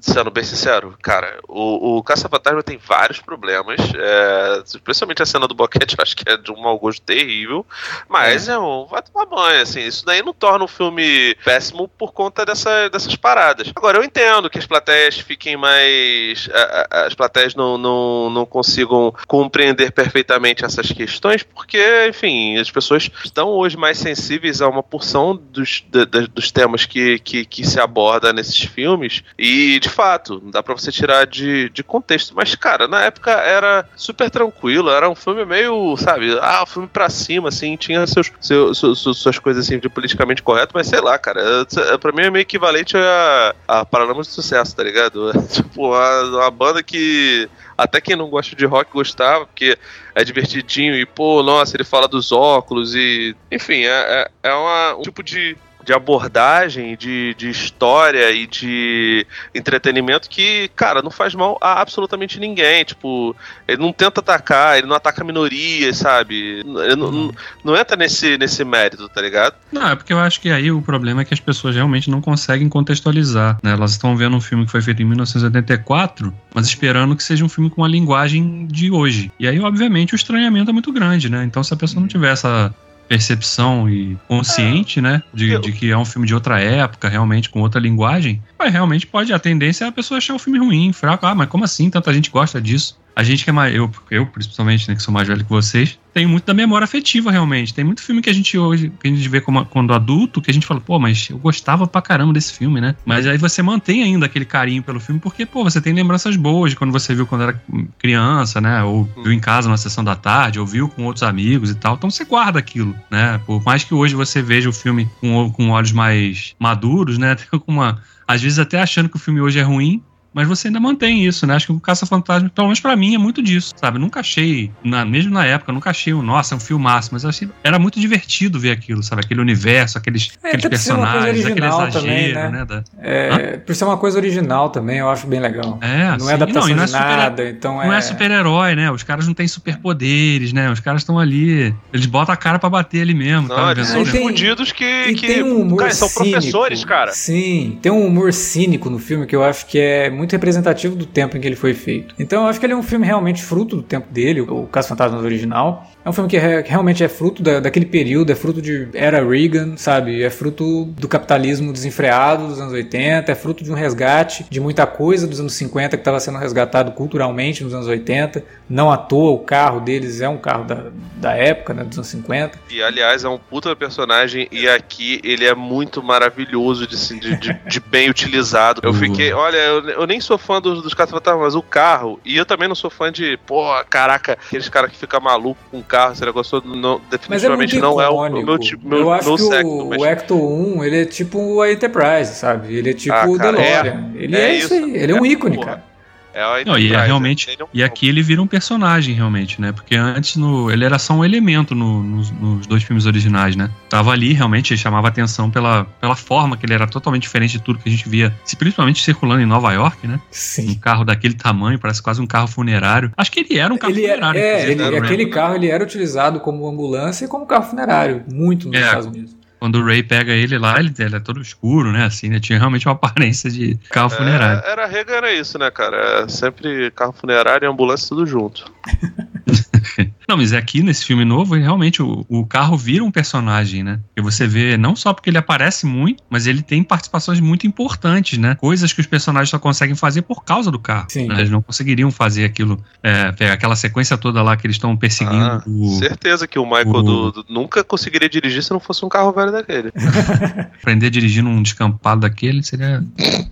Sendo 0.00 0.30
bem 0.30 0.44
sincero, 0.44 0.96
cara, 1.02 1.40
o, 1.48 1.98
o 1.98 2.02
Caça-Fantasma 2.04 2.62
tem 2.62 2.78
vários 2.78 3.18
problemas. 3.18 3.80
É, 3.92 4.62
especialmente 4.64 5.20
a 5.20 5.26
cena 5.26 5.48
do 5.48 5.54
boquete, 5.54 5.96
eu 5.98 6.02
acho 6.02 6.16
que 6.16 6.30
é 6.30 6.36
de 6.36 6.52
um 6.52 6.62
mau 6.62 6.78
gosto 6.78 7.02
terrível. 7.02 7.66
Mas 8.08 8.48
é, 8.48 8.52
é 8.52 8.58
um. 8.58 8.86
Vai 8.86 9.02
tomar 9.02 9.26
banho, 9.26 9.60
assim. 9.60 9.80
Isso 9.80 10.04
daí 10.06 10.22
não 10.22 10.32
torna 10.32 10.64
o 10.64 10.68
filme 10.68 11.34
péssimo 11.44 11.88
por 11.88 12.12
conta 12.12 12.46
dessa, 12.46 12.88
dessas 12.88 13.16
paradas. 13.16 13.72
Agora, 13.74 13.98
eu 13.98 14.04
entendo 14.04 14.48
que 14.48 14.60
as 14.60 14.66
plateias 14.66 15.18
fiquem 15.18 15.56
mais. 15.56 16.48
as 16.88 17.14
plateias 17.14 17.56
não, 17.56 17.76
não, 17.76 18.30
não 18.30 18.46
consigam 18.46 19.12
compreender 19.26 19.90
perfeitamente 19.90 20.64
essas 20.72 20.92
questões, 20.92 21.42
porque, 21.42 21.80
enfim, 22.08 22.58
as 22.58 22.70
pessoas 22.70 23.10
estão 23.24 23.48
hoje 23.48 23.76
mais 23.76 23.98
sensíveis 23.98 24.60
a 24.60 24.68
uma 24.68 24.82
porção 24.82 25.36
dos, 25.36 25.84
de, 25.88 26.06
de, 26.06 26.26
dos 26.26 26.50
temas 26.50 26.84
que, 26.84 27.18
que, 27.18 27.44
que, 27.44 27.66
se 27.66 27.78
aborda 27.78 28.32
nesses 28.32 28.58
filmes. 28.58 29.22
E, 29.38 29.78
de 29.80 29.88
fato, 29.88 30.40
dá 30.50 30.62
pra 30.62 30.74
você 30.74 30.90
tirar 30.90 31.26
de, 31.26 31.68
de 31.70 31.82
contexto. 31.82 32.34
Mas, 32.34 32.54
cara, 32.54 32.88
na 32.88 33.02
época 33.04 33.30
era 33.30 33.88
super 33.96 34.30
tranquilo, 34.30 34.90
era 34.90 35.08
um 35.08 35.14
filme 35.14 35.44
meio, 35.44 35.96
sabe, 35.96 36.36
ah, 36.40 36.62
um 36.62 36.66
filme 36.66 36.88
pra 36.88 37.08
cima, 37.08 37.48
assim, 37.48 37.76
tinha 37.76 38.06
seus, 38.06 38.30
seus, 38.40 38.78
suas, 38.78 39.16
suas 39.18 39.38
coisas 39.38 39.64
assim 39.64 39.78
de 39.78 39.88
politicamente 39.88 40.42
correto, 40.42 40.72
mas 40.74 40.86
sei 40.86 41.00
lá, 41.00 41.18
cara, 41.18 41.66
pra 42.00 42.12
mim 42.12 42.22
é 42.22 42.30
meio 42.30 42.42
equivalente 42.42 42.96
a, 42.96 43.54
a 43.68 43.84
Paralamas 43.84 44.26
de 44.26 44.32
Sucesso, 44.32 44.74
tá 44.74 44.82
ligado? 44.82 45.32
Tipo, 45.52 45.88
uma, 45.88 46.22
uma 46.22 46.50
banda 46.50 46.82
que 46.82 47.48
até 47.76 48.00
quem 48.00 48.16
não 48.16 48.28
gosta 48.28 48.54
de 48.54 48.64
rock 48.64 48.92
gostava, 48.92 49.46
porque 49.46 49.76
é 50.14 50.24
divertidinho 50.24 50.94
e, 50.94 51.06
pô, 51.06 51.42
nossa, 51.42 51.76
ele 51.76 51.84
fala 51.84 52.06
dos 52.06 52.32
óculos 52.32 52.94
e. 52.94 53.34
Enfim, 53.50 53.84
é, 53.84 54.30
é, 54.42 54.50
é 54.50 54.54
uma, 54.54 54.96
um 54.96 55.02
tipo 55.02 55.22
de 55.22 55.56
de 55.84 55.92
abordagem, 55.92 56.96
de, 56.96 57.34
de 57.34 57.50
história 57.50 58.30
e 58.30 58.46
de 58.46 59.26
entretenimento 59.54 60.28
que, 60.28 60.68
cara, 60.74 61.02
não 61.02 61.10
faz 61.10 61.34
mal 61.34 61.58
a 61.60 61.80
absolutamente 61.80 62.38
ninguém. 62.38 62.84
Tipo, 62.84 63.34
ele 63.66 63.82
não 63.82 63.92
tenta 63.92 64.20
atacar, 64.20 64.78
ele 64.78 64.86
não 64.86 64.96
ataca 64.96 65.24
minorias, 65.24 65.98
sabe? 65.98 66.60
Ele 66.60 66.96
não, 66.96 67.10
não, 67.10 67.34
não, 67.64 67.76
entra 67.76 67.96
nesse, 67.96 68.38
nesse 68.38 68.64
mérito, 68.64 69.08
tá 69.08 69.20
ligado? 69.20 69.54
Não, 69.70 69.88
é 69.88 69.96
porque 69.96 70.12
eu 70.12 70.18
acho 70.18 70.40
que 70.40 70.50
aí 70.50 70.70
o 70.70 70.82
problema 70.82 71.22
é 71.22 71.24
que 71.24 71.34
as 71.34 71.40
pessoas 71.40 71.74
realmente 71.74 72.10
não 72.10 72.20
conseguem 72.20 72.68
contextualizar, 72.68 73.58
né? 73.62 73.72
Elas 73.72 73.92
estão 73.92 74.16
vendo 74.16 74.36
um 74.36 74.40
filme 74.40 74.64
que 74.64 74.70
foi 74.70 74.82
feito 74.82 75.02
em 75.02 75.06
1984, 75.06 76.32
mas 76.54 76.66
esperando 76.66 77.16
que 77.16 77.22
seja 77.22 77.44
um 77.44 77.48
filme 77.48 77.70
com 77.70 77.84
a 77.84 77.88
linguagem 77.88 78.66
de 78.66 78.90
hoje. 78.90 79.32
E 79.38 79.48
aí, 79.48 79.58
obviamente, 79.60 80.14
o 80.14 80.16
estranhamento 80.16 80.70
é 80.70 80.72
muito 80.72 80.92
grande, 80.92 81.28
né? 81.28 81.44
Então, 81.44 81.62
se 81.62 81.74
a 81.74 81.76
pessoa 81.76 82.00
não 82.00 82.08
tiver 82.08 82.32
essa 82.32 82.74
percepção 83.12 83.90
e 83.90 84.16
consciente, 84.26 84.98
é. 84.98 85.02
né? 85.02 85.22
De, 85.34 85.58
de, 85.58 85.72
que 85.72 85.90
é 85.90 85.98
um 85.98 86.04
filme 86.04 86.26
de 86.26 86.32
outra 86.32 86.58
época, 86.58 87.10
realmente, 87.10 87.50
com 87.50 87.60
outra 87.60 87.78
linguagem, 87.78 88.42
mas 88.58 88.72
realmente 88.72 89.06
pode, 89.06 89.30
a 89.34 89.38
tendência 89.38 89.84
é 89.84 89.88
a 89.88 89.92
pessoa 89.92 90.16
achar 90.16 90.34
o 90.34 90.38
filme 90.38 90.58
ruim, 90.58 90.94
fraco. 90.94 91.26
Ah, 91.26 91.34
mas 91.34 91.48
como 91.50 91.62
assim? 91.62 91.90
Tanta 91.90 92.10
gente 92.14 92.30
gosta 92.30 92.58
disso. 92.58 92.98
A 93.14 93.22
gente 93.22 93.44
que 93.44 93.50
é 93.50 93.52
mais. 93.52 93.74
Eu, 93.74 93.90
eu 94.10 94.26
principalmente, 94.26 94.88
né, 94.88 94.94
que 94.94 95.02
sou 95.02 95.12
mais 95.12 95.28
velho 95.28 95.44
que 95.44 95.50
vocês, 95.50 95.98
tem 96.12 96.26
muito 96.26 96.44
da 96.44 96.54
memória 96.54 96.84
afetiva, 96.84 97.30
realmente. 97.30 97.72
Tem 97.72 97.84
muito 97.84 98.02
filme 98.02 98.20
que 98.20 98.28
a 98.28 98.32
gente 98.32 98.56
hoje, 98.58 98.92
que 99.00 99.08
a 99.08 99.10
gente 99.10 99.28
vê 99.28 99.40
como, 99.40 99.64
quando 99.64 99.94
adulto, 99.94 100.42
que 100.42 100.50
a 100.50 100.54
gente 100.54 100.66
fala, 100.66 100.80
pô, 100.80 100.98
mas 100.98 101.28
eu 101.30 101.38
gostava 101.38 101.86
pra 101.86 102.02
caramba 102.02 102.32
desse 102.32 102.52
filme, 102.52 102.80
né? 102.80 102.94
Mas 103.04 103.26
aí 103.26 103.38
você 103.38 103.62
mantém 103.62 104.02
ainda 104.02 104.26
aquele 104.26 104.44
carinho 104.44 104.82
pelo 104.82 105.00
filme, 105.00 105.20
porque, 105.20 105.46
pô, 105.46 105.64
você 105.64 105.80
tem 105.80 105.92
lembranças 105.92 106.36
boas 106.36 106.72
de 106.72 106.76
quando 106.76 106.92
você 106.92 107.14
viu 107.14 107.26
quando 107.26 107.42
era 107.42 107.62
criança, 107.98 108.60
né? 108.60 108.82
Ou 108.82 109.08
viu 109.22 109.32
em 109.32 109.40
casa 109.40 109.68
na 109.68 109.76
sessão 109.76 110.04
da 110.04 110.14
tarde, 110.14 110.60
ou 110.60 110.66
viu 110.66 110.88
com 110.88 111.04
outros 111.04 111.22
amigos 111.22 111.70
e 111.70 111.74
tal. 111.74 111.94
Então 111.94 112.10
você 112.10 112.24
guarda 112.24 112.58
aquilo, 112.58 112.94
né? 113.10 113.40
Por 113.46 113.62
mais 113.64 113.84
que 113.84 113.94
hoje 113.94 114.14
você 114.14 114.42
veja 114.42 114.68
o 114.68 114.72
filme 114.72 115.08
com, 115.20 115.50
com 115.50 115.70
olhos 115.70 115.92
mais 115.92 116.54
maduros, 116.58 117.16
né? 117.18 117.34
Tem 117.52 117.60
uma. 117.66 118.00
Às 118.26 118.42
vezes 118.42 118.58
até 118.58 118.80
achando 118.80 119.08
que 119.08 119.16
o 119.16 119.18
filme 119.18 119.40
hoje 119.40 119.58
é 119.58 119.62
ruim, 119.62 120.02
mas 120.32 120.48
você 120.48 120.68
ainda 120.68 120.80
mantém 120.80 121.24
isso, 121.24 121.46
né? 121.46 121.54
Acho 121.54 121.66
que 121.66 121.72
o 121.72 121.80
Caça-Fantasma, 121.80 122.50
pelo 122.54 122.68
menos 122.68 122.80
pra 122.80 122.96
mim, 122.96 123.14
é 123.14 123.18
muito 123.18 123.42
disso, 123.42 123.72
sabe? 123.76 123.98
nunca 123.98 124.20
achei, 124.20 124.70
na, 124.82 125.04
mesmo 125.04 125.32
na 125.32 125.44
época, 125.46 125.72
nunca 125.72 125.90
achei, 125.90 126.12
nossa, 126.12 126.54
é 126.54 126.56
um 126.56 126.60
filmaço, 126.60 127.10
mas 127.12 127.24
achei, 127.24 127.48
era 127.62 127.78
muito 127.78 128.00
divertido 128.00 128.58
ver 128.58 128.72
aquilo, 128.72 129.02
sabe? 129.02 129.22
Aquele 129.24 129.40
universo, 129.40 129.96
aqueles, 129.96 130.30
é, 130.42 130.48
aqueles 130.48 130.68
personagens, 130.68 131.46
aquele 131.46 131.66
exagero, 131.66 131.92
também, 131.92 132.32
né? 132.32 132.48
né? 132.50 132.64
Da... 132.64 132.82
É, 132.98 133.56
por 133.58 133.74
ser 133.74 133.84
uma 133.84 133.96
coisa 133.96 134.18
original 134.18 134.70
também, 134.70 134.98
eu 134.98 135.08
acho 135.08 135.26
bem 135.26 135.40
legal. 135.40 135.78
É, 135.80 136.08
não 136.08 136.14
é 136.14 136.18
sim. 136.18 136.30
é 136.30 136.34
adaptação 136.34 136.68
não, 136.68 136.76
não 136.76 136.82
é 136.82 136.86
de 136.86 136.92
nada, 136.92 137.48
então 137.48 137.82
é... 137.82 137.86
Não 137.86 137.94
é 137.94 138.00
super-herói, 138.00 138.74
né? 138.74 138.90
Os 138.90 139.02
caras 139.02 139.26
não 139.26 139.34
têm 139.34 139.46
superpoderes, 139.46 140.52
né? 140.52 140.70
Os 140.70 140.80
caras 140.80 141.02
estão 141.02 141.18
ali, 141.18 141.74
eles 141.92 142.06
botam 142.06 142.32
a 142.32 142.36
cara 142.36 142.58
pra 142.58 142.68
bater 142.68 143.02
ali 143.02 143.14
mesmo. 143.14 143.48
Não, 143.48 143.70
eles 143.70 143.88
são 143.88 144.04
fudidos 144.04 144.72
que, 144.72 145.14
que 145.14 145.42
um 145.42 145.62
humor 145.62 145.78
cara, 145.78 145.94
são 145.94 146.08
cínico. 146.08 146.30
professores, 146.30 146.84
cara. 146.84 147.12
Sim, 147.12 147.78
tem 147.80 147.92
um 147.92 148.06
humor 148.06 148.32
cínico 148.32 148.90
no 148.90 148.98
filme 148.98 149.26
que 149.26 149.34
eu 149.34 149.44
acho 149.44 149.66
que 149.66 149.78
é 149.78 150.10
muito 150.10 150.21
representativo 150.30 150.94
do 150.94 151.04
tempo 151.06 151.36
em 151.36 151.40
que 151.40 151.46
ele 151.46 151.56
foi 151.56 151.74
feito. 151.74 152.14
Então 152.18 152.42
eu 152.42 152.48
acho 152.48 152.60
que 152.60 152.66
ele 152.66 152.72
é 152.72 152.76
um 152.76 152.82
filme 152.82 153.04
realmente 153.04 153.42
fruto 153.42 153.76
do 153.76 153.82
tempo 153.82 154.12
dele, 154.12 154.40
o 154.40 154.66
Caso 154.66 154.88
Fantasmas 154.88 155.24
original. 155.24 155.90
É 156.04 156.10
um 156.10 156.12
filme 156.12 156.28
que, 156.28 156.36
é, 156.36 156.62
que 156.62 156.70
realmente 156.70 157.04
é 157.04 157.08
fruto 157.08 157.42
da, 157.42 157.60
daquele 157.60 157.86
período, 157.86 158.32
é 158.32 158.34
fruto 158.34 158.60
de 158.60 158.88
era 158.92 159.24
Reagan, 159.24 159.76
sabe? 159.76 160.22
É 160.22 160.30
fruto 160.30 160.86
do 160.86 161.06
capitalismo 161.06 161.72
desenfreado 161.72 162.48
dos 162.48 162.60
anos 162.60 162.72
80, 162.72 163.30
é 163.30 163.34
fruto 163.36 163.62
de 163.62 163.70
um 163.70 163.74
resgate 163.74 164.44
de 164.50 164.60
muita 164.60 164.84
coisa 164.84 165.28
dos 165.28 165.38
anos 165.38 165.54
50 165.54 165.96
que 165.96 166.00
estava 166.00 166.18
sendo 166.18 166.38
resgatado 166.38 166.90
culturalmente 166.92 167.62
nos 167.62 167.72
anos 167.72 167.86
80. 167.86 168.44
Não 168.68 168.90
à 168.90 168.96
toa, 168.96 169.30
o 169.30 169.38
carro 169.38 169.80
deles 169.80 170.20
é 170.20 170.28
um 170.28 170.38
carro 170.38 170.64
da, 170.64 170.86
da 171.16 171.34
época, 171.34 171.72
né, 171.72 171.84
dos 171.84 171.96
anos 171.98 172.08
50. 172.08 172.58
E 172.68 172.82
aliás, 172.82 173.22
é 173.22 173.28
um 173.28 173.38
puta 173.38 173.74
personagem 173.76 174.48
e 174.50 174.68
aqui 174.68 175.20
ele 175.22 175.44
é 175.44 175.54
muito 175.54 176.02
maravilhoso 176.02 176.84
de, 176.84 176.96
de, 177.20 177.36
de, 177.36 177.60
de 177.64 177.80
bem 177.80 178.10
utilizado. 178.10 178.80
Eu 178.82 178.92
fiquei, 178.92 179.32
olha, 179.32 179.56
eu, 179.56 179.88
eu 179.90 180.06
nem 180.06 180.20
sou 180.20 180.36
fã 180.36 180.60
dos, 180.60 180.82
dos 180.82 180.94
caça-fantasmas, 180.94 181.54
o 181.54 181.62
carro, 181.62 182.18
e 182.24 182.36
eu 182.36 182.44
também 182.44 182.66
não 182.66 182.74
sou 182.74 182.90
fã 182.90 183.12
de, 183.12 183.38
pô, 183.46 183.62
caraca, 183.88 184.32
aqueles 184.32 184.68
caras 184.68 184.90
que 184.90 184.96
ficam 184.96 185.20
malucos 185.20 185.62
com 185.70 185.80
carro, 185.92 186.12
esse 186.14 186.24
negócio 186.24 186.62
não, 186.64 187.00
definitivamente 187.10 187.76
é 187.76 187.80
não 187.80 188.00
é 188.00 188.08
o, 188.08 188.30
meu, 188.30 188.58
meu 188.82 188.98
Eu 188.98 189.12
acho 189.12 189.28
meu 189.28 189.36
que 189.36 189.42
secto, 189.42 189.68
o, 189.68 189.90
mas... 189.90 190.00
o 190.00 190.06
Ecto 190.06 190.34
1, 190.34 190.84
ele 190.84 191.02
é 191.02 191.04
tipo 191.04 191.60
a 191.60 191.70
Enterprise, 191.70 192.34
sabe? 192.34 192.74
Ele 192.74 192.90
é 192.90 192.94
tipo 192.94 193.14
ah, 193.14 193.26
o 193.28 193.36
DeLorean. 193.36 194.10
É, 194.14 194.24
ele 194.24 194.36
é, 194.36 194.40
é 194.40 194.54
isso 194.54 194.72
aí, 194.72 194.96
ele 194.96 195.12
é 195.12 195.14
um 195.14 195.26
ícone, 195.26 195.56
porra. 195.56 195.66
cara. 195.66 195.91
É 196.34 196.64
Não, 196.64 196.78
e 196.78 196.92
é 196.92 197.04
realmente. 197.04 197.50
É 197.58 197.62
um... 197.62 197.66
E 197.72 197.82
aqui 197.82 198.08
ele 198.08 198.22
vira 198.22 198.40
um 198.40 198.46
personagem, 198.46 199.14
realmente, 199.14 199.60
né? 199.60 199.72
Porque 199.72 199.94
antes 199.94 200.36
no, 200.36 200.70
ele 200.70 200.84
era 200.84 200.98
só 200.98 201.14
um 201.14 201.24
elemento 201.24 201.74
no, 201.74 202.02
nos, 202.02 202.30
nos, 202.30 202.66
dois 202.66 202.82
filmes 202.82 203.06
originais, 203.06 203.54
né? 203.54 203.70
Tava 203.88 204.12
ali, 204.12 204.32
realmente, 204.32 204.72
ele 204.72 204.80
chamava 204.80 205.08
atenção 205.08 205.50
pela, 205.50 205.84
pela 206.00 206.16
forma 206.16 206.56
que 206.56 206.64
ele 206.64 206.74
era 206.74 206.86
totalmente 206.86 207.22
diferente 207.22 207.52
de 207.52 207.62
tudo 207.62 207.78
que 207.78 207.88
a 207.88 207.92
gente 207.92 208.08
via, 208.08 208.34
principalmente 208.58 209.02
circulando 209.02 209.42
em 209.42 209.46
Nova 209.46 209.72
York, 209.72 210.06
né? 210.06 210.20
Sim. 210.30 210.70
Um 210.70 210.74
carro 210.74 211.04
daquele 211.04 211.34
tamanho, 211.34 211.78
parece 211.78 212.02
quase 212.02 212.20
um 212.20 212.26
carro 212.26 212.46
funerário. 212.46 213.12
Acho 213.16 213.30
que 213.30 213.40
ele 213.40 213.58
era 213.58 213.72
um 213.72 213.78
carro 213.78 213.92
ele 213.92 214.06
é, 214.06 214.14
funerário. 214.14 214.40
É, 214.40 214.70
ele, 214.70 214.98
aquele 214.98 215.26
carro 215.26 215.54
ele 215.56 215.68
era 215.68 215.84
utilizado 215.84 216.40
como 216.40 216.66
ambulância 216.66 217.24
e 217.24 217.28
como 217.28 217.46
carro 217.46 217.64
funerário, 217.64 218.24
muito 218.32 218.68
nos 218.68 218.76
é. 218.76 218.84
Estados 218.84 219.06
Unidos 219.06 219.41
quando 219.62 219.76
o 219.76 219.84
Ray 219.84 220.02
pega 220.02 220.32
ele 220.32 220.58
lá, 220.58 220.80
ele, 220.80 220.92
ele 220.98 221.14
é 221.14 221.20
todo 221.20 221.40
escuro, 221.40 221.92
né? 221.92 222.04
Assim, 222.04 222.28
né? 222.28 222.40
Tinha 222.40 222.58
realmente 222.58 222.88
uma 222.88 222.94
aparência 222.98 223.48
de 223.48 223.78
carro 223.90 224.12
é, 224.12 224.16
funerário. 224.16 224.62
Era 224.66 224.86
rega, 224.86 225.14
era 225.14 225.32
isso, 225.32 225.56
né, 225.56 225.70
cara? 225.70 226.24
É 226.24 226.28
sempre 226.28 226.90
carro 226.90 227.12
funerário 227.12 227.64
e 227.64 227.68
ambulância 227.68 228.08
tudo 228.08 228.26
junto. 228.26 228.64
Não, 230.28 230.36
mas 230.36 230.52
aqui 230.52 230.82
nesse 230.82 231.04
filme 231.04 231.24
novo, 231.24 231.54
realmente 231.54 232.02
o, 232.02 232.24
o 232.28 232.46
carro 232.46 232.76
vira 232.76 233.04
um 233.04 233.10
personagem, 233.10 233.82
né? 233.82 234.00
E 234.16 234.20
você 234.22 234.46
vê, 234.46 234.76
não 234.76 234.94
só 234.96 235.12
porque 235.12 235.28
ele 235.30 235.36
aparece 235.38 235.84
muito, 235.86 236.22
mas 236.30 236.46
ele 236.46 236.62
tem 236.62 236.82
participações 236.82 237.40
muito 237.40 237.66
importantes, 237.66 238.38
né? 238.38 238.54
Coisas 238.54 238.92
que 238.92 239.00
os 239.00 239.06
personagens 239.06 239.50
só 239.50 239.58
conseguem 239.58 239.94
fazer 239.94 240.22
por 240.22 240.44
causa 240.44 240.70
do 240.70 240.78
carro. 240.78 241.06
Sim. 241.10 241.26
né? 241.28 241.34
Eles 241.38 241.50
não 241.50 241.60
conseguiriam 241.60 242.10
fazer 242.10 242.44
aquilo, 242.44 242.82
é, 243.02 243.32
pegar 243.32 243.52
aquela 243.54 243.76
sequência 243.76 244.16
toda 244.16 244.42
lá 244.42 244.56
que 244.56 244.66
eles 244.66 244.76
estão 244.76 244.96
perseguindo 244.96 245.44
Ah, 245.44 245.62
o, 245.66 245.98
certeza 245.98 246.46
que 246.46 246.58
o 246.58 246.64
Michael 246.64 246.88
o- 246.90 247.02
do, 247.02 247.32
do- 247.32 247.46
nunca 247.48 247.82
conseguiria 247.84 248.28
dirigir 248.28 248.62
se 248.62 248.70
não 248.70 248.80
fosse 248.80 249.04
um 249.04 249.08
carro 249.08 249.32
velho 249.32 249.52
daquele. 249.52 249.90
aprender 250.80 251.06
a 251.06 251.10
dirigir 251.10 251.42
num 251.42 251.62
descampado 251.62 252.22
daquele 252.22 252.62
seria, 252.62 253.02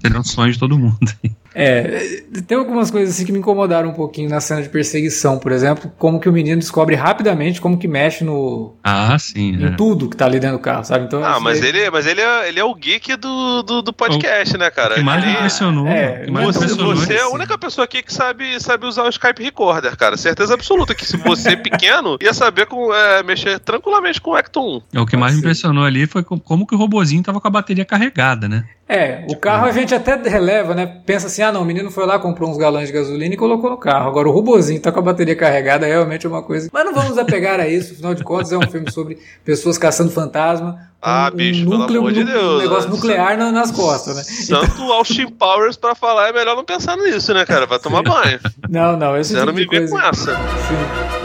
seria 0.00 0.18
um 0.20 0.24
sonho 0.24 0.53
de 0.53 0.59
todo 0.59 0.79
mundo. 0.79 0.96
É, 1.55 2.23
tem 2.47 2.57
algumas 2.57 2.91
coisas 2.91 3.15
assim 3.15 3.25
que 3.25 3.33
me 3.33 3.39
incomodaram 3.39 3.89
um 3.89 3.93
pouquinho 3.95 4.29
na 4.31 4.41
cena 4.41 4.63
de 4.63 4.69
perseguição, 4.69 5.39
por 5.39 5.51
exemplo, 5.53 5.91
como 5.99 6.21
que 6.21 6.29
o 6.29 6.33
menino 6.33 6.61
descobre 6.61 6.95
rapidamente 6.95 7.61
como 7.61 7.77
que 7.77 7.89
mexe 7.89 8.23
no 8.25 8.77
Ah, 8.85 9.17
sim. 9.19 9.57
em 9.57 9.67
É. 9.67 9.71
tudo 9.71 10.09
que 10.09 10.17
tá 10.17 10.27
ali 10.27 10.39
dentro 10.39 10.59
do 10.59 10.63
carro, 10.63 10.85
sabe? 10.85 11.07
Então, 11.07 11.25
Ah, 11.25 11.33
isso 11.33 11.41
mas 11.43 11.61
daí- 11.61 11.69
ele, 11.71 11.91
mas 11.91 12.07
ele, 12.07 12.21
é, 12.21 12.49
ele 12.49 12.61
é 12.61 12.65
o 12.65 12.75
geek 12.75 13.17
do, 13.17 13.63
do, 13.63 13.83
do 13.83 13.93
podcast, 13.93 14.57
né, 14.57 14.69
O 14.69 14.73
cara? 14.73 14.95
que 14.95 15.01
mais 15.03 15.23
me 15.23 15.29
Ele- 15.29 15.37
impressionou, 15.39 15.87
é, 15.89 16.21
o 16.23 16.25
que 16.27 16.31
mais 16.31 16.47
me 16.47 16.53
Você, 16.53 16.59
impressionou 16.65 16.95
você 16.97 17.15
é 17.15 17.21
a 17.21 17.25
assim. 17.25 17.35
única 17.35 17.59
pessoa 17.59 17.85
aqui 17.85 18.03
que 18.03 18.13
sabe, 18.13 18.61
sabe 18.61 18.87
usar 18.87 19.05
o 19.05 19.09
Skype 19.09 19.43
Recorder, 19.43 19.97
cara. 19.97 20.17
Certeza 20.17 20.55
absoluta 20.55 20.95
que 20.95 21.05
se 21.05 21.17
você 21.17 21.57
pequeno, 21.57 22.17
ia 22.23 22.33
saber 22.33 22.67
com, 22.67 22.95
é, 22.95 23.23
mexer 23.23 23.59
tranquilamente 23.59 24.21
com 24.21 24.31
o 24.31 24.39
Ecton 24.39 24.77
1. 24.95 24.99
É, 24.99 25.01
O 25.01 25.07
que 25.07 25.17
mais 25.17 25.33
me 25.35 25.41
impressionou 25.41 25.85
ali 25.85 26.07
foi 26.07 26.23
co- 26.23 26.39
como 26.39 26.67
que 26.67 26.75
o 26.75 26.79
robozinho 26.79 27.23
tava 27.23 27.41
com 27.41 27.49
a 27.49 27.51
bateria 27.51 27.85
carregada, 27.85 28.49
né? 28.49 28.65
É, 28.92 29.24
o 29.31 29.37
carro 29.37 29.66
a 29.66 29.70
gente 29.72 29.94
até 29.94 30.16
releva, 30.16 30.74
né? 30.74 30.85
Pensa 31.07 31.29
assim, 31.29 31.42
ah 31.42 31.53
não, 31.53 31.62
o 31.62 31.64
menino 31.64 31.90
foi 31.92 32.05
lá, 32.05 32.18
comprou 32.18 32.50
uns 32.50 32.57
galões 32.59 32.88
de 32.88 32.92
gasolina 32.92 33.33
e 33.35 33.37
colocou 33.37 33.70
no 33.70 33.76
carro. 33.76 34.09
Agora 34.09 34.29
o 34.29 34.33
robozinho 34.33 34.81
tá 34.81 34.90
com 34.90 34.98
a 34.98 35.03
bateria 35.03 35.37
carregada, 35.37 35.87
realmente 35.87 36.26
é 36.26 36.29
uma 36.29 36.42
coisa. 36.42 36.68
Mas 36.72 36.85
não 36.85 36.92
vamos 36.92 37.16
apegar 37.16 37.61
a 37.61 37.68
isso, 37.68 37.92
afinal 37.92 38.14
de 38.16 38.24
contas 38.24 38.50
é 38.50 38.59
um 38.59 38.62
filme 38.68 38.90
sobre 38.90 39.16
pessoas 39.44 39.79
caçando 39.79 40.11
fantasma. 40.11 40.72
com 40.72 41.09
Ah, 41.09 41.31
bicho, 41.31 41.64
pelo 41.87 41.98
amor 42.00 42.12
de 42.12 42.20
um 42.20 42.24
Deus, 42.24 42.62
negócio 42.62 42.90
né? 42.90 42.96
nuclear 42.96 43.38
na- 43.38 43.53
nas 43.53 43.70
costas, 43.70 44.16
né? 44.16 44.22
Santo 44.24 44.83
Austin 44.92 45.29
Powers 45.29 45.76
pra 45.76 45.94
falar, 45.94 46.29
é 46.29 46.33
melhor 46.33 46.57
não 46.57 46.64
pensar 46.64 46.96
nisso, 46.96 47.33
né, 47.33 47.46
cara? 47.46 47.66
Vai 47.66 47.79
tomar 47.79 48.03
banho. 48.03 48.40
Não, 48.68 48.96
não, 48.96 49.16
esse 49.16 49.31
Você 49.31 49.35
tipo 49.37 49.46
não 49.46 49.55
me 49.55 49.61
de 49.64 49.68
vê 49.70 49.79
coisa. 49.88 49.92
com 49.96 50.00
essa. 50.09 50.35
Sim. 50.35 51.19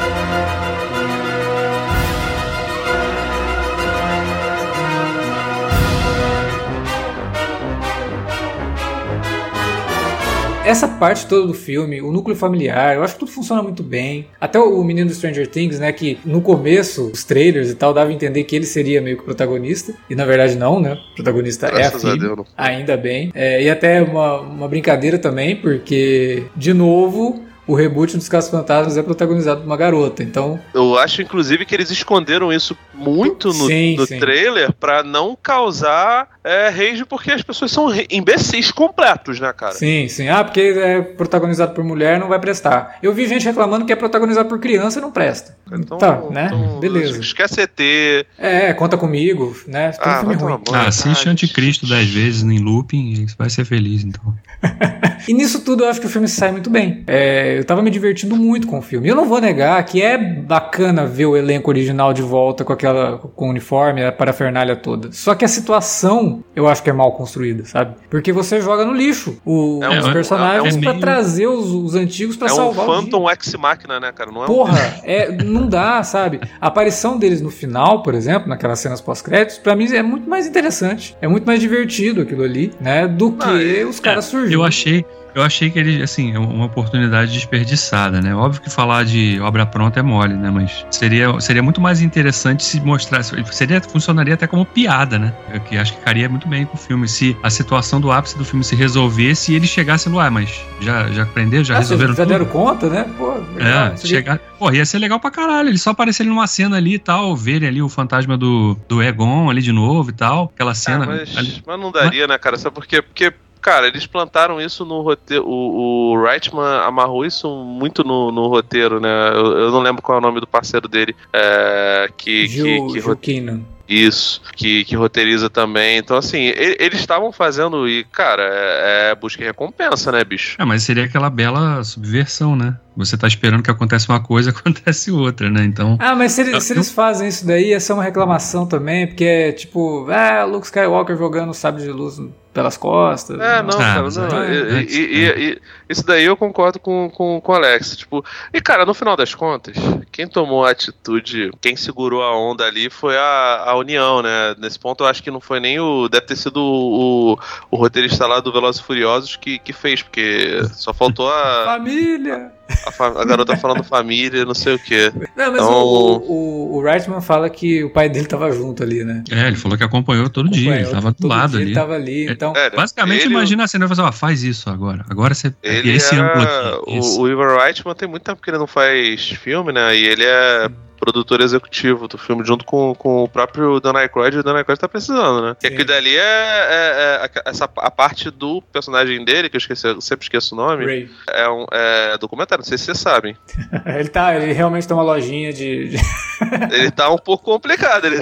Essa 10.65 10.88
parte 10.88 11.28
toda 11.28 11.45
do 11.45 11.54
filme, 11.54 12.01
o 12.01 12.12
núcleo 12.12 12.36
familiar, 12.36 12.95
eu 12.95 13.04
acho 13.04 13.13
que 13.13 13.19
tudo 13.19 13.32
funciona 13.32 13.62
muito 13.62 13.84
bem. 13.84 14.28
Até 14.41 14.60
o 14.60 14.84
menino 14.84 15.08
do 15.08 15.13
Stranger 15.13 15.45
Things, 15.47 15.80
né, 15.80 15.91
que 15.91 16.17
no 16.25 16.41
começo, 16.41 17.12
os 17.13 17.23
trailers 17.23 17.69
e 17.69 17.75
tal, 17.75 17.93
dava 17.93 18.10
a 18.10 18.13
entender 18.13 18.43
que 18.45 18.56
ele 18.56 18.65
seria 18.65 18.99
meio 18.99 19.15
que 19.17 19.21
o 19.21 19.25
protagonista. 19.25 19.93
E 20.10 20.15
na 20.15 20.25
verdade 20.25 20.56
não, 20.56 20.80
né? 20.80 20.97
O 21.12 21.15
protagonista 21.15 21.69
Graças 21.69 22.04
é 22.04 22.08
a. 22.08 22.45
Ainda 22.58 22.97
bem. 22.97 23.32
É, 23.36 23.62
e 23.62 23.69
até 23.69 24.01
uma, 24.01 24.41
uma 24.41 24.67
brincadeira 24.67 25.19
também, 25.19 25.56
porque, 25.56 26.45
de 26.56 26.73
novo, 26.73 27.44
o 27.67 27.73
reboot 27.75 28.15
dos 28.17 28.30
Casos 28.30 28.49
Fantasmas 28.49 28.97
é 28.97 29.04
protagonizado 29.04 29.62
por 29.62 29.65
uma 29.67 29.78
garota. 29.78 30.21
Então, 30.23 30.60
Eu 30.73 30.97
acho, 30.97 31.21
inclusive, 31.21 31.65
que 31.65 31.73
eles 31.75 31.89
esconderam 31.89 32.51
isso 32.54 32.78
muito 32.93 33.47
no, 33.49 33.67
Sim, 33.67 33.95
no 33.97 34.06
sim. 34.06 34.19
trailer 34.19 34.71
pra 34.73 35.04
não 35.04 35.36
causar 35.41 36.30
é, 36.43 36.69
rage, 36.69 37.04
porque 37.06 37.32
as 37.32 37.41
pessoas 37.41 37.71
são 37.71 37.89
imbecis 38.10 38.71
completos, 38.71 39.39
né, 39.39 39.51
cara? 39.51 39.73
sim, 39.73 40.08
sim. 40.08 40.28
Ah, 40.30 40.43
porque 40.43 40.62
é 40.62 41.01
protagonizado 41.01 41.73
por 41.73 41.84
mulher, 41.84 42.19
não 42.19 42.28
vai 42.28 42.39
prestar. 42.39 42.97
Eu 43.01 43.13
vi 43.13 43.28
gente 43.28 43.45
reclamando 43.45 43.86
que 43.86 43.91
é 43.91 43.95
protagonizado 43.95 44.47
por 44.47 44.60
criança 44.60 44.99
e 44.99 45.01
não 45.01 45.12
presta. 45.12 45.58
Então, 45.71 45.97
tá, 45.97 46.21
né? 46.30 46.45
então, 46.47 46.80
Beleza. 46.80 47.19
Esquece 47.19 47.62
ET. 47.62 48.25
É, 48.38 48.73
conta 48.73 48.97
comigo, 48.97 49.56
né? 49.67 49.91
Tem 49.91 49.99
Ah, 50.13 50.17
um 50.17 50.19
filme 50.21 50.36
ruim. 50.36 50.62
Ah, 50.71 50.88
assiste 50.88 51.28
Anticristo 51.28 51.88
dez 51.88 52.08
vezes 52.10 52.43
em 52.43 52.60
looping 52.60 53.12
e 53.13 53.28
você 53.28 53.36
vai 53.38 53.49
ser 53.49 53.65
feliz, 53.65 54.04
então. 54.04 54.34
E 55.28 55.34
nisso 55.34 55.62
tudo 55.62 55.84
eu 55.84 55.89
acho 55.89 55.99
que 55.99 56.06
o 56.06 56.10
filme 56.10 56.28
sai 56.28 56.51
muito 56.51 56.69
bem. 56.69 57.04
É, 57.08 57.55
eu 57.58 57.65
tava 57.65 57.82
me 57.82 57.89
divertindo 57.89 58.36
muito 58.36 58.68
com 58.68 58.80
o 58.80 58.82
filme. 58.82 59.08
Eu 59.08 59.15
não 59.15 59.26
vou 59.26 59.39
negar 59.41 59.84
que 59.86 60.02
é 60.02 60.18
bacana 60.18 61.06
ver 61.06 61.26
o 61.26 61.36
elenco 61.38 61.70
original 61.70 62.13
de 62.13 62.22
volta 62.22 62.63
com 62.63 62.74
aquela 62.74 63.18
com 63.18 63.48
o 63.48 63.50
uniforme, 63.50 64.04
a 64.04 64.12
parafernália 64.12 64.76
toda. 64.76 65.12
Só 65.12 65.34
que 65.36 65.44
a 65.46 65.48
situação 65.48 66.44
eu 66.56 66.68
acho 66.68 66.82
que 66.84 66.89
é 66.89 66.94
mal 66.94 67.12
construída, 67.13 67.65
sabe? 67.65 67.96
Porque 68.10 68.32
você 68.32 68.62
joga 68.62 68.86
no 68.86 68.94
lixo 68.94 69.38
o- 69.46 69.80
É 69.84 70.00
os 70.00 70.06
um- 70.08 70.13
personagens 70.13 70.76
é 70.76 70.78
um 70.78 70.82
pra 70.82 70.89
meio- 70.91 71.02
trazer 71.02 71.48
os, 71.48 71.70
os 71.72 71.96
antigos 71.96 72.36
pra 72.38 72.48
É 72.50 72.52
um 72.54 72.56
salvar 72.56 72.86
o 72.88 72.91
dia. 72.94 73.02
Phantom 73.04 73.30
Ex-Máquina, 73.30 74.00
né, 74.00 74.12
cara? 74.12 74.32
Não 74.32 74.41
é 74.41 74.46
um... 74.46 74.48
Porra, 74.48 75.00
é, 75.04 75.32
não 75.32 75.68
dá, 75.68 76.04
sabe? 76.04 76.39
A 76.60 76.68
aparição 76.68 77.18
deles 77.18 77.41
no 77.41 77.50
final, 77.50 78.02
por 78.04 78.13
exemplo, 78.13 78.48
naquelas 78.50 78.80
cenas 78.80 79.02
pós-créditos, 79.02 79.58
pra 79.58 79.76
mim 79.76 79.86
é 79.94 80.02
muito 80.04 80.30
mais 80.30 80.48
interessante. 80.48 81.15
É 81.22 81.28
muito 81.28 81.46
mais 81.46 81.60
divertido 81.60 82.22
aquilo 82.22 82.44
ali, 82.44 82.72
né? 82.80 83.08
Do 83.08 83.32
que 83.32 83.48
Ah, 83.48 83.62
é- 83.82 83.86
os 83.86 84.00
caras 84.00 84.26
surgindo. 84.26 84.54
Eu 84.54 84.63
achei, 84.63 85.06
eu 85.36 85.43
achei 85.43 85.69
que 85.69 85.78
ele, 85.78 86.02
assim, 86.02 86.34
é 86.34 86.39
uma 86.39 86.65
oportunidade 86.65 87.32
desperdiçada, 87.34 88.21
né? 88.21 88.34
Óbvio 88.34 88.62
que 88.62 88.69
falar 88.69 89.04
de 89.06 89.39
obra 89.41 89.65
pronta 89.65 90.00
é 90.00 90.04
mole, 90.04 90.34
né? 90.34 90.50
Mas 90.50 90.86
seria, 90.89 91.39
seria 91.39 91.62
muito 91.62 91.82
mais 91.82 92.02
interessante 92.02 92.63
se 92.63 92.80
mostrasse. 92.82 93.36
Seria, 93.52 93.82
funcionaria 93.82 94.34
até 94.34 94.48
como 94.48 94.65
piada, 94.65 95.19
né? 95.19 95.34
Eu 95.54 95.60
que 95.62 95.78
acho 95.78 95.93
que 95.93 96.00
ficaria 96.00 96.30
muito 96.30 96.48
bem 96.48 96.65
com 96.65 96.76
o 96.76 96.80
filme. 96.80 97.08
Se 97.08 97.36
a 97.43 97.50
situação 97.50 98.00
do 98.02 98.12
ápice 98.12 98.38
do 98.38 98.45
filme 98.45 98.63
se 98.63 98.76
resolvesse 98.76 99.52
e 99.52 99.56
ele 99.56 99.67
chegasse 99.67 100.08
no 100.10 100.19
ar, 100.19 100.32
mas 100.32 100.50
já, 100.80 101.08
já 101.12 101.24
aprendeu, 101.24 101.63
já 101.63 101.76
Ah, 101.76 101.80
resolveram 101.80 102.13
já 102.15 102.24
tudo? 102.24 102.32
deram 102.32 102.45
conta, 102.45 102.89
né? 102.89 103.06
Pô, 103.17 103.34
legal, 103.56 103.67
É, 103.67 103.88
aqui. 103.88 104.08
chegar. 104.08 104.39
Pô, 104.58 104.71
ia 104.71 104.86
ser 104.86 105.00
legal 105.00 105.19
pra 105.19 105.30
caralho. 105.32 105.69
Ele 105.69 105.78
só 105.78 105.89
aparecerem 105.89 106.32
numa 106.32 106.48
cena 106.48 106.78
ali 106.78 106.95
e 106.95 107.00
tal, 107.00 107.36
verem 107.36 107.67
ali 107.67 107.82
o 107.82 107.89
fantasma 107.89 108.38
do, 108.38 108.78
do 108.88 109.02
Egon 109.04 109.50
ali 109.50 109.62
de 109.62 109.71
novo 109.74 110.10
e 110.10 110.13
tal. 110.13 110.52
Aquela 110.56 110.71
Ah, 110.71 110.76
cena. 110.76 111.06
mas, 111.06 111.36
ali- 111.38 111.62
mas 111.67 111.80
não 111.80 111.91
daria, 111.91 112.26
né, 112.28 112.38
cara? 112.38 112.58
Sabe 112.58 112.74
por 112.76 112.86
quê? 112.88 113.02
Porque, 113.02 113.34
cara, 113.65 113.88
eles 113.88 114.06
plantaram 114.06 114.62
isso 114.62 114.86
no 114.86 115.01
roteiro. 115.01 115.43
O, 115.47 116.13
o 116.13 116.23
Reitman 116.23 116.63
amarrou 116.86 117.25
isso 117.25 117.49
muito 117.65 118.04
no, 118.04 118.32
no 118.32 118.47
roteiro, 118.47 118.99
né? 118.99 119.10
Eu, 119.34 119.58
eu 119.58 119.71
não 119.71 119.80
lembro 119.82 120.04
qual 120.04 120.17
é 120.17 120.19
o 120.19 120.23
nome 120.23 120.39
do 120.39 120.45
parceiro 120.45 120.88
dele. 120.88 121.15
É, 121.34 122.08
que, 122.15 122.47
Gil, 122.47 122.88
que, 122.88 123.01
que. 123.01 123.62
Isso, 123.88 124.41
que, 124.56 124.84
que 124.84 124.95
roteiriza 124.95 125.47
também. 125.49 125.97
Então, 125.97 126.17
assim, 126.17 126.39
e- 126.39 126.78
eles 126.80 126.99
estavam 126.99 127.32
fazendo, 127.32 127.88
e, 127.88 128.04
cara, 128.06 128.41
é, 128.43 129.12
é 129.12 129.15
busca 129.15 129.43
e 129.43 129.45
recompensa, 129.45 130.12
né, 130.12 130.23
bicho? 130.23 130.56
É, 130.60 130.65
mas 130.65 130.82
seria 130.84 131.04
aquela 131.06 131.30
bela 131.30 131.84
subversão, 131.84 132.56
né? 132.56 132.75
Você 132.97 133.15
tá 133.17 133.28
esperando 133.28 133.62
que 133.62 133.69
aconteça 133.69 134.12
uma 134.12 134.19
coisa, 134.19 134.49
acontece 134.58 135.12
outra, 135.12 135.49
né? 135.51 135.63
Então. 135.63 135.97
Ah, 135.99 136.15
mas 136.15 136.32
se, 136.32 136.41
eles- 136.41 136.63
se 136.63 136.73
eles 136.73 136.91
fazem 136.91 137.28
isso 137.28 137.45
daí, 137.45 137.69
ia 137.69 137.80
ser 137.80 137.93
uma 137.93 138.04
reclamação 138.04 138.65
também, 138.65 139.06
porque 139.08 139.23
é 139.23 139.51
tipo, 139.51 140.08
ah, 140.10 140.43
Luke 140.45 140.65
Skywalker 140.65 141.15
jogando 141.17 141.54
sabre 141.54 141.84
de 141.84 141.89
luz 141.91 142.19
pelas 142.56 142.78
costas. 142.78 143.38
É, 143.39 143.62
não, 143.62 143.76
Ah, 143.76 143.78
cara, 143.78 144.02
mas 144.04 144.15
não. 144.15 144.38
aí- 144.39 144.86
E, 144.89 144.96
e- 144.96 145.26
e- 145.26 145.52
e- 145.52 145.62
isso 145.89 146.04
daí 146.06 146.24
eu 146.24 146.38
concordo 146.38 146.80
com, 146.80 147.12
com, 147.13 147.39
com 147.41 147.52
o 147.52 147.56
Alex. 147.56 147.98
Tipo, 147.98 148.24
e 148.54 148.62
cara, 148.62 148.86
no 148.86 148.94
final 148.94 149.15
das 149.18 149.36
contas, 149.36 149.76
quem 150.12 150.26
tomou 150.26 150.65
a 150.65 150.72
atitude, 150.72 151.52
quem 151.62 151.76
segurou 151.76 152.24
a 152.24 152.36
onda 152.36 152.63
ali 152.65 152.89
foi 152.89 153.18
a, 153.18 153.63
a 153.68 153.76
União, 153.76 154.22
né? 154.22 154.56
Nesse 154.58 154.80
ponto 154.80 155.04
eu 155.04 155.08
acho 155.08 155.22
que 155.22 155.30
não 155.30 155.41
foi 155.41 155.60
nem 155.60 155.80
o. 155.80 156.08
Deve 156.08 156.26
ter 156.28 156.38
sido 156.38 156.58
o, 156.62 157.34
o, 157.34 157.39
o 157.72 157.76
roteirista 157.78 158.26
lá 158.26 158.39
do 158.39 158.52
Velozes 158.54 158.80
e 158.82 158.84
Furiosos 158.86 159.36
que, 159.36 159.60
que 159.60 159.74
fez, 159.74 160.02
porque 160.02 160.62
só 160.74 160.94
faltou 160.94 161.30
a, 161.30 161.65
Família! 161.65 162.52
A, 162.86 162.91
fa- 162.91 163.21
a 163.21 163.25
garota 163.25 163.56
falando 163.58 163.84
família, 163.84 164.43
não 164.45 164.54
sei 164.54 164.75
o 164.75 164.80
quê. 164.80 165.12
Não, 165.36 165.51
mas 165.51 165.62
Então- 165.62 165.71
o, 165.73 166.17
o, 166.32 166.78
o 166.78 166.82
Reitman 166.84 167.21
fala 167.21 167.49
que 167.49 167.84
o 167.84 167.89
pai 167.89 168.10
dele 168.10 168.25
tava 168.28 168.51
junto 168.51 168.84
ali, 168.84 169.04
né? 169.04 169.23
É, 169.32 169.47
ele 169.47 169.56
falou 169.56 169.78
que 169.78 169.84
acompanhou 169.84 170.30
todo 170.30 170.49
dia, 170.49 170.71
ele 170.71 170.82
Acompanhou 170.84 171.01
tava 171.01 171.15
do 171.19 171.28
lado 171.28 171.51
dia, 171.51 171.60
ali. 171.60 171.67
Ele 171.69 171.75
tava 171.75 171.93
ali, 171.95 172.30
então... 172.32 172.54
É, 172.56 172.69
Basicamente, 172.69 173.25
ele- 173.25 173.34
imagina 173.34 173.63
a 173.63 173.67
cena 173.67 173.86
e 173.86 173.88
fala, 173.89 174.10
ó, 174.10 174.12
faz 174.12 174.43
isso 174.43 174.69
agora. 174.69 175.06
Agora 175.10 175.34
você 175.34 175.54
Ele 175.63 175.82
pega 175.84 175.89
esse 175.95 176.15
ângulo 176.15 176.41
era, 176.41 176.75
aqui. 176.78 176.97
Isso. 176.97 177.19
o, 177.19 177.23
o 177.23 177.30
Ivan 177.30 177.58
Reitman 177.58 177.95
tem 177.95 178.08
muito 178.08 178.23
tempo 178.23 178.41
que 178.41 178.49
ele 178.49 178.58
não 178.58 178.67
faz 178.67 179.30
filme, 179.30 179.71
né? 179.71 179.95
E 179.95 180.06
ele 180.06 180.23
é 180.23 180.69
produtor 181.06 181.39
executivo 181.41 182.08
do 182.08 182.18
filme 182.18 182.44
junto 182.44 182.65
com, 182.65 182.96
com 182.96 183.24
o 183.24 183.30
próprio 183.30 183.80
Dan 183.80 183.94
Aykroyd. 183.96 184.36
E 184.38 184.39
o 184.39 184.44
Dan 184.44 184.56
Aykroyd 184.58 184.80
tá 184.80 184.89
precisando, 184.89 185.41
né? 185.41 185.56
Que 185.60 185.68
Sim. 185.68 185.74
aquilo 185.74 185.88
dali 185.88 186.15
é, 186.15 186.20
é- 186.20 187.20
é 187.36 187.41
a, 187.46 187.50
essa, 187.50 187.70
a 187.78 187.91
parte 187.91 188.30
do 188.32 188.62
personagem 188.74 189.24
dele, 189.24 189.50
que 189.50 189.56
eu 189.56 189.60
esqueci, 189.60 189.88
eu 189.88 190.02
sempre 190.02 190.24
esqueço 190.26 190.56
o 190.56 190.58
nome, 190.58 190.86
Ray. 190.86 191.10
é 191.30 191.48
um 191.50 191.65
é 191.72 192.18
documentário, 192.18 192.62
não 192.63 192.68
sei 192.68 192.78
se 192.78 192.86
vocês 192.86 193.00
sabem. 193.00 193.38
Ele 193.86 194.10
tá, 194.10 194.36
ele 194.36 194.52
realmente 194.52 194.88
tem 194.88 194.96
uma 194.98 195.04
lojinha 195.04 195.54
de... 195.54 195.89
de- 195.89 195.98
Ele 196.74 196.91
tá 196.91 197.10
um 197.10 197.18
pouco 197.18 197.46
complicado, 197.46 198.06
ele 198.06 198.18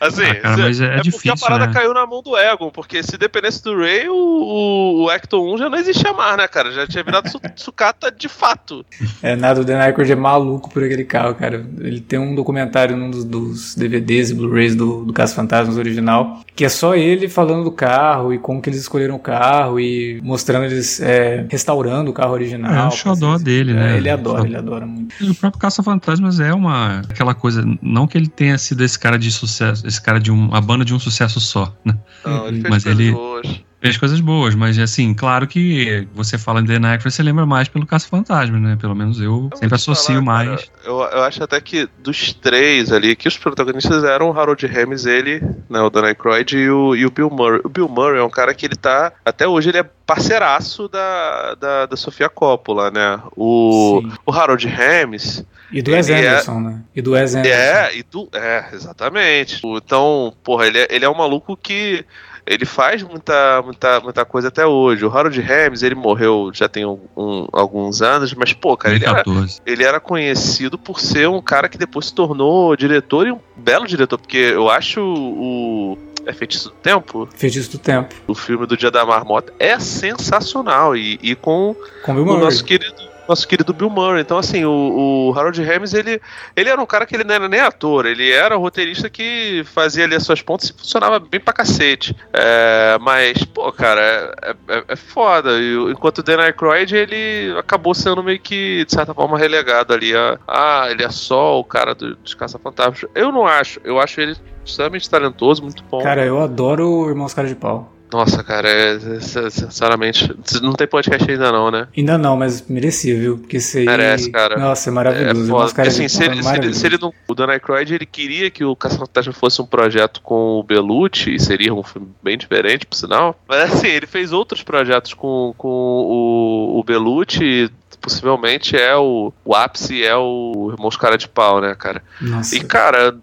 Assim, 0.00 0.24
Ah, 0.24 0.34
cara, 0.40 0.56
mas 0.58 0.80
é 0.80 0.86
porque 0.86 0.98
a 0.98 1.02
difícil, 1.02 1.36
parada 1.40 1.66
né? 1.66 1.72
caiu 1.74 1.92
na 1.92 2.06
mão 2.06 2.22
do 2.22 2.36
Egon, 2.38 2.70
porque 2.70 3.02
se 3.02 3.16
dependesse 3.18 3.62
do 3.62 3.76
Ray, 3.78 4.08
o, 4.08 4.14
o, 4.14 5.02
o 5.04 5.10
Acton 5.10 5.54
1 5.54 5.58
já 5.58 5.68
não 5.70 5.78
existia 5.78 6.12
mais, 6.12 6.36
né, 6.36 6.48
cara? 6.48 6.72
Já 6.72 6.86
tinha 6.86 7.02
virado 7.04 7.28
su- 7.28 7.40
sucata 7.56 8.10
de 8.10 8.28
fato. 8.28 8.84
É 9.22 9.36
nada, 9.36 9.60
o 9.60 9.64
Dan 9.64 9.78
Aykroyd 9.78 10.12
é 10.12 10.16
maluco 10.16 10.70
por 10.70 10.82
aquele 10.84 11.04
carro, 11.04 11.34
cara. 11.34 11.64
Ele 11.80 12.00
tem 12.08 12.18
um 12.18 12.34
documentário 12.34 12.96
num 12.96 13.10
dos, 13.10 13.24
dos 13.24 13.74
DVDs 13.74 14.30
e 14.30 14.34
Blu-rays 14.34 14.74
do, 14.76 15.04
do 15.04 15.12
Caso 15.12 15.34
Fantasmas 15.34 15.76
original, 15.76 16.40
que 16.54 16.64
é 16.64 16.68
só 16.68 16.94
ele 16.94 17.28
falando 17.28 17.64
do 17.64 17.72
carro 17.72 18.32
e 18.32 18.38
como 18.38 18.60
que 18.62 18.68
eles 18.70 18.80
escolheram 18.80 19.16
o 19.16 19.18
carro 19.18 19.78
e 19.80 20.20
mostrando 20.22 20.64
eles 20.66 21.00
é, 21.00 21.46
restaurando 21.50 22.10
o 22.10 22.14
carro 22.14 22.32
original. 22.32 22.72
É 22.72 22.86
o 22.88 22.90
xodó 22.90 23.32
assim, 23.34 23.44
dele, 23.44 23.72
é, 23.72 23.74
né? 23.74 23.96
Ele 23.96 24.08
adora, 24.10 24.38
Xodó. 24.38 24.46
ele 24.48 24.56
adora 24.56 24.86
muito. 24.86 25.14
E 25.20 25.30
O 25.30 25.34
próprio 25.34 25.60
Caça-Fantasmas 25.60 26.40
é 26.40 26.52
uma 26.52 27.00
aquela 27.08 27.34
coisa, 27.34 27.64
não 27.82 28.06
que 28.06 28.16
ele 28.18 28.28
tenha 28.28 28.56
sido 28.58 28.84
esse 28.84 28.98
cara 28.98 29.18
de 29.18 29.30
sucesso, 29.30 29.86
esse 29.86 30.00
cara 30.00 30.18
de 30.20 30.30
um, 30.30 30.54
a 30.54 30.60
banda 30.60 30.84
de 30.84 30.94
um 30.94 30.98
sucesso 30.98 31.40
só, 31.40 31.74
né? 31.84 31.96
Não, 32.24 32.48
ele 32.48 32.60
fez 32.60 32.70
Mas 32.70 32.86
ele- 32.86 33.12
boas. 33.12 33.64
Fez 33.84 33.98
coisas 33.98 34.18
boas, 34.18 34.54
mas 34.54 34.78
assim, 34.78 35.12
claro 35.12 35.46
que 35.46 36.08
você 36.14 36.38
fala 36.38 36.60
em 36.60 36.64
The 36.64 36.76
Aykroyd, 36.76 37.02
você 37.14 37.22
lembra 37.22 37.44
mais 37.44 37.68
pelo 37.68 37.84
Caça-Fantasma, 37.84 38.58
né? 38.58 38.78
Pelo 38.80 38.94
menos 38.94 39.20
eu 39.20 39.50
Eu 39.52 39.58
sempre 39.58 39.74
associo 39.74 40.14
falar, 40.14 40.22
mais. 40.22 40.48
cara, 40.48 40.68
eu, 40.86 41.00
eu 41.02 41.22
acho 41.22 41.44
até 41.44 41.60
que 41.60 41.86
dos 41.98 42.32
três 42.32 42.90
ali, 42.90 43.14
que 43.14 43.28
os 43.28 43.36
protagonistas 43.36 44.02
eram 44.02 44.30
o 44.30 44.40
Harold 44.40 44.66
Ramis, 44.66 45.04
ele, 45.04 45.42
né, 45.68 45.82
o 45.82 45.90
Dan 45.90 46.06
Aykroyd 46.06 46.56
e 46.56 46.70
o, 46.70 46.96
e 46.96 47.04
o 47.04 47.10
Bill 47.10 47.28
Murray. 47.28 47.60
O 47.62 47.68
Bill 47.68 47.86
Murray 47.86 48.20
é 48.20 48.24
um 48.24 48.30
cara 48.30 48.54
que 48.54 48.64
ele 48.64 48.74
tá, 48.76 49.12
até 49.22 49.46
hoje 49.46 49.68
ele 49.68 49.76
é 49.78 49.82
parceiraço 50.06 50.88
da, 50.88 51.54
da, 51.54 51.86
da 51.86 51.96
Sofia 51.96 52.30
Coppola, 52.30 52.90
né? 52.90 53.20
O, 53.36 54.00
Sim. 54.02 54.12
o 54.24 54.32
Harold 54.32 54.66
Ramis, 54.66 55.44
E 55.70 55.82
do 55.82 55.92
Wes 55.92 56.08
é- 56.08 56.18
Anderson, 56.26 56.60
né? 56.60 56.80
E 56.96 57.02
do 57.02 57.12
Wes 57.12 57.34
Anderson. 57.34 57.58
é, 57.58 57.96
e 57.96 58.02
tu, 58.02 58.28
é, 58.32 58.64
exatamente. 58.72 59.60
Então, 59.62 60.32
porra, 60.42 60.66
ele 60.68 60.78
é, 60.78 60.86
ele 60.90 61.04
é 61.04 61.08
um 61.10 61.16
maluco 61.16 61.54
que 61.56 62.02
ele 62.46 62.64
faz 62.66 63.02
muita, 63.02 63.62
muita, 63.62 64.00
muita 64.00 64.24
coisa 64.24 64.48
até 64.48 64.66
hoje. 64.66 65.04
O 65.04 65.10
Harold 65.10 65.40
Ramis, 65.40 65.82
ele 65.82 65.94
morreu 65.94 66.50
já 66.52 66.68
tem 66.68 66.84
um- 66.84 67.00
um- 67.16 67.46
alguns 67.52 68.02
anos, 68.02 68.34
mas, 68.34 68.52
pô, 68.52 68.76
cara, 68.76 68.94
ele 68.94 69.04
era, 69.04 69.22
2014. 69.22 69.60
ele 69.66 69.82
era 69.84 69.98
conhecido 70.00 70.78
por 70.78 71.00
ser 71.00 71.28
um 71.28 71.40
cara 71.40 71.68
que 71.68 71.78
depois 71.78 72.06
se 72.06 72.14
tornou 72.14 72.76
diretor 72.76 73.26
e 73.26 73.32
um 73.32 73.40
belo 73.56 73.86
diretor, 73.86 74.18
porque 74.18 74.36
eu 74.36 74.68
acho 74.70 75.00
o. 75.02 75.98
É 76.26 76.32
Feitiço 76.32 76.70
do 76.70 76.74
Tempo, 76.76 77.28
Feitiço 77.36 77.70
do 77.72 77.78
Tempo. 77.78 78.14
o 78.26 78.34
filme 78.34 78.66
do 78.66 78.78
Dia 78.78 78.90
da 78.90 79.04
Marmota, 79.04 79.52
é 79.58 79.78
sensacional. 79.78 80.96
E, 80.96 81.18
e 81.22 81.34
com 81.34 81.76
Com 82.02 82.12
o 82.14 82.38
nosso 82.38 82.64
querido, 82.64 82.94
nosso 83.28 83.46
querido 83.46 83.72
Bill 83.72 83.90
Murray. 83.90 84.22
Então, 84.22 84.38
assim, 84.38 84.64
o, 84.64 85.30
o 85.30 85.38
Harold 85.38 85.62
Ramis, 85.62 85.94
ele, 85.94 86.20
ele 86.54 86.68
era 86.68 86.80
um 86.80 86.86
cara 86.86 87.06
que 87.06 87.14
ele 87.14 87.24
não 87.24 87.34
era 87.34 87.48
nem 87.48 87.60
ator, 87.60 88.06
ele 88.06 88.30
era 88.30 88.56
roteirista 88.56 89.08
que 89.08 89.62
fazia 89.64 90.04
ali 90.04 90.14
as 90.14 90.22
suas 90.22 90.42
pontas 90.42 90.70
e 90.70 90.72
funcionava 90.72 91.18
bem 91.18 91.40
pra 91.40 91.52
cacete. 91.52 92.16
É, 92.32 92.98
mas, 93.00 93.44
pô, 93.44 93.70
cara, 93.72 94.34
é, 94.42 94.54
é, 94.68 94.84
é 94.88 94.96
foda. 94.96 95.52
E, 95.58 95.92
enquanto 95.92 96.18
o 96.18 96.22
Dan 96.22 96.40
Aykroyd, 96.40 96.94
ele 96.94 97.56
acabou 97.58 97.94
sendo 97.94 98.22
meio 98.22 98.40
que, 98.40 98.84
de 98.84 98.92
certa 98.92 99.14
forma, 99.14 99.38
relegado 99.38 99.92
ali. 99.92 100.14
A, 100.14 100.38
ah, 100.46 100.86
ele 100.90 101.04
é 101.04 101.10
só 101.10 101.58
o 101.58 101.64
cara 101.64 101.94
do, 101.94 102.16
dos 102.16 102.34
Caça-Fantasmas. 102.34 103.04
Eu 103.14 103.32
não 103.32 103.46
acho. 103.46 103.80
Eu 103.84 104.00
acho 104.00 104.20
ele 104.20 104.36
extremamente 104.64 105.08
talentoso, 105.08 105.62
muito 105.62 105.82
bom. 105.84 106.02
Cara, 106.02 106.24
eu 106.24 106.40
adoro 106.40 106.88
o 106.88 107.08
Irmãos 107.08 107.34
Cara 107.34 107.48
de 107.48 107.54
Pau. 107.54 107.93
Nossa, 108.14 108.44
cara, 108.44 108.68
é, 108.68 108.94
é- 108.94 109.50
sinceramente, 109.50 110.32
não 110.62 110.72
tem 110.72 110.86
podcast 110.86 111.28
ainda 111.28 111.50
não, 111.50 111.68
né? 111.70 111.88
Ainda 111.96 112.16
não, 112.16 112.36
mas 112.36 112.64
merecia, 112.68 113.18
viu? 113.18 113.38
Porque 113.38 113.58
aí. 113.74 113.84
Merece, 113.86 114.30
cara. 114.30 114.56
Nossa, 114.56 114.88
é 114.88 114.90
É 114.90 114.94
maravilhoso. 114.94 115.34
foda. 115.34 115.44
Irmãos 115.46 115.72
Cara 115.72 115.88
Assim, 115.88 116.06
se 116.08 116.22
é 116.22 116.26
ele, 116.26 116.34
se, 116.34 116.38
ele, 116.38 116.44
maravilhoso. 116.44 116.78
se 116.80 116.86
ele 116.86 116.98
não. 117.00 117.12
O 117.26 117.34
Dan 117.34 117.48
Aykroyd 117.48 117.92
ele 117.92 118.06
queria 118.06 118.50
que 118.50 118.64
o 118.64 118.76
Caça-Fantasma 118.76 119.32
fosse 119.32 119.60
um 119.60 119.66
projeto 119.66 120.20
com 120.22 120.60
o 120.60 120.62
Belucci, 120.62 121.34
e 121.34 121.40
seria 121.40 121.74
um 121.74 121.82
filme 121.82 122.08
bem 122.22 122.38
diferente, 122.38 122.86
por 122.86 122.94
sinal. 122.94 123.36
Mas 123.48 123.72
assim, 123.72 123.88
ele 123.88 124.06
fez 124.06 124.32
outros 124.32 124.62
projetos 124.62 125.12
com, 125.12 125.52
com 125.58 125.68
o, 125.68 126.78
o 126.78 126.84
Belucci. 126.84 127.68
Possivelmente 128.04 128.76
é 128.76 128.94
o, 128.94 129.32
o 129.42 129.54
ápice, 129.54 130.04
é 130.04 130.14
o 130.14 130.68
Irmãos 130.70 130.94
Cara 130.94 131.16
de 131.16 131.26
Pau, 131.26 131.58
né, 131.58 131.74
cara? 131.74 132.02
Nossa. 132.20 132.54
E, 132.54 132.62
cara, 132.62 133.16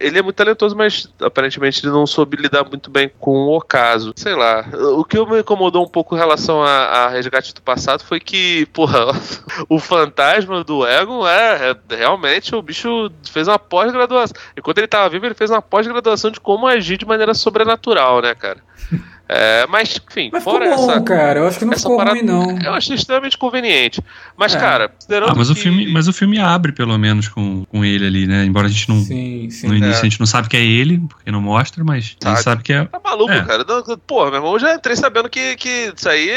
ele 0.00 0.16
é 0.16 0.22
muito 0.22 0.36
talentoso, 0.36 0.76
mas 0.76 1.12
aparentemente 1.20 1.84
ele 1.84 1.90
não 1.90 2.06
soube 2.06 2.36
lidar 2.36 2.62
muito 2.62 2.88
bem 2.88 3.10
com 3.18 3.32
o 3.32 3.56
ocaso. 3.56 4.12
Sei 4.14 4.36
lá. 4.36 4.64
O 4.96 5.04
que 5.04 5.18
me 5.26 5.40
incomodou 5.40 5.84
um 5.84 5.88
pouco 5.88 6.14
em 6.14 6.18
relação 6.18 6.62
a, 6.62 6.68
a 6.70 7.08
Resgate 7.08 7.52
do 7.52 7.60
Passado 7.60 8.04
foi 8.04 8.20
que, 8.20 8.66
porra, 8.66 9.06
o 9.68 9.80
fantasma 9.80 10.62
do 10.62 10.86
Egon 10.86 11.26
é, 11.26 11.70
é- 11.72 11.96
realmente 11.96 12.54
o 12.54 12.62
bicho 12.62 13.10
fez 13.28 13.48
uma 13.48 13.58
pós-graduação. 13.58 14.36
Enquanto 14.56 14.78
ele 14.78 14.86
tava 14.86 15.08
vivo, 15.08 15.26
ele 15.26 15.34
fez 15.34 15.50
uma 15.50 15.60
pós-graduação 15.60 16.30
de 16.30 16.38
como 16.38 16.64
agir 16.68 16.96
de 16.96 17.04
maneira 17.06 17.34
sobrenatural, 17.34 18.22
né, 18.22 18.36
cara? 18.36 18.60
É, 19.28 19.66
mas, 19.68 20.00
enfim, 20.10 20.30
Mas 20.32 20.42
ficou 20.42 20.54
fora 20.58 20.74
bom, 20.74 20.90
essa. 20.90 21.00
cara. 21.02 21.40
Eu 21.40 21.46
acho 21.48 21.58
que 21.58 21.64
não 21.64 21.74
ficou 21.74 21.96
parada- 21.98 22.16
ruim, 22.16 22.24
não. 22.26 22.58
Eu 22.64 22.72
achei 22.72 22.94
extremamente 22.96 23.36
conveniente. 23.36 24.00
Mas, 24.36 24.54
É. 24.54 24.58
cara, 24.58 24.88
considerando 24.88 25.30
Ah, 25.32 25.34
mas 25.36 25.50
o 25.50 25.54
que- 25.54 25.60
filme, 25.60 25.86
mas 25.92 26.08
o 26.08 26.12
filme 26.12 26.38
abre 26.38 26.72
pelo 26.72 26.96
menos 26.96 27.28
com, 27.28 27.64
com 27.66 27.84
ele 27.84 28.06
ali, 28.06 28.26
né? 28.26 28.44
Embora 28.44 28.66
a 28.66 28.70
gente 28.70 28.88
não 28.88 28.96
Sim, 29.00 29.48
sim. 29.50 29.66
no 29.68 29.74
início 29.74 29.96
É. 29.96 30.00
a 30.00 30.04
gente 30.04 30.18
não 30.18 30.26
sabe 30.26 30.48
que 30.48 30.56
é 30.56 30.64
ele, 30.64 30.98
porque 31.08 31.30
não 31.30 31.40
mostra, 31.42 31.84
mas 31.84 32.16
a 32.20 32.24
Sabe. 32.24 32.36
gente 32.36 32.44
sabe 32.44 32.62
que 32.62 32.72
é. 32.72 32.84
Tá 32.86 33.00
maluco, 33.04 33.30
É. 33.32 33.44
cara. 33.44 33.64
Porra, 34.06 34.30
meu 34.30 34.36
irmão, 34.38 34.52
eu 34.54 34.58
já 34.60 34.74
entrei 34.74 34.96
sabendo 34.96 35.28
que, 35.28 35.56
que 35.56 35.92
isso 35.94 36.08
aí. 36.08 36.30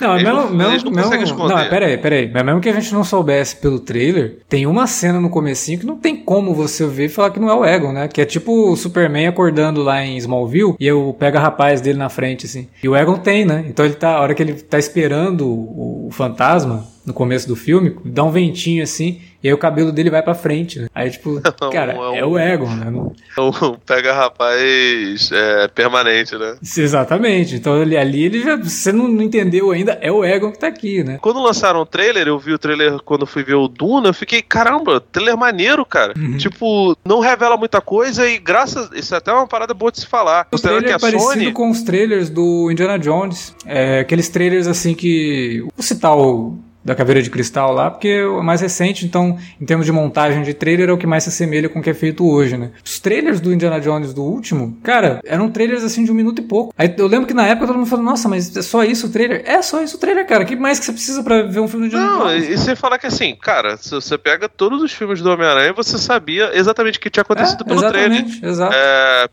Não, 0.00 0.12
é 0.16 0.22
mesmo, 0.22 0.32
não- 0.34 0.50
mesmo, 0.50 0.90
não 0.90 1.10
mesmo-. 1.10 1.48
Não, 1.48 1.68
peraí, 1.68 1.98
peraí. 1.98 2.30
Mas 2.32 2.44
mesmo 2.44 2.60
que 2.60 2.68
a 2.70 2.72
gente 2.80 2.92
não 2.94 3.04
soubesse 3.04 3.56
pelo 3.56 3.78
trailer, 3.78 4.38
tem 4.48 4.66
uma 4.66 4.86
cena 4.86 5.20
no 5.20 5.28
comecinho 5.28 5.78
que 5.80 5.86
não 5.86 5.96
tem 5.98 6.16
como 6.16 6.54
você 6.54 6.86
ver 6.86 7.06
e 7.06 7.08
falar 7.08 7.30
que 7.30 7.38
não 7.40 7.50
é 7.50 7.54
o 7.54 7.64
Egon, 7.64 7.92
né? 7.92 8.08
Que 8.08 8.20
é 8.20 8.24
tipo 8.24 8.70
o 8.72 8.76
Superman 8.76 9.26
acordando 9.26 9.82
lá 9.82 10.02
em 10.02 10.16
Smallville 10.16 10.74
e 10.80 10.86
eu 10.86 11.14
pega 11.18 11.38
rapaz 11.38 11.80
dele 11.80 11.98
na 11.98 12.08
frente, 12.08 12.37
assim. 12.46 12.68
E 12.82 12.88
o 12.88 12.96
Egon 12.96 13.18
tem, 13.18 13.44
né? 13.44 13.64
Então 13.68 13.84
ele 13.84 13.94
tá, 13.94 14.16
a 14.16 14.20
hora 14.20 14.34
que 14.34 14.42
ele 14.42 14.54
tá 14.54 14.78
esperando 14.78 15.46
o, 15.46 16.08
o 16.08 16.10
fantasma 16.10 16.86
no 17.08 17.14
começo 17.14 17.48
do 17.48 17.56
filme, 17.56 17.96
dá 18.04 18.22
um 18.22 18.30
ventinho 18.30 18.82
assim, 18.82 19.20
e 19.42 19.48
aí 19.48 19.54
o 19.54 19.58
cabelo 19.58 19.90
dele 19.92 20.10
vai 20.10 20.22
pra 20.22 20.34
frente, 20.34 20.78
né? 20.80 20.88
Aí, 20.94 21.10
tipo, 21.10 21.40
Não, 21.60 21.70
cara, 21.70 21.92
é 21.92 21.96
um- 21.98 22.14
é 22.16 22.24
o 22.24 22.38
Egon, 22.38 22.70
né? 22.74 22.90
Não- 22.90 23.12
Um 23.38 23.74
pega 23.86 24.12
rapaz 24.12 25.30
é, 25.32 25.68
permanente, 25.68 26.36
né? 26.36 26.56
Exatamente. 26.76 27.54
Então 27.56 27.80
ali, 27.80 27.96
ali 27.96 28.24
ele 28.24 28.42
já. 28.42 28.56
Você 28.56 28.90
não, 28.92 29.06
não 29.08 29.22
entendeu 29.22 29.70
ainda, 29.70 29.98
é 30.00 30.10
o 30.10 30.24
Egon 30.24 30.50
que 30.52 30.58
tá 30.58 30.66
aqui, 30.66 31.02
né? 31.04 31.18
Quando 31.20 31.40
lançaram 31.42 31.80
o 31.80 31.86
trailer, 31.86 32.26
eu 32.26 32.38
vi 32.38 32.52
o 32.52 32.58
trailer 32.58 32.98
quando 33.04 33.26
fui 33.26 33.44
ver 33.44 33.54
o 33.54 33.68
Duna, 33.68 34.08
eu 34.08 34.14
fiquei, 34.14 34.42
caramba, 34.42 35.00
trailer 35.00 35.36
maneiro, 35.36 35.84
cara. 35.84 36.14
Uhum. 36.18 36.36
Tipo, 36.36 36.96
não 37.04 37.20
revela 37.20 37.56
muita 37.56 37.80
coisa 37.80 38.28
e 38.28 38.38
graças. 38.38 38.90
Isso 38.92 39.14
é 39.14 39.18
até 39.18 39.32
uma 39.32 39.46
parada 39.46 39.72
boa 39.74 39.92
de 39.92 40.00
se 40.00 40.06
falar. 40.06 40.46
O 40.48 40.50
Considerando 40.52 40.80
trailer 40.80 40.96
é 40.96 40.98
que 40.98 41.06
a 41.06 41.10
parecido 41.10 41.32
Sony. 41.44 41.52
com 41.52 41.70
os 41.70 41.82
trailers 41.82 42.28
do 42.30 42.70
Indiana 42.70 42.98
Jones. 42.98 43.54
É, 43.64 44.00
aqueles 44.00 44.28
trailers 44.28 44.66
assim 44.66 44.94
que. 44.94 45.60
Vou 45.76 45.82
citar 45.82 46.16
o 46.16 46.58
da 46.88 46.94
Caveira 46.94 47.22
de 47.22 47.30
Cristal 47.30 47.72
lá, 47.72 47.90
porque 47.90 48.08
é 48.08 48.26
o 48.26 48.42
mais 48.42 48.60
recente, 48.60 49.04
então, 49.04 49.36
em 49.60 49.64
termos 49.64 49.86
de 49.86 49.92
montagem 49.92 50.42
de 50.42 50.54
trailer, 50.54 50.88
é 50.88 50.92
o 50.92 50.98
que 50.98 51.06
mais 51.06 51.22
se 51.24 51.28
assemelha 51.28 51.68
com 51.68 51.78
o 51.78 51.82
que 51.82 51.90
é 51.90 51.94
feito 51.94 52.26
hoje, 52.28 52.56
né? 52.56 52.70
Os 52.84 52.98
trailers 52.98 53.40
do 53.40 53.52
Indiana 53.52 53.80
Jones 53.80 54.12
do 54.14 54.22
último, 54.22 54.76
cara, 54.82 55.20
eram 55.24 55.50
trailers 55.50 55.84
assim 55.84 56.04
de 56.04 56.10
um 56.10 56.14
minuto 56.14 56.40
e 56.40 56.44
pouco. 56.44 56.72
Aí 56.76 56.92
eu 56.96 57.06
lembro 57.06 57.26
que 57.26 57.34
na 57.34 57.46
época 57.46 57.66
todo 57.66 57.76
mundo 57.76 57.88
falou, 57.88 58.04
nossa, 58.04 58.28
mas 58.28 58.56
é 58.56 58.62
só 58.62 58.82
isso 58.84 59.06
o 59.06 59.10
trailer? 59.10 59.42
É 59.44 59.60
só 59.62 59.82
isso 59.82 59.96
o 59.96 60.00
trailer, 60.00 60.26
cara. 60.26 60.44
O 60.44 60.46
que 60.46 60.56
mais 60.56 60.78
que 60.78 60.86
você 60.86 60.92
precisa 60.92 61.22
pra 61.22 61.42
ver 61.42 61.60
um 61.60 61.68
filme 61.68 61.88
do 61.88 61.94
Indiana 61.94 62.06
Não, 62.12 62.26
Jones? 62.28 62.48
e 62.48 62.52
e 62.54 62.58
sem 62.58 62.74
falar 62.74 62.98
que 62.98 63.06
assim, 63.06 63.36
cara, 63.40 63.76
se 63.76 63.90
você 63.90 64.16
pega 64.18 64.48
todos 64.48 64.82
os 64.82 64.92
filmes 64.92 65.20
do 65.20 65.30
Homem-Aranha, 65.30 65.72
você 65.72 65.98
sabia 65.98 66.50
exatamente 66.56 66.98
o 66.98 67.00
que 67.00 67.10
tinha 67.10 67.22
acontecido 67.22 67.62
É, 67.64 67.68
pelo 67.68 67.80
trailer. 67.80 68.12
exatamente, 68.24 68.44
exato. 68.46 68.74
É, 68.74 69.28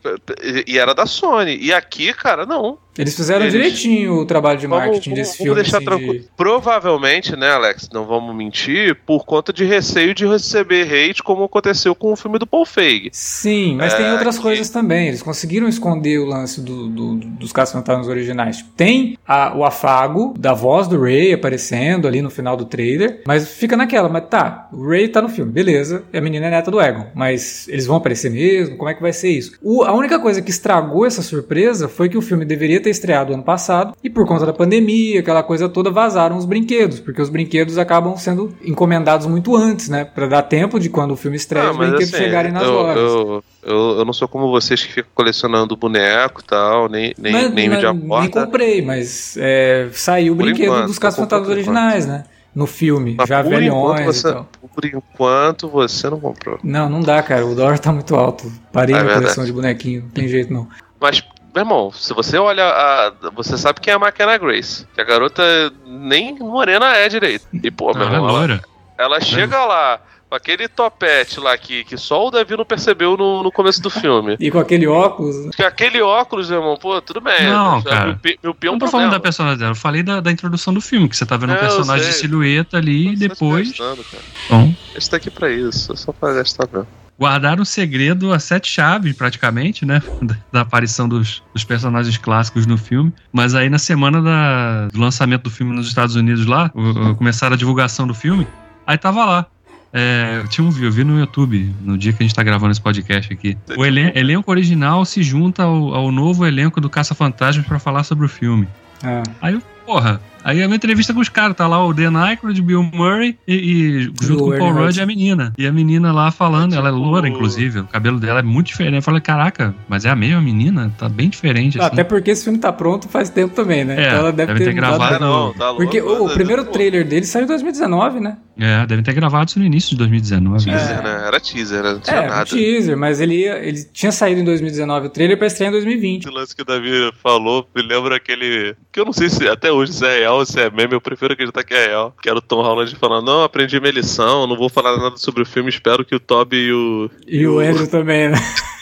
e 0.66 0.78
era 0.78 0.94
da 0.94 1.06
Sony. 1.06 1.56
E 1.60 1.72
aqui, 1.72 2.12
cara, 2.12 2.44
não. 2.46 2.78
Eles 2.98 3.14
fizeram 3.14 3.42
eles- 3.42 3.52
direitinho 3.52 4.14
o 4.20 4.26
trabalho 4.26 4.58
de 4.58 4.66
marketing 4.66 5.10
vamos, 5.10 5.18
desse 5.18 5.38
vamos 5.38 5.42
filme. 5.44 5.54
deixar 5.62 5.76
assim, 5.78 5.86
tranquilo. 5.86 6.12
de- 6.14 6.28
Provavelmente, 6.36 7.36
né, 7.36 7.50
Alex? 7.50 7.88
Não 7.92 8.04
vamos 8.06 8.34
mentir, 8.34 8.96
por 9.06 9.24
conta 9.24 9.52
de 9.52 9.64
receio 9.64 10.14
de 10.14 10.26
receber 10.26 10.82
hate, 10.92 11.22
como 11.22 11.44
aconteceu 11.44 11.94
com 11.94 12.12
o 12.12 12.16
filme 12.16 12.38
do 12.38 12.46
Paul 12.46 12.64
Feig. 12.66 13.10
Sim, 13.12 13.76
mas 13.76 13.94
tem 13.94 14.06
É, 14.06 14.12
outras 14.12 14.36
que- 14.36 14.42
coisas 14.42 14.68
também. 14.70 15.08
Eles 15.08 15.22
conseguiram 15.22 15.68
esconder 15.68 16.18
o 16.18 16.24
lance 16.24 16.60
do, 16.60 16.88
do- 16.88 17.14
dos 17.16 17.52
caça-fantasmas 17.52 18.08
originais. 18.08 18.64
Tem 18.76 19.16
a- 19.26 19.52
o 19.56 19.64
afago 19.64 20.34
da 20.38 20.52
voz 20.54 20.88
do 20.88 21.00
Ray 21.00 21.32
aparecendo 21.32 22.08
ali 22.08 22.20
no 22.22 22.30
final 22.30 22.56
do 22.56 22.64
trailer, 22.64 23.22
mas 23.26 23.48
fica 23.48 23.76
naquela, 23.76 24.08
mas 24.08 24.24
tá, 24.28 24.68
o 24.72 24.88
Ray 24.88 25.08
tá 25.08 25.20
no 25.22 25.28
filme, 25.28 25.52
beleza, 25.52 26.02
a 26.12 26.20
menina 26.20 26.46
é 26.46 26.50
neta 26.50 26.70
do 26.70 26.80
Egon, 26.80 27.06
mas 27.14 27.68
eles 27.68 27.86
vão 27.86 27.96
aparecer 27.96 28.30
mesmo? 28.30 28.76
Como 28.76 28.88
é 28.90 28.94
que 28.94 29.02
vai 29.02 29.12
ser 29.12 29.28
isso? 29.30 29.52
O- 29.62 29.82
a 29.84 29.92
única 29.92 30.18
coisa 30.18 30.40
que 30.42 30.50
estragou 30.50 31.04
essa 31.06 31.22
surpresa 31.22 31.88
foi 31.88 32.08
que 32.08 32.16
o 32.18 32.22
filme 32.22 32.44
deveria 32.44 32.80
ter 32.86 32.90
estreado 32.90 33.34
ano 33.34 33.42
passado 33.42 33.94
e 34.02 34.08
por 34.08 34.24
conta 34.26 34.46
da 34.46 34.52
pandemia, 34.52 35.18
aquela 35.18 35.42
coisa 35.42 35.68
toda, 35.68 35.90
vazaram 35.90 36.36
os 36.36 36.44
brinquedos, 36.44 37.00
porque 37.00 37.20
os 37.20 37.28
brinquedos 37.28 37.78
acabam 37.78 38.16
sendo 38.16 38.54
encomendados 38.64 39.26
muito 39.26 39.56
antes, 39.56 39.88
né, 39.88 40.04
Pra 40.04 40.26
dar 40.28 40.42
tempo 40.42 40.78
de 40.78 40.88
quando 40.88 41.10
o 41.10 41.16
filme 41.16 41.36
estreia 41.36 41.66
Ah, 41.66 41.70
os 41.72 41.76
brinquedos 41.76 42.14
assim, 42.14 42.22
chegarem 42.24 42.52
nas 42.52 42.62
eu, 42.62 42.72
lojas. 42.72 42.96
Eu, 42.96 43.44
eu, 43.64 43.76
eu 43.98 44.04
não 44.04 44.12
sou 44.12 44.28
como 44.28 44.48
vocês 44.50 44.84
que 44.84 44.92
ficam 44.92 45.10
colecionando 45.14 45.76
boneco 45.76 46.40
e 46.40 46.44
tal, 46.44 46.88
nem, 46.88 47.12
nem, 47.18 47.32
Mas- 47.32 47.50
nem 47.52 47.68
mas 47.68 47.76
mídia 47.78 47.92
nem 47.92 48.08
porta. 48.08 48.44
comprei, 48.44 48.82
mas 48.82 49.36
é, 49.38 49.88
saiu 49.92 50.34
o 50.34 50.36
Por 50.36 50.44
brinquedo 50.44 50.66
enquanto, 50.66 50.86
dos 50.86 50.98
por 50.98 51.08
enquanto. 51.08 51.48
originais, 51.50 52.06
né? 52.06 52.24
No 52.54 52.66
filme, 52.66 53.16
Mas 53.18 53.28
já 53.28 53.42
velhões 53.42 54.00
enquanto 54.00 54.04
você- 54.14 54.28
e 54.28 54.32
tal. 54.32 54.48
Por 54.74 54.84
enquanto 54.84 55.68
você 55.68 56.08
não 56.08 56.20
comprou. 56.20 56.58
Não, 56.62 56.88
não 56.88 57.00
dá, 57.00 57.22
cara. 57.22 57.44
O 57.44 57.54
dólar 57.54 57.78
tá 57.78 57.92
muito 57.92 58.14
alto. 58.14 58.50
Parei 58.72 58.94
É 58.94 59.02
na 59.02 59.14
coleção 59.14 59.44
de 59.44 59.52
bonequinho. 59.52 60.02
Não 60.02 60.08
tem 60.10 60.26
jeito, 60.28 60.52
não. 60.52 60.66
Mas, 61.00 61.22
meu 61.56 61.62
irmão, 61.62 61.90
se 61.90 62.12
você 62.12 62.36
olha 62.36 62.64
a. 62.66 63.12
Você 63.34 63.56
sabe 63.56 63.80
quem 63.80 63.92
é 63.92 63.96
a 63.96 63.98
McKenna 63.98 64.36
Grace. 64.36 64.86
Que 64.94 65.00
a 65.00 65.04
garota 65.04 65.42
nem 65.86 66.38
morena 66.38 66.94
é 66.96 67.08
direito. 67.08 67.46
E, 67.52 67.70
pô, 67.70 67.92
meu 67.94 68.02
Ela 68.06 68.12
é 68.12 68.14
irmão, 68.16 68.42
ela, 68.44 68.60
ela 68.98 69.20
chega 69.20 69.64
lá. 69.64 69.98
com 70.28 70.34
aquele 70.34 70.66
topete 70.68 71.38
lá 71.40 71.56
que, 71.56 71.84
que 71.84 71.96
só 71.96 72.26
o 72.26 72.30
Davi 72.30 72.56
não 72.56 72.64
percebeu 72.64 73.16
no, 73.16 73.42
no 73.44 73.50
começo 73.52 73.80
do 73.80 73.88
filme. 73.88 74.36
E 74.40 74.50
com 74.50 74.58
aquele 74.58 74.86
óculos. 74.86 75.36
né? 75.46 75.50
Que 75.56 75.62
aquele 75.62 76.02
óculos, 76.02 76.50
meu 76.50 76.58
irmão, 76.58 76.76
pô, 76.76 77.00
tudo 77.00 77.20
bem. 77.20 77.46
Não, 77.46 77.80
cara. 77.82 78.18
Meu, 78.22 78.36
meu 78.42 78.54
pi 78.54 78.66
é 78.66 78.70
um 78.70 78.72
não 78.72 78.78
tô 78.80 78.88
falando 78.88 79.12
da 79.12 79.20
personagem 79.20 79.58
dela, 79.58 79.70
eu 79.70 79.76
falei 79.76 80.02
da, 80.02 80.20
da 80.20 80.30
introdução 80.32 80.74
do 80.74 80.80
filme, 80.80 81.08
que 81.08 81.16
você 81.16 81.24
tá 81.24 81.36
vendo 81.36 81.50
um 81.50 81.54
É, 81.54 81.56
eu 81.56 81.60
personagem 81.60 82.06
de 82.08 82.12
silhueta 82.14 82.76
ali 82.76 83.10
e 83.10 83.12
tá 83.12 83.28
depois. 83.28 83.68
gastando, 83.68 84.04
cara. 84.04 84.22
Bom, 84.50 84.74
A 84.90 84.98
gente 84.98 85.10
tá 85.10 85.16
aqui 85.16 85.30
pra 85.30 85.48
isso, 85.50 85.92
é 85.92 85.96
só 85.96 86.12
pra 86.12 86.34
gastar 86.34 86.68
mesmo. 86.72 86.88
Guardaram 87.18 87.62
o 87.62 87.66
segredo 87.66 88.32
a 88.32 88.38
sete 88.38 88.70
chaves, 88.70 89.14
praticamente, 89.16 89.84
né? 89.86 90.02
Da, 90.22 90.36
da 90.52 90.60
aparição 90.62 91.08
dos, 91.08 91.42
dos 91.52 91.64
personagens 91.64 92.16
clássicos 92.18 92.66
no 92.66 92.76
filme. 92.78 93.12
Mas 93.32 93.54
aí 93.54 93.68
na 93.70 93.78
semana 93.78 94.20
da- 94.22 94.88
do 94.88 95.00
lançamento 95.00 95.42
do 95.44 95.50
filme 95.50 95.74
nos 95.74 95.88
Estados 95.88 96.14
Unidos 96.16 96.46
lá, 96.46 96.70
o- 96.74 97.10
o- 97.10 97.14
começaram 97.16 97.54
a 97.54 97.56
divulgação 97.56 98.06
do 98.06 98.14
filme, 98.14 98.46
aí 98.86 98.96
tava 98.98 99.24
lá. 99.24 99.46
É, 99.92 100.40
eu 100.42 100.48
tinha 100.48 100.66
um 100.66 100.70
vídeo, 100.70 100.88
eu 100.88 100.92
vi 100.92 101.04
no 101.04 101.18
YouTube, 101.18 101.74
no 101.82 101.96
dia 101.96 102.12
que 102.12 102.22
a 102.22 102.26
gente 102.26 102.34
tá 102.34 102.42
gravando 102.42 102.72
esse 102.72 102.80
podcast 102.80 103.32
aqui. 103.32 103.56
O 103.78 103.84
elen- 103.84 104.12
elenco 104.14 104.50
original 104.50 105.04
se 105.06 105.22
junta 105.22 105.62
ao, 105.62 105.94
ao 105.94 106.12
novo 106.12 106.44
elenco 106.44 106.80
do 106.82 106.90
Caça-Fantasmas 106.90 107.64
pra 107.66 107.78
falar 107.78 108.02
sobre 108.02 108.26
o 108.26 108.28
filme. 108.28 108.68
Ah. 109.02 109.22
Aí 109.40 109.54
eu, 109.54 109.62
porra, 109.86 110.20
aí 110.46 110.60
é 110.60 110.66
uma 110.66 110.76
entrevista 110.76 111.12
com 111.12 111.20
os 111.20 111.28
caras, 111.28 111.56
tá 111.56 111.66
lá 111.66 111.84
o 111.84 111.92
Dan 111.92 112.16
Aykroyd, 112.18 112.62
Bill 112.62 112.82
Murray 112.82 113.36
e, 113.46 113.54
e 113.54 114.02
junto 114.24 114.44
com 114.44 114.50
o 114.50 114.58
Paul 114.58 114.72
Rudd 114.72 114.96
e 114.96 115.00
a 115.00 115.06
menina. 115.06 115.52
E 115.58 115.66
a 115.66 115.72
menina 115.72 116.12
lá 116.12 116.30
falando, 116.30 116.74
É 116.74 116.78
ela 116.78 116.88
é 116.88 116.92
tipo- 116.92 117.04
loura, 117.04 117.28
inclusive, 117.28 117.80
o 117.80 117.84
cabelo 117.84 118.18
dela 118.20 118.40
é 118.40 118.42
muito 118.42 118.68
diferente. 118.68 118.94
Eu 118.96 119.02
falei, 119.02 119.20
caraca, 119.20 119.74
mas 119.88 120.04
é 120.04 120.10
a 120.10 120.16
mesma 120.16 120.40
menina? 120.40 120.92
Tá 120.98 121.08
bem 121.08 121.28
diferente, 121.28 121.78
assim. 121.78 121.86
Até 121.86 122.04
porque 122.04 122.30
esse 122.30 122.44
filme 122.44 122.58
tá 122.58 122.72
pronto 122.72 123.08
faz 123.08 123.28
tempo 123.28 123.54
também, 123.54 123.84
né? 123.84 123.96
É, 124.00 124.06
então 124.06 124.18
ela 124.20 124.32
deve 124.32 124.46
deve 124.54 124.58
ter 124.60 124.70
ter, 124.70 124.74
gravado. 124.74 125.14
Ah, 125.16 125.18
não, 125.18 125.52
tá 125.52 125.70
louco. 125.70 125.82
Porque 125.82 126.00
o, 126.00 126.24
o 126.24 126.28
Pô, 126.28 126.34
primeiro 126.34 126.64
pô, 126.64 126.70
trailer 126.72 127.06
dele 127.06 127.26
saiu 127.26 127.44
em 127.44 127.48
2019, 127.48 128.20
né? 128.20 128.36
É, 128.58 128.86
devem 128.86 129.04
ter 129.04 129.12
gravado 129.12 129.50
isso 129.50 129.58
no 129.58 129.66
início 129.66 129.90
de 129.90 129.96
2019. 129.96 130.64
Teaser, 130.64 131.02
né? 131.02 131.24
Era 131.26 131.38
teaser, 131.40 131.82
né? 131.82 131.92
Não 131.92 132.00
tinha 132.00 132.16
É, 132.16 132.26
nada. 132.26 132.44
teaser, 132.46 132.96
mas 132.96 133.20
ele, 133.20 133.42
ia- 133.42 133.58
ele 133.58 133.84
tinha 133.92 134.10
saído 134.10 134.40
em 134.40 134.44
2019 134.44 135.08
o 135.08 135.10
trailer 135.10 135.36
pra 135.36 135.46
estrear 135.46 135.68
em 135.68 135.72
2020. 135.72 136.24
Esse 136.24 136.34
lance 136.34 136.56
que 136.56 136.62
o 136.62 136.64
Davi 136.64 137.12
falou 137.22 137.68
me 137.76 137.82
lembra 137.82 138.16
aquele. 138.16 138.74
Que 138.90 139.00
eu 139.00 139.04
não 139.04 139.12
sei 139.12 139.28
se 139.28 139.46
até 139.46 139.70
hoje 139.70 139.92
se 139.92 140.06
é 140.06 140.20
real 140.20 140.35
ou 140.38 140.46
se 140.46 140.60
é 140.60 140.70
meme, 140.70 140.94
eu 140.94 141.00
prefiro 141.00 141.32
acreditar 141.32 141.64
que 141.64 141.74
é 141.74 141.86
real. 141.88 142.14
Que 142.22 142.28
era 142.28 142.38
o 142.38 142.42
Tom 142.42 142.62
Holland 142.62 142.94
falando: 142.96 143.26
Não, 143.26 143.42
aprendi 143.42 143.78
minha 143.80 143.92
lição, 143.92 144.46
não 144.46 144.56
vou 144.56 144.68
falar 144.68 144.96
nada 144.96 145.16
sobre 145.16 145.42
o 145.42 145.46
filme, 145.46 145.68
espero 145.68 146.04
que 146.04 146.14
o 146.14 146.20
Toby 146.20 146.56
e 146.56 146.72
o. 146.72 147.10
E 147.26 147.46
o 147.46 147.58
Andrew 147.58 147.88
também, 147.88 148.28
né? 148.30 148.38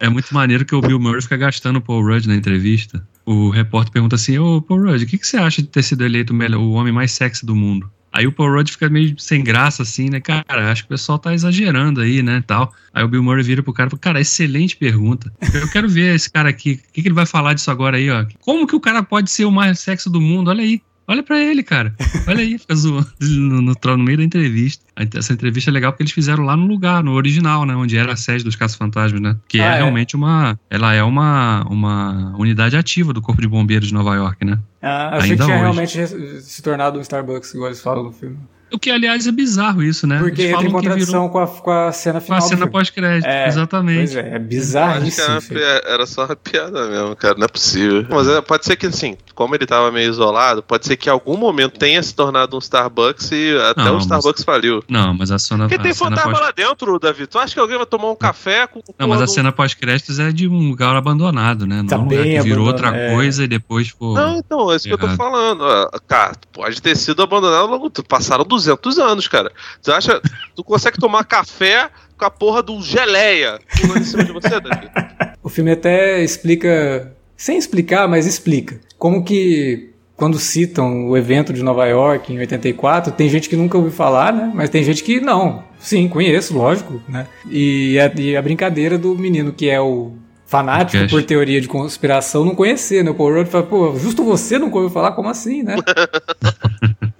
É 0.00 0.08
muito 0.08 0.32
maneiro 0.32 0.64
que 0.64 0.74
o 0.74 0.80
Bill 0.80 0.98
Murray 1.00 1.20
fica 1.22 1.36
gastando 1.36 1.76
o 1.76 1.80
Paul 1.82 2.04
Rudd 2.06 2.26
na 2.28 2.36
entrevista. 2.36 3.02
O 3.26 3.50
repórter 3.50 3.92
pergunta 3.92 4.14
assim: 4.16 4.38
Ô, 4.38 4.62
Paul 4.62 4.82
Rudd, 4.84 5.02
o 5.02 5.06
que, 5.06 5.18
que 5.18 5.26
você 5.26 5.36
acha 5.36 5.60
de 5.60 5.68
ter 5.68 5.82
sido 5.82 6.04
eleito 6.04 6.32
o, 6.32 6.36
melhor- 6.36 6.60
o 6.60 6.70
homem 6.72 6.92
mais 6.92 7.12
sexy 7.12 7.44
do 7.44 7.54
mundo? 7.54 7.90
Aí 8.12 8.26
o 8.26 8.32
Paul 8.32 8.52
Rudd 8.54 8.70
fica 8.70 8.88
meio 8.88 9.18
sem 9.18 9.44
graça, 9.44 9.82
assim, 9.82 10.08
né? 10.08 10.20
Cara, 10.20 10.70
acho 10.70 10.82
que 10.82 10.86
o 10.86 10.90
pessoal 10.96 11.18
tá 11.18 11.34
exagerando 11.34 12.00
aí, 12.00 12.22
né? 12.22 12.42
Tal. 12.46 12.72
Aí 12.92 13.04
o 13.04 13.08
Bill 13.08 13.22
Murray 13.22 13.44
vira 13.44 13.62
pro 13.62 13.72
cara 13.72 13.88
e 13.88 13.90
fala: 13.90 14.00
Cara, 14.00 14.20
excelente 14.20 14.76
pergunta. 14.76 15.32
Eu 15.54 15.68
quero 15.68 15.88
ver 15.88 16.14
esse 16.14 16.30
cara 16.30 16.48
aqui. 16.48 16.80
O 16.88 16.92
que, 16.92 17.02
que 17.02 17.08
ele 17.08 17.14
vai 17.14 17.26
falar 17.26 17.54
disso 17.54 17.70
agora 17.70 17.96
aí, 17.96 18.10
ó? 18.10 18.24
Como 18.40 18.66
que 18.66 18.74
o 18.74 18.80
cara 18.80 19.02
pode 19.02 19.30
ser 19.30 19.44
o 19.44 19.52
mais 19.52 19.78
sexy 19.80 20.10
do 20.10 20.20
mundo? 20.20 20.48
Olha 20.48 20.62
aí. 20.62 20.80
Olha 21.08 21.22
pra 21.22 21.40
ele, 21.40 21.62
cara. 21.62 21.94
Olha 22.26 22.40
aí, 22.40 22.58
fica 22.58 22.74
zoando 22.74 23.08
no, 23.20 23.62
no, 23.62 23.74
no 23.82 23.98
meio 23.98 24.18
da 24.18 24.24
entrevista. 24.24 24.84
Essa 25.16 25.32
entrevista 25.32 25.70
é 25.70 25.72
legal 25.72 25.90
porque 25.90 26.02
eles 26.02 26.12
fizeram 26.12 26.44
lá 26.44 26.54
no 26.54 26.66
lugar, 26.66 27.02
no 27.02 27.12
original, 27.14 27.64
né? 27.64 27.74
Onde 27.74 27.96
era 27.96 28.12
a 28.12 28.16
sede 28.16 28.44
dos 28.44 28.54
Caça-Fantasmas, 28.56 29.20
né? 29.20 29.34
Que 29.48 29.58
Ah, 29.60 29.64
é, 29.64 29.68
é? 29.68 29.76
realmente 29.78 30.14
uma. 30.14 30.58
Ela 30.68 30.92
é 30.94 31.02
uma, 31.02 31.64
uma 31.70 32.34
unidade 32.38 32.76
ativa 32.76 33.12
do 33.14 33.22
Corpo 33.22 33.40
de 33.40 33.48
Bombeiros 33.48 33.88
de 33.88 33.94
Nova 33.94 34.14
York, 34.14 34.44
né? 34.44 34.58
Ah, 34.82 35.16
achei 35.16 35.30
Ainda 35.32 35.44
que 35.44 35.50
tinha 35.50 35.56
hoje. 35.56 35.62
realmente 35.64 35.98
re- 35.98 36.40
se 36.42 36.62
tornado 36.62 36.98
um 36.98 37.00
Starbucks, 37.02 37.54
igual 37.54 37.68
eles 37.70 37.80
falam 37.80 38.04
no 38.04 38.12
filme. 38.12 38.36
O 38.70 38.78
que, 38.78 38.90
aliás, 38.90 39.26
é 39.26 39.32
bizarro 39.32 39.82
isso, 39.82 40.06
né? 40.06 40.18
Porque 40.18 40.42
Eles 40.42 40.52
entra 40.52 40.66
em 40.66 40.70
falam 40.70 40.80
que 40.82 40.86
contradição 40.88 41.20
virou 41.22 41.30
com, 41.30 41.38
a, 41.38 41.46
com 41.46 41.70
a 41.70 41.90
cena 41.90 42.20
com 42.20 42.26
final 42.26 42.38
a 42.38 42.42
do 42.42 42.48
cena 42.48 42.66
pós-crédito. 42.66 43.26
É, 43.26 43.48
Exatamente. 43.48 44.12
Pois 44.12 44.16
é, 44.16 44.28
é 44.28 44.32
que 44.32 44.38
bizarríssimo. 44.40 45.58
era, 45.58 45.82
era 45.88 46.06
só 46.06 46.26
uma 46.26 46.36
piada 46.36 46.86
mesmo, 46.86 47.16
cara. 47.16 47.34
Não 47.38 47.46
é 47.46 47.48
possível. 47.48 48.04
Mas 48.10 48.28
é, 48.28 48.42
pode 48.42 48.66
ser 48.66 48.76
que, 48.76 48.86
assim, 48.86 49.16
como 49.38 49.54
ele 49.54 49.66
tava 49.66 49.92
meio 49.92 50.10
isolado, 50.10 50.64
pode 50.64 50.84
ser 50.84 50.96
que 50.96 51.08
em 51.08 51.12
algum 51.12 51.36
momento 51.36 51.78
tenha 51.78 52.02
se 52.02 52.12
tornado 52.12 52.56
um 52.56 52.58
Starbucks 52.58 53.30
e 53.30 53.56
até 53.70 53.84
Não, 53.84 53.92
o 53.92 53.94
mas- 53.94 54.02
Starbucks 54.02 54.42
faliu. 54.42 54.82
Não, 54.88 55.14
mas 55.14 55.30
a 55.30 55.38
cena. 55.38 55.68
Porque 55.68 55.80
tem 55.80 55.94
fantasma 55.94 56.32
pós- 56.32 56.40
lá 56.40 56.50
dentro, 56.50 56.98
Davi. 56.98 57.24
Tu 57.28 57.38
acha 57.38 57.54
que 57.54 57.60
alguém 57.60 57.76
vai 57.76 57.86
tomar 57.86 58.10
um 58.10 58.16
café 58.16 58.66
com 58.66 58.82
com 58.82 58.92
Não, 58.98 59.06
mas 59.06 59.20
a 59.20 59.24
um- 59.24 59.28
cena 59.28 59.52
pós-créditos 59.52 60.18
é 60.18 60.32
de 60.32 60.48
um 60.48 60.68
lugar 60.68 60.96
abandonado, 60.96 61.68
né? 61.68 61.76
Não 61.82 61.86
Tá 61.86 61.94
é 61.94 61.98
um 62.00 62.02
lugar 62.02 62.24
que 62.24 62.40
virou 62.40 62.66
outra 62.66 62.88
é. 62.88 63.14
coisa 63.14 63.44
e 63.44 63.46
depois, 63.46 63.92
pô. 63.92 64.14
Não, 64.14 64.38
então, 64.38 64.72
é 64.72 64.74
isso 64.76 64.88
que 64.88 64.94
eu 64.94 64.98
tô 64.98 65.06
Errado. 65.06 65.16
falando. 65.16 65.60
ó. 65.62 65.88
Cara, 66.08 66.32
pode 66.52 66.82
ter 66.82 66.96
sido 66.96 67.22
abandonado 67.22 67.68
logo. 67.70 67.88
Passaram 68.08 68.44
200 68.44 68.98
anos, 68.98 69.28
cara. 69.28 69.52
Tu 69.80 69.92
acha. 69.92 70.20
Tu 70.56 70.64
consegue 70.64 70.98
tomar 70.98 71.22
café 71.22 71.88
com 72.18 72.24
a 72.24 72.30
porra 72.30 72.60
do 72.60 72.82
geleia 72.82 73.60
pulando 73.80 74.00
em 74.00 74.04
cima 74.04 74.24
de 74.24 74.32
você, 74.32 74.58
Davi? 74.60 74.88
O 75.40 75.48
filme 75.48 75.70
até 75.70 76.22
explica, 76.24 77.12
sem 77.38 77.56
explicar, 77.56 78.08
mas 78.08 78.26
explica. 78.26 78.80
Como 78.98 79.22
que 79.24 79.90
quando 80.16 80.36
citam 80.36 81.08
o 81.08 81.16
evento 81.16 81.52
de 81.52 81.62
Nova 81.62 81.86
York 81.86 82.32
em 82.32 82.40
84, 82.40 83.12
tem 83.12 83.28
gente 83.28 83.48
que 83.48 83.54
nunca 83.54 83.78
ouviu 83.78 83.92
falar, 83.92 84.32
né? 84.32 84.50
Mas 84.52 84.68
tem 84.68 84.82
gente 84.82 85.04
que 85.04 85.20
não. 85.20 85.62
Sim, 85.78 86.08
conheço, 86.08 86.58
lógico, 86.58 87.00
né? 87.08 87.28
E 87.48 87.96
a, 88.00 88.20
e 88.20 88.36
a 88.36 88.42
brincadeira 88.42 88.98
do 88.98 89.14
menino 89.14 89.52
que 89.52 89.70
é 89.70 89.80
o 89.80 90.12
fanático 90.44 91.08
por 91.08 91.22
teoria 91.22 91.60
de 91.60 91.68
conspiração 91.68 92.44
não 92.44 92.54
conhecer, 92.54 93.04
né? 93.04 93.10
O 93.10 93.14
Paul 93.14 93.34
Rudd 93.34 93.48
fala, 93.48 93.64
pô, 93.64 93.94
justo 93.96 94.24
você 94.24 94.58
nunca 94.58 94.76
ouviu 94.76 94.90
falar? 94.90 95.12
Como 95.12 95.28
assim, 95.28 95.62
né? 95.62 95.76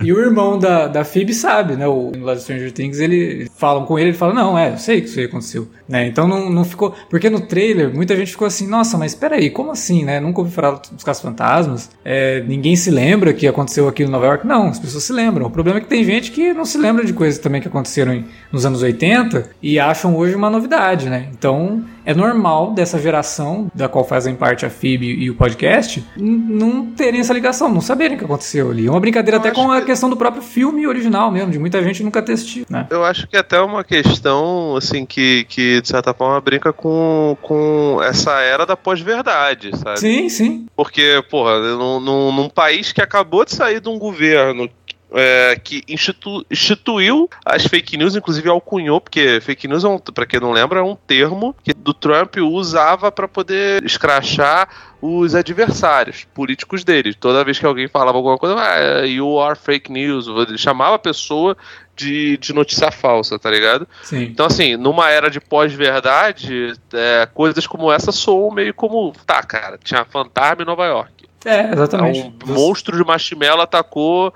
E 0.08 0.12
o 0.14 0.18
irmão 0.18 0.58
da, 0.58 0.86
da 0.86 1.04
Phoebe 1.04 1.34
sabe, 1.34 1.76
né? 1.76 1.86
O 1.86 2.10
lá 2.22 2.32
do 2.32 2.40
Stranger 2.40 2.72
Things, 2.72 2.98
ele 2.98 3.46
falam 3.58 3.84
com 3.84 3.98
ele, 3.98 4.08
ele 4.08 4.16
fala, 4.16 4.32
não, 4.32 4.58
é, 4.58 4.72
eu 4.72 4.78
sei 4.78 5.02
que 5.02 5.06
isso 5.08 5.18
aí 5.18 5.26
aconteceu. 5.26 5.68
Né? 5.86 6.06
Então 6.06 6.26
não, 6.26 6.48
não 6.48 6.64
ficou. 6.64 6.94
Porque 7.10 7.28
no 7.28 7.42
trailer, 7.42 7.94
muita 7.94 8.16
gente 8.16 8.30
ficou 8.30 8.46
assim, 8.46 8.66
nossa, 8.66 8.96
mas 8.96 9.14
peraí, 9.14 9.50
como 9.50 9.70
assim, 9.70 10.06
né? 10.06 10.18
Nunca 10.18 10.40
ouvi 10.40 10.50
falar 10.50 10.80
dos 10.90 11.04
casos 11.04 11.20
fantasmas. 11.20 11.90
É, 12.02 12.42
ninguém 12.48 12.74
se 12.74 12.90
lembra 12.90 13.34
que 13.34 13.46
aconteceu 13.46 13.86
aqui 13.86 14.02
em 14.02 14.06
Nova 14.08 14.24
York. 14.24 14.46
Não, 14.46 14.68
as 14.68 14.78
pessoas 14.78 15.04
se 15.04 15.12
lembram. 15.12 15.44
O 15.44 15.50
problema 15.50 15.76
é 15.78 15.82
que 15.82 15.88
tem 15.88 16.02
gente 16.02 16.32
que 16.32 16.54
não 16.54 16.64
se 16.64 16.78
lembra 16.78 17.04
de 17.04 17.12
coisas 17.12 17.38
também 17.38 17.60
que 17.60 17.68
aconteceram 17.68 18.14
em- 18.14 18.24
nos 18.50 18.64
anos 18.64 18.80
80 18.80 19.50
e 19.62 19.78
acham 19.78 20.16
hoje 20.16 20.34
uma 20.34 20.48
novidade, 20.48 21.10
né? 21.10 21.28
Então 21.38 21.84
é 22.08 22.14
normal 22.14 22.72
dessa 22.72 22.98
geração, 22.98 23.70
da 23.74 23.86
qual 23.86 24.02
fazem 24.02 24.34
parte 24.34 24.64
a 24.64 24.70
Phoebe 24.70 25.06
e 25.06 25.28
o 25.30 25.34
podcast, 25.34 26.02
não 26.16 26.86
terem 26.86 27.20
essa 27.20 27.34
ligação, 27.34 27.68
não 27.68 27.82
saberem 27.82 28.16
o 28.16 28.18
que 28.18 28.24
aconteceu 28.24 28.70
ali. 28.70 28.86
É 28.86 28.90
uma 28.90 28.98
brincadeira 28.98 29.36
Eu 29.36 29.40
até 29.40 29.50
com 29.50 29.70
a 29.70 29.80
que- 29.80 29.86
questão 29.86 30.08
do 30.08 30.16
próprio 30.16 30.42
filme 30.42 30.86
original 30.86 31.30
mesmo, 31.30 31.50
de 31.52 31.58
muita 31.58 31.82
gente 31.82 32.02
nunca 32.02 32.22
ter 32.22 32.32
assistido, 32.32 32.66
né? 32.70 32.86
Eu 32.88 33.04
acho 33.04 33.26
que 33.28 33.36
é 33.36 33.40
até 33.40 33.60
uma 33.60 33.84
questão, 33.84 34.74
assim, 34.76 35.04
que, 35.04 35.44
que 35.50 35.82
de 35.82 35.88
certa 35.88 36.14
forma 36.14 36.40
brinca 36.40 36.72
com, 36.72 37.36
com 37.42 37.98
essa 38.02 38.40
era 38.40 38.64
da 38.64 38.76
pós-verdade, 38.76 39.70
sabe? 39.76 40.00
Sim, 40.00 40.28
sim. 40.30 40.66
Porque, 40.74 41.22
porra, 41.30 41.58
num, 41.58 42.00
num, 42.00 42.32
num 42.32 42.48
país 42.48 42.90
que 42.90 43.02
acabou 43.02 43.44
de 43.44 43.54
sair 43.54 43.80
de 43.80 43.88
um 43.88 43.98
governo 43.98 44.68
é, 45.12 45.58
que 45.62 45.82
institu- 45.88 46.44
instituiu 46.50 47.28
as 47.44 47.66
fake 47.66 47.96
news, 47.96 48.16
inclusive 48.16 48.48
alcunhou, 48.48 49.00
porque 49.00 49.40
fake 49.40 49.68
news, 49.68 49.84
é 49.84 49.88
um, 49.88 49.98
pra 49.98 50.26
quem 50.26 50.40
não 50.40 50.52
lembra, 50.52 50.80
é 50.80 50.82
um 50.82 50.96
termo 50.96 51.54
que 51.62 51.72
do 51.72 51.94
Trump 51.94 52.36
usava 52.36 53.10
para 53.10 53.28
poder 53.28 53.84
escrachar 53.84 54.68
os 55.00 55.34
adversários 55.34 56.26
políticos 56.34 56.82
dele. 56.84 57.14
Toda 57.14 57.44
vez 57.44 57.58
que 57.58 57.66
alguém 57.66 57.88
falava 57.88 58.18
alguma 58.18 58.36
coisa, 58.36 58.56
ah, 58.58 59.06
you 59.06 59.40
are 59.40 59.58
fake 59.58 59.90
news, 59.90 60.26
ele 60.26 60.58
chamava 60.58 60.96
a 60.96 60.98
pessoa 60.98 61.56
de, 61.94 62.36
de 62.36 62.52
notícia 62.52 62.90
falsa, 62.90 63.38
tá 63.38 63.50
ligado? 63.50 63.86
Sim. 64.02 64.22
Então, 64.24 64.46
assim, 64.46 64.76
numa 64.76 65.10
era 65.10 65.28
de 65.30 65.40
pós-verdade, 65.40 66.74
é, 66.92 67.28
coisas 67.32 67.66
como 67.66 67.90
essa 67.90 68.12
soam 68.12 68.50
meio 68.52 68.72
como. 68.72 69.12
Tá, 69.26 69.42
cara, 69.42 69.78
tinha 69.82 70.04
fantasma 70.04 70.62
em 70.62 70.66
Nova 70.66 70.86
York. 70.86 71.17
É, 71.48 71.72
exatamente. 71.72 72.32
Um 72.46 72.52
monstro 72.52 72.96
de 72.96 73.04
marshmallow 73.04 73.62
atacou. 73.62 74.32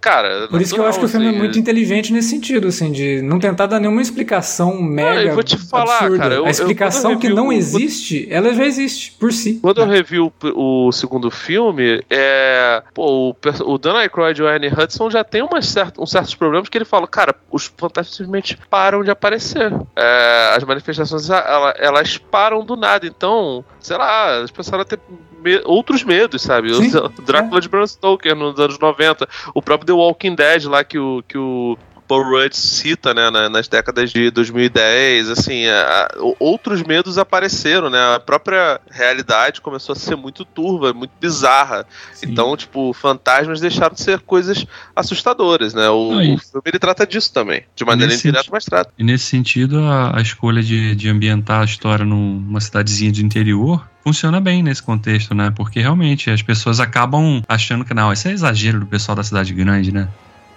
Cara. 0.00 0.48
Por 0.48 0.60
isso 0.60 0.74
que 0.74 0.80
eu 0.80 0.86
acho 0.86 0.98
que 0.98 1.04
o 1.04 1.08
filme 1.08 1.28
é 1.28 1.32
muito 1.32 1.58
inteligente 1.58 2.12
nesse 2.12 2.28
sentido, 2.30 2.68
assim, 2.68 2.92
de 2.92 3.22
não 3.22 3.38
tentar 3.38 3.66
dar 3.66 3.80
nenhuma 3.80 4.02
explicação 4.02 4.80
mega 4.82 5.22
eu 5.22 5.34
vou 5.34 5.42
te 5.42 5.56
falar, 5.56 5.98
absurda. 5.98 6.18
cara, 6.18 6.34
eu- 6.34 6.42
a 6.44 6.46
eu- 6.46 6.50
explicação 6.50 7.02
quando 7.12 7.14
eu 7.14 7.18
que 7.20 7.28
não 7.30 7.48
o- 7.48 7.52
existe, 7.52 8.26
ela 8.30 8.52
já 8.54 8.64
existe 8.64 9.12
por 9.12 9.32
si. 9.32 9.58
Quando 9.62 9.80
eu 9.80 9.86
revi 9.86 10.18
o, 10.18 10.32
o 10.54 10.92
segundo 10.92 11.30
filme, 11.30 12.02
é, 12.10 12.82
pô, 12.94 13.30
o, 13.30 13.72
o 13.72 13.78
Dan 13.78 13.98
Aykroyd 13.98 14.40
e 14.40 14.44
o 14.44 14.48
Annie 14.48 14.70
Hudson 14.72 15.10
já 15.10 15.24
tem 15.24 15.42
umas 15.42 15.66
cer- 15.68 15.92
uns 15.98 16.10
certos 16.10 16.34
problemas 16.34 16.68
que 16.68 16.76
ele 16.78 16.84
fala, 16.84 17.06
cara, 17.06 17.34
os 17.50 17.72
fantasmas 17.76 18.14
simplesmente 18.16 18.58
param 18.70 19.02
de 19.02 19.10
aparecer. 19.10 19.72
É, 19.96 20.54
as 20.56 20.64
manifestações, 20.64 21.28
ela- 21.30 21.74
elas 21.78 22.18
param 22.18 22.64
do 22.64 22.76
nada. 22.76 23.06
Então, 23.06 23.64
sei 23.82 23.96
lá, 23.98 24.38
eles 24.38 24.50
passaram 24.50 24.82
a 24.82 24.84
ter 24.84 24.98
me- 25.42 25.60
outros 25.64 26.02
medos, 26.04 26.40
sabe? 26.42 26.72
Sim, 26.74 26.96
o 26.96 27.08
Drácula 27.22 27.60
de 27.60 27.68
Bram 27.68 27.86
Stoker 27.86 28.34
nos 28.34 28.58
anos 28.58 28.78
90, 28.78 29.28
o 29.54 29.60
próprio 29.60 29.86
The 29.86 29.92
Walking 29.92 30.34
Dead 30.34 30.64
lá 30.64 30.84
que 30.84 30.98
o, 30.98 31.22
que 31.26 31.36
o 31.36 31.76
Paul 32.12 32.24
Rudd 32.24 32.54
cita, 32.54 33.14
né, 33.14 33.30
na, 33.30 33.48
nas 33.48 33.68
décadas 33.68 34.12
de 34.12 34.30
2010, 34.30 35.30
assim, 35.30 35.66
a, 35.66 36.10
outros 36.38 36.82
medos 36.82 37.16
apareceram, 37.16 37.88
né? 37.88 37.98
A 38.16 38.20
própria 38.20 38.78
realidade 38.90 39.62
começou 39.62 39.94
a 39.94 39.96
ser 39.96 40.14
muito 40.14 40.44
turva, 40.44 40.92
muito 40.92 41.12
bizarra. 41.18 41.86
Sim. 42.12 42.26
Então, 42.28 42.54
tipo, 42.54 42.92
fantasmas 42.92 43.62
deixaram 43.62 43.94
de 43.94 44.02
ser 44.02 44.20
coisas 44.20 44.66
assustadoras, 44.94 45.72
né? 45.72 45.88
O, 45.88 46.10
o 46.10 46.38
filme 46.38 46.62
ele 46.66 46.78
trata 46.78 47.06
disso 47.06 47.32
também, 47.32 47.62
de 47.74 47.82
maneira 47.82 48.12
indireta, 48.12 48.50
mas 48.52 48.66
trata. 48.66 48.92
E 48.98 49.02
nesse 49.02 49.24
sentido, 49.24 49.78
a, 49.78 50.18
a 50.18 50.20
escolha 50.20 50.62
de, 50.62 50.94
de 50.94 51.08
ambientar 51.08 51.62
a 51.62 51.64
história 51.64 52.04
numa 52.04 52.60
cidadezinha 52.60 53.10
de 53.10 53.24
interior 53.24 53.88
funciona 54.04 54.38
bem 54.38 54.62
nesse 54.62 54.82
contexto, 54.82 55.34
né? 55.34 55.50
Porque 55.56 55.80
realmente 55.80 56.28
as 56.28 56.42
pessoas 56.42 56.78
acabam 56.78 57.42
achando 57.48 57.86
que 57.86 57.94
não, 57.94 58.12
isso 58.12 58.28
é 58.28 58.32
exagero 58.32 58.80
do 58.80 58.86
pessoal 58.86 59.16
da 59.16 59.22
cidade 59.22 59.54
grande, 59.54 59.90
né? 59.90 60.10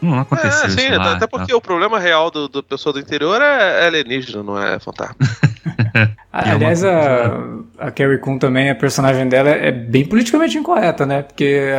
Não, 0.05 0.19
aconteceu 0.19 0.67
é, 0.67 0.69
sim, 0.69 0.87
isso 0.87 0.97
lá, 0.97 1.13
até 1.13 1.27
porque 1.27 1.51
tá. 1.51 1.57
o 1.57 1.61
problema 1.61 1.99
real 1.99 2.29
do, 2.29 2.47
do 2.47 2.61
pessoal 2.61 2.93
do 2.93 2.99
interior 2.99 3.41
é, 3.41 3.83
é 3.83 3.87
alienígena, 3.87 4.43
não 4.43 4.61
é 4.61 4.79
fantasma. 4.79 5.15
Ah, 6.37 6.51
aliás, 6.51 6.83
a, 6.83 7.39
a 7.79 7.91
Carrie 7.91 8.17
Coon 8.17 8.37
também, 8.37 8.69
a 8.69 8.75
personagem 8.75 9.25
dela 9.29 9.49
é 9.49 9.71
bem 9.71 10.05
politicamente 10.05 10.57
incorreta, 10.57 11.05
né? 11.05 11.21
Porque 11.21 11.71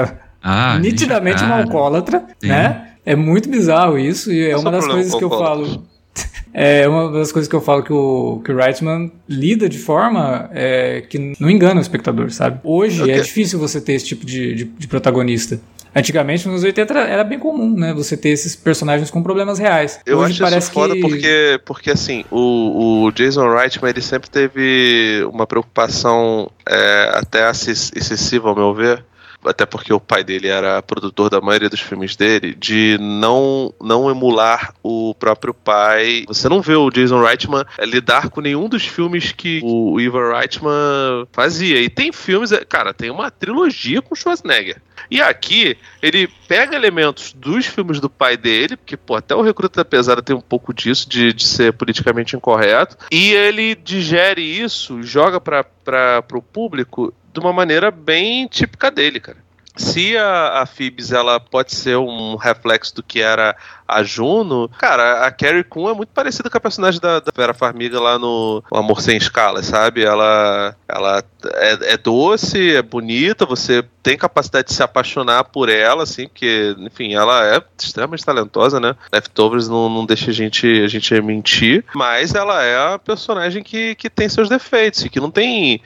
ah, 0.43 0.79
nitidamente 0.79 1.45
uma 1.45 1.59
alcoólatra, 1.59 2.25
sim. 2.41 2.49
né? 2.49 2.93
É 3.05 3.15
muito 3.15 3.51
bizarro 3.51 3.99
isso 3.99 4.33
e 4.33 4.49
é 4.49 4.57
uma 4.57 4.71
das 4.71 4.87
coisas 4.87 5.15
que 5.15 5.23
eu 5.23 5.29
falo 5.29 5.87
é 6.55 6.89
uma 6.89 7.13
das 7.13 7.31
coisas 7.33 7.49
que 7.49 7.55
eu 7.55 7.61
falo 7.61 7.83
que 7.83 7.93
o, 7.93 8.41
que 8.45 8.51
o 8.51 8.57
Reitman 8.57 9.13
lida 9.29 9.69
de 9.69 9.79
forma 9.79 10.49
é, 10.53 11.03
que 11.03 11.35
não 11.39 11.51
engana 11.51 11.79
o 11.79 11.83
espectador, 11.83 12.31
sabe? 12.31 12.59
Hoje 12.65 13.03
okay. 13.03 13.15
é 13.15 13.21
difícil 13.21 13.59
você 13.59 13.81
ter 13.81 13.93
esse 13.93 14.07
tipo 14.07 14.25
de, 14.25 14.55
de, 14.55 14.65
de 14.65 14.89
protagonista. 14.89 15.61
Antigamente, 15.97 16.47
nos 16.47 16.63
80, 16.63 16.93
era 16.93 17.25
bem 17.25 17.39
comum, 17.39 17.75
né? 17.75 17.95
Você 17.95 18.19
ter 18.19 18.29
esses 18.29 18.55
personagens 18.55 19.11
com 19.11 19.23
problemas 19.23 19.59
reais. 19.59 19.99
Eu 20.05 20.19
Hoje 20.19 20.33
acho 20.33 20.43
parece 20.43 20.67
isso 20.67 20.73
foda 20.73 20.93
que... 20.93 21.01
porque, 21.01 21.61
porque, 21.65 21.91
assim, 21.91 22.23
o, 22.31 23.05
o 23.07 23.13
Jason 23.13 23.49
Reitman, 23.49 23.89
ele 23.89 24.03
sempre 24.03 24.29
teve 24.29 25.27
uma 25.33 25.47
preocupação 25.47 26.51
é, 26.69 27.13
até 27.15 27.51
excessiva, 27.51 28.51
ao 28.51 28.55
meu 28.55 28.75
ver, 28.75 29.03
até 29.43 29.65
porque 29.65 29.93
o 29.93 30.01
pai 30.01 30.23
dele 30.23 30.49
era 30.49 30.83
produtor 30.83 31.31
da 31.31 31.41
maioria 31.41 31.71
dos 31.71 31.81
filmes 31.81 32.17
dele, 32.17 32.55
de 32.55 32.99
não, 33.01 33.73
não 33.81 34.11
emular 34.11 34.75
o 34.83 35.15
próprio 35.15 35.55
pai. 35.55 36.25
Você 36.29 36.49
não 36.49 36.61
vê 36.61 36.75
o 36.75 36.91
Jason 36.91 37.23
Reitman 37.23 37.65
é, 37.79 37.87
lidar 37.87 38.29
com 38.29 38.41
nenhum 38.41 38.69
dos 38.69 38.85
filmes 38.85 39.33
que 39.33 39.61
o 39.63 40.01
Ivan 40.01 40.37
Reitman 40.37 41.27
fazia. 41.33 41.81
E 41.81 41.89
tem 41.89 42.13
filmes, 42.13 42.53
é, 42.53 42.65
cara, 42.65 42.93
tem 42.93 43.11
uma 43.11 43.31
trilogia 43.31 44.03
com 44.03 44.15
Schwarzenegger. 44.15 44.77
E 45.11 45.21
aqui, 45.21 45.77
ele 46.03 46.29
pega 46.49 46.75
elementos 46.75 47.33
dos 47.33 47.67
filmes 47.67 48.01
do 48.01 48.11
pai 48.11 48.37
dele, 48.37 48.77
porque, 48.77 48.97
pô, 48.97 49.17
até 49.17 49.35
o 49.35 49.43
Recruta 49.43 49.81
da 49.81 49.85
Pesada 49.85 50.23
tem 50.23 50.35
um 50.35 50.41
pouco 50.41 50.73
disso, 50.73 51.09
de, 51.09 51.33
de 51.33 51.45
ser 51.47 51.73
politicamente 51.73 52.37
incorreto, 52.37 52.97
e 53.11 53.33
ele 53.33 53.75
digere 53.75 54.43
isso, 54.43 55.03
joga 55.03 55.41
para 55.41 56.25
o 56.33 56.43
público 56.43 57.13
de 57.33 57.41
uma 57.41 57.53
maneira 57.53 57.91
bem 57.91 58.47
típica 58.47 58.91
dele, 58.91 59.21
cara. 59.21 59.47
Se 59.77 60.17
a, 60.17 60.63
a 60.63 60.67
Phoebs 60.67 61.13
ela 61.13 61.39
pode 61.39 61.75
ser 61.75 61.99
um 61.99 62.35
reflexo 62.37 62.95
do 62.95 63.03
que 63.03 63.21
era 63.21 63.55
a 63.87 64.03
Juno, 64.03 64.69
cara, 64.79 65.27
a 65.27 65.31
Carrie 65.31 65.65
Coon 65.65 65.91
é 65.91 65.95
muito 65.95 66.11
parecida 66.11 66.51
com 66.51 66.59
a 66.59 66.61
personagem 66.61 67.01
da, 67.01 67.21
da 67.21 67.33
Vera 67.35 67.55
Farmiga 67.55 68.01
lá 68.01 68.19
no 68.19 68.63
Amor 68.73 69.01
Sem 69.01 69.17
Escala, 69.17 69.63
sabe? 69.63 70.05
Ela, 70.05 70.75
ela 70.89 71.23
é, 71.55 71.93
é, 71.93 71.97
doce, 71.97 72.75
é 72.75 72.83
bonita, 72.83 73.47
você 73.47 73.85
tem 74.03 74.17
capacidade 74.17 74.69
de 74.69 74.75
se 74.75 74.83
apaixonar 74.83 75.45
por 75.45 75.69
ela, 75.69 76.05
assim, 76.05 76.29
porque, 76.29 76.75
enfim, 76.79 77.15
ela 77.15 77.45
é 77.45 77.63
extremamente 77.79 78.25
talentosa, 78.25 78.79
né? 78.79 78.95
Leftovers 79.13 79.69
não, 79.69 79.89
não 79.89 80.07
deixa 80.07 80.31
a 80.31 80.35
gente, 80.35 80.67
a 80.85 80.89
gente 80.89 81.21
mentir, 81.21 81.85
mas 81.95 82.35
ela 82.35 82.63
é 82.63 82.95
a 82.95 82.99
personagem 82.99 83.63
que, 83.63 83.95
que 83.97 84.09
tem 84.09 84.29
seus 84.29 84.49
defeitos 84.49 85.05
e 85.05 85.09
que 85.09 85.21
não 85.21 85.31
tem. 85.31 85.81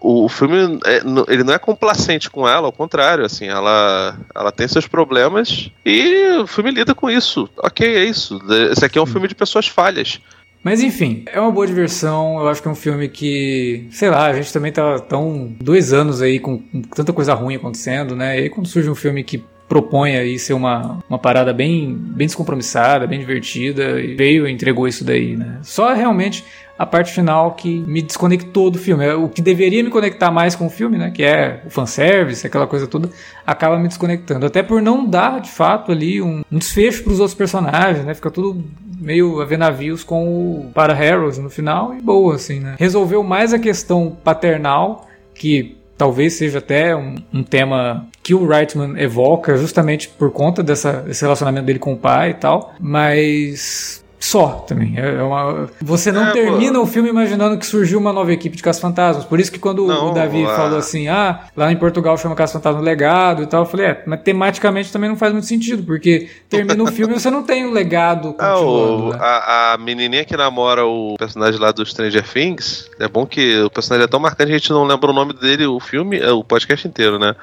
O, 0.00 0.24
o 0.24 0.28
filme, 0.28 0.78
é, 0.84 1.00
ele 1.28 1.42
não 1.42 1.54
é 1.54 1.58
complacente 1.58 2.30
com 2.30 2.48
ela, 2.48 2.66
ao 2.68 2.72
contrário, 2.72 3.24
assim, 3.24 3.46
ela, 3.46 4.16
ela 4.34 4.52
tem 4.52 4.68
seus 4.68 4.86
problemas 4.86 5.70
e 5.84 6.38
o 6.40 6.46
filme 6.46 6.70
lida 6.70 6.94
com 6.94 7.10
isso 7.10 7.19
isso. 7.20 7.48
Ok, 7.58 7.86
é 7.86 8.04
isso. 8.04 8.40
Esse 8.72 8.84
aqui 8.84 8.98
é 8.98 9.02
um 9.02 9.06
filme 9.06 9.28
de 9.28 9.34
pessoas 9.34 9.68
falhas. 9.68 10.20
Mas 10.62 10.82
enfim, 10.82 11.24
é 11.26 11.40
uma 11.40 11.50
boa 11.50 11.66
diversão. 11.66 12.38
Eu 12.38 12.48
acho 12.48 12.60
que 12.60 12.68
é 12.68 12.70
um 12.70 12.74
filme 12.74 13.08
que, 13.08 13.86
sei 13.90 14.10
lá, 14.10 14.26
a 14.26 14.32
gente 14.32 14.52
também 14.52 14.72
tá 14.72 14.98
tão 14.98 15.54
dois 15.60 15.92
anos 15.92 16.20
aí 16.20 16.38
com, 16.38 16.58
com 16.58 16.82
tanta 16.82 17.12
coisa 17.12 17.32
ruim 17.34 17.54
acontecendo, 17.54 18.16
né? 18.16 18.38
E 18.38 18.42
aí 18.42 18.50
quando 18.50 18.66
surge 18.66 18.90
um 18.90 18.94
filme 18.94 19.22
que 19.22 19.42
propõe 19.68 20.16
aí 20.16 20.36
ser 20.36 20.52
uma, 20.52 20.98
uma 21.08 21.18
parada 21.18 21.52
bem, 21.52 21.94
bem 21.94 22.26
descompromissada, 22.26 23.06
bem 23.06 23.20
divertida, 23.20 24.00
e 24.00 24.16
veio 24.16 24.48
e 24.48 24.52
entregou 24.52 24.88
isso 24.88 25.04
daí, 25.04 25.36
né? 25.36 25.60
Só 25.62 25.94
realmente 25.94 26.44
a 26.80 26.86
parte 26.86 27.12
final 27.12 27.52
que 27.52 27.80
me 27.80 28.00
desconectou 28.00 28.70
do 28.70 28.78
filme. 28.78 29.06
O 29.10 29.28
que 29.28 29.42
deveria 29.42 29.84
me 29.84 29.90
conectar 29.90 30.30
mais 30.30 30.56
com 30.56 30.64
o 30.64 30.70
filme, 30.70 30.96
né? 30.96 31.10
Que 31.10 31.22
é 31.22 31.60
o 31.66 31.68
fanservice, 31.68 32.46
aquela 32.46 32.66
coisa 32.66 32.86
toda, 32.86 33.10
acaba 33.46 33.78
me 33.78 33.86
desconectando. 33.86 34.46
Até 34.46 34.62
por 34.62 34.80
não 34.80 35.04
dar, 35.04 35.42
de 35.42 35.50
fato, 35.50 35.92
ali 35.92 36.22
um, 36.22 36.40
um 36.50 36.58
desfecho 36.58 37.04
para 37.04 37.12
os 37.12 37.20
outros 37.20 37.36
personagens, 37.36 38.02
né? 38.06 38.14
Fica 38.14 38.30
tudo 38.30 38.64
meio 38.98 39.42
a 39.42 39.44
ver 39.44 39.58
navios 39.58 40.02
com 40.02 40.26
o 40.26 40.70
para 40.72 40.94
Harrows 40.94 41.36
no 41.36 41.50
final 41.50 41.94
e 41.94 42.00
boa, 42.00 42.36
assim, 42.36 42.60
né? 42.60 42.76
Resolveu 42.78 43.22
mais 43.22 43.52
a 43.52 43.58
questão 43.58 44.16
paternal, 44.24 45.06
que 45.34 45.76
talvez 45.98 46.32
seja 46.32 46.60
até 46.60 46.96
um, 46.96 47.16
um, 47.30 47.42
tema 47.42 48.06
que 48.22 48.32
o 48.32 48.46
Reitman 48.46 48.98
evoca 48.98 49.54
justamente 49.58 50.08
por 50.08 50.32
conta 50.32 50.62
dessa, 50.62 51.02
desse 51.02 51.20
relacionamento 51.20 51.66
dele 51.66 51.78
com 51.78 51.92
o 51.92 51.98
pai 51.98 52.30
e 52.30 52.34
tal, 52.34 52.72
mas 52.80 54.02
só 54.20 54.48
também. 54.68 54.98
É, 54.98 55.14
é 55.16 55.22
uma... 55.22 55.68
Você 55.80 56.12
não 56.12 56.26
é, 56.26 56.32
termina 56.32 56.74
pô. 56.74 56.84
o 56.84 56.86
filme 56.86 57.08
imaginando 57.08 57.58
que 57.58 57.64
surgiu 57.64 57.98
uma 57.98 58.12
nova 58.12 58.30
equipe 58.30 58.54
de 58.54 58.62
Caça-Fantasmas. 58.62 59.24
Por 59.24 59.40
isso 59.40 59.50
que 59.50 59.58
quando 59.58 59.86
não, 59.86 60.10
o 60.10 60.14
Davi 60.14 60.44
falou 60.44 60.78
assim, 60.78 61.08
ah, 61.08 61.46
lá 61.56 61.72
em 61.72 61.76
Portugal 61.76 62.18
chama 62.18 62.34
Caça-Fantasma 62.34 62.82
legado 62.82 63.42
e 63.42 63.46
tal, 63.46 63.62
eu 63.62 63.66
falei, 63.66 63.86
é, 63.86 64.02
mas 64.06 64.20
tematicamente 64.20 64.92
também 64.92 65.08
não 65.08 65.16
faz 65.16 65.32
muito 65.32 65.46
sentido, 65.46 65.82
porque 65.84 66.28
termina 66.50 66.82
o 66.82 66.86
filme 66.92 67.14
e 67.14 67.18
você 67.18 67.30
não 67.30 67.42
tem 67.42 67.64
o 67.64 67.70
um 67.70 67.72
legado 67.72 68.34
ah, 68.38 68.52
continuando. 68.52 68.60
Ah, 68.60 69.06
o, 69.06 69.12
né? 69.12 69.18
a, 69.20 69.72
a, 69.72 69.78
menininha 69.78 70.24
que 70.24 70.36
namora 70.36 70.84
o 70.84 71.16
personagem 71.18 71.58
lá 71.58 71.72
do 71.72 71.84
Stranger 71.84 72.22
Things, 72.30 72.90
é 73.00 73.08
bom 73.08 73.24
que 73.24 73.62
o 73.62 73.70
personagem 73.70 74.04
é 74.04 74.08
tão 74.08 74.20
marcante, 74.20 74.52
a 74.52 74.58
gente 74.58 74.70
não 74.70 74.84
lembra 74.84 75.10
o 75.10 75.14
nome 75.14 75.32
dele, 75.32 75.66
o 75.66 75.80
filme, 75.80 76.18
é, 76.18 76.30
o 76.30 76.44
podcast 76.44 76.86
inteiro, 76.86 77.18
né? 77.18 77.34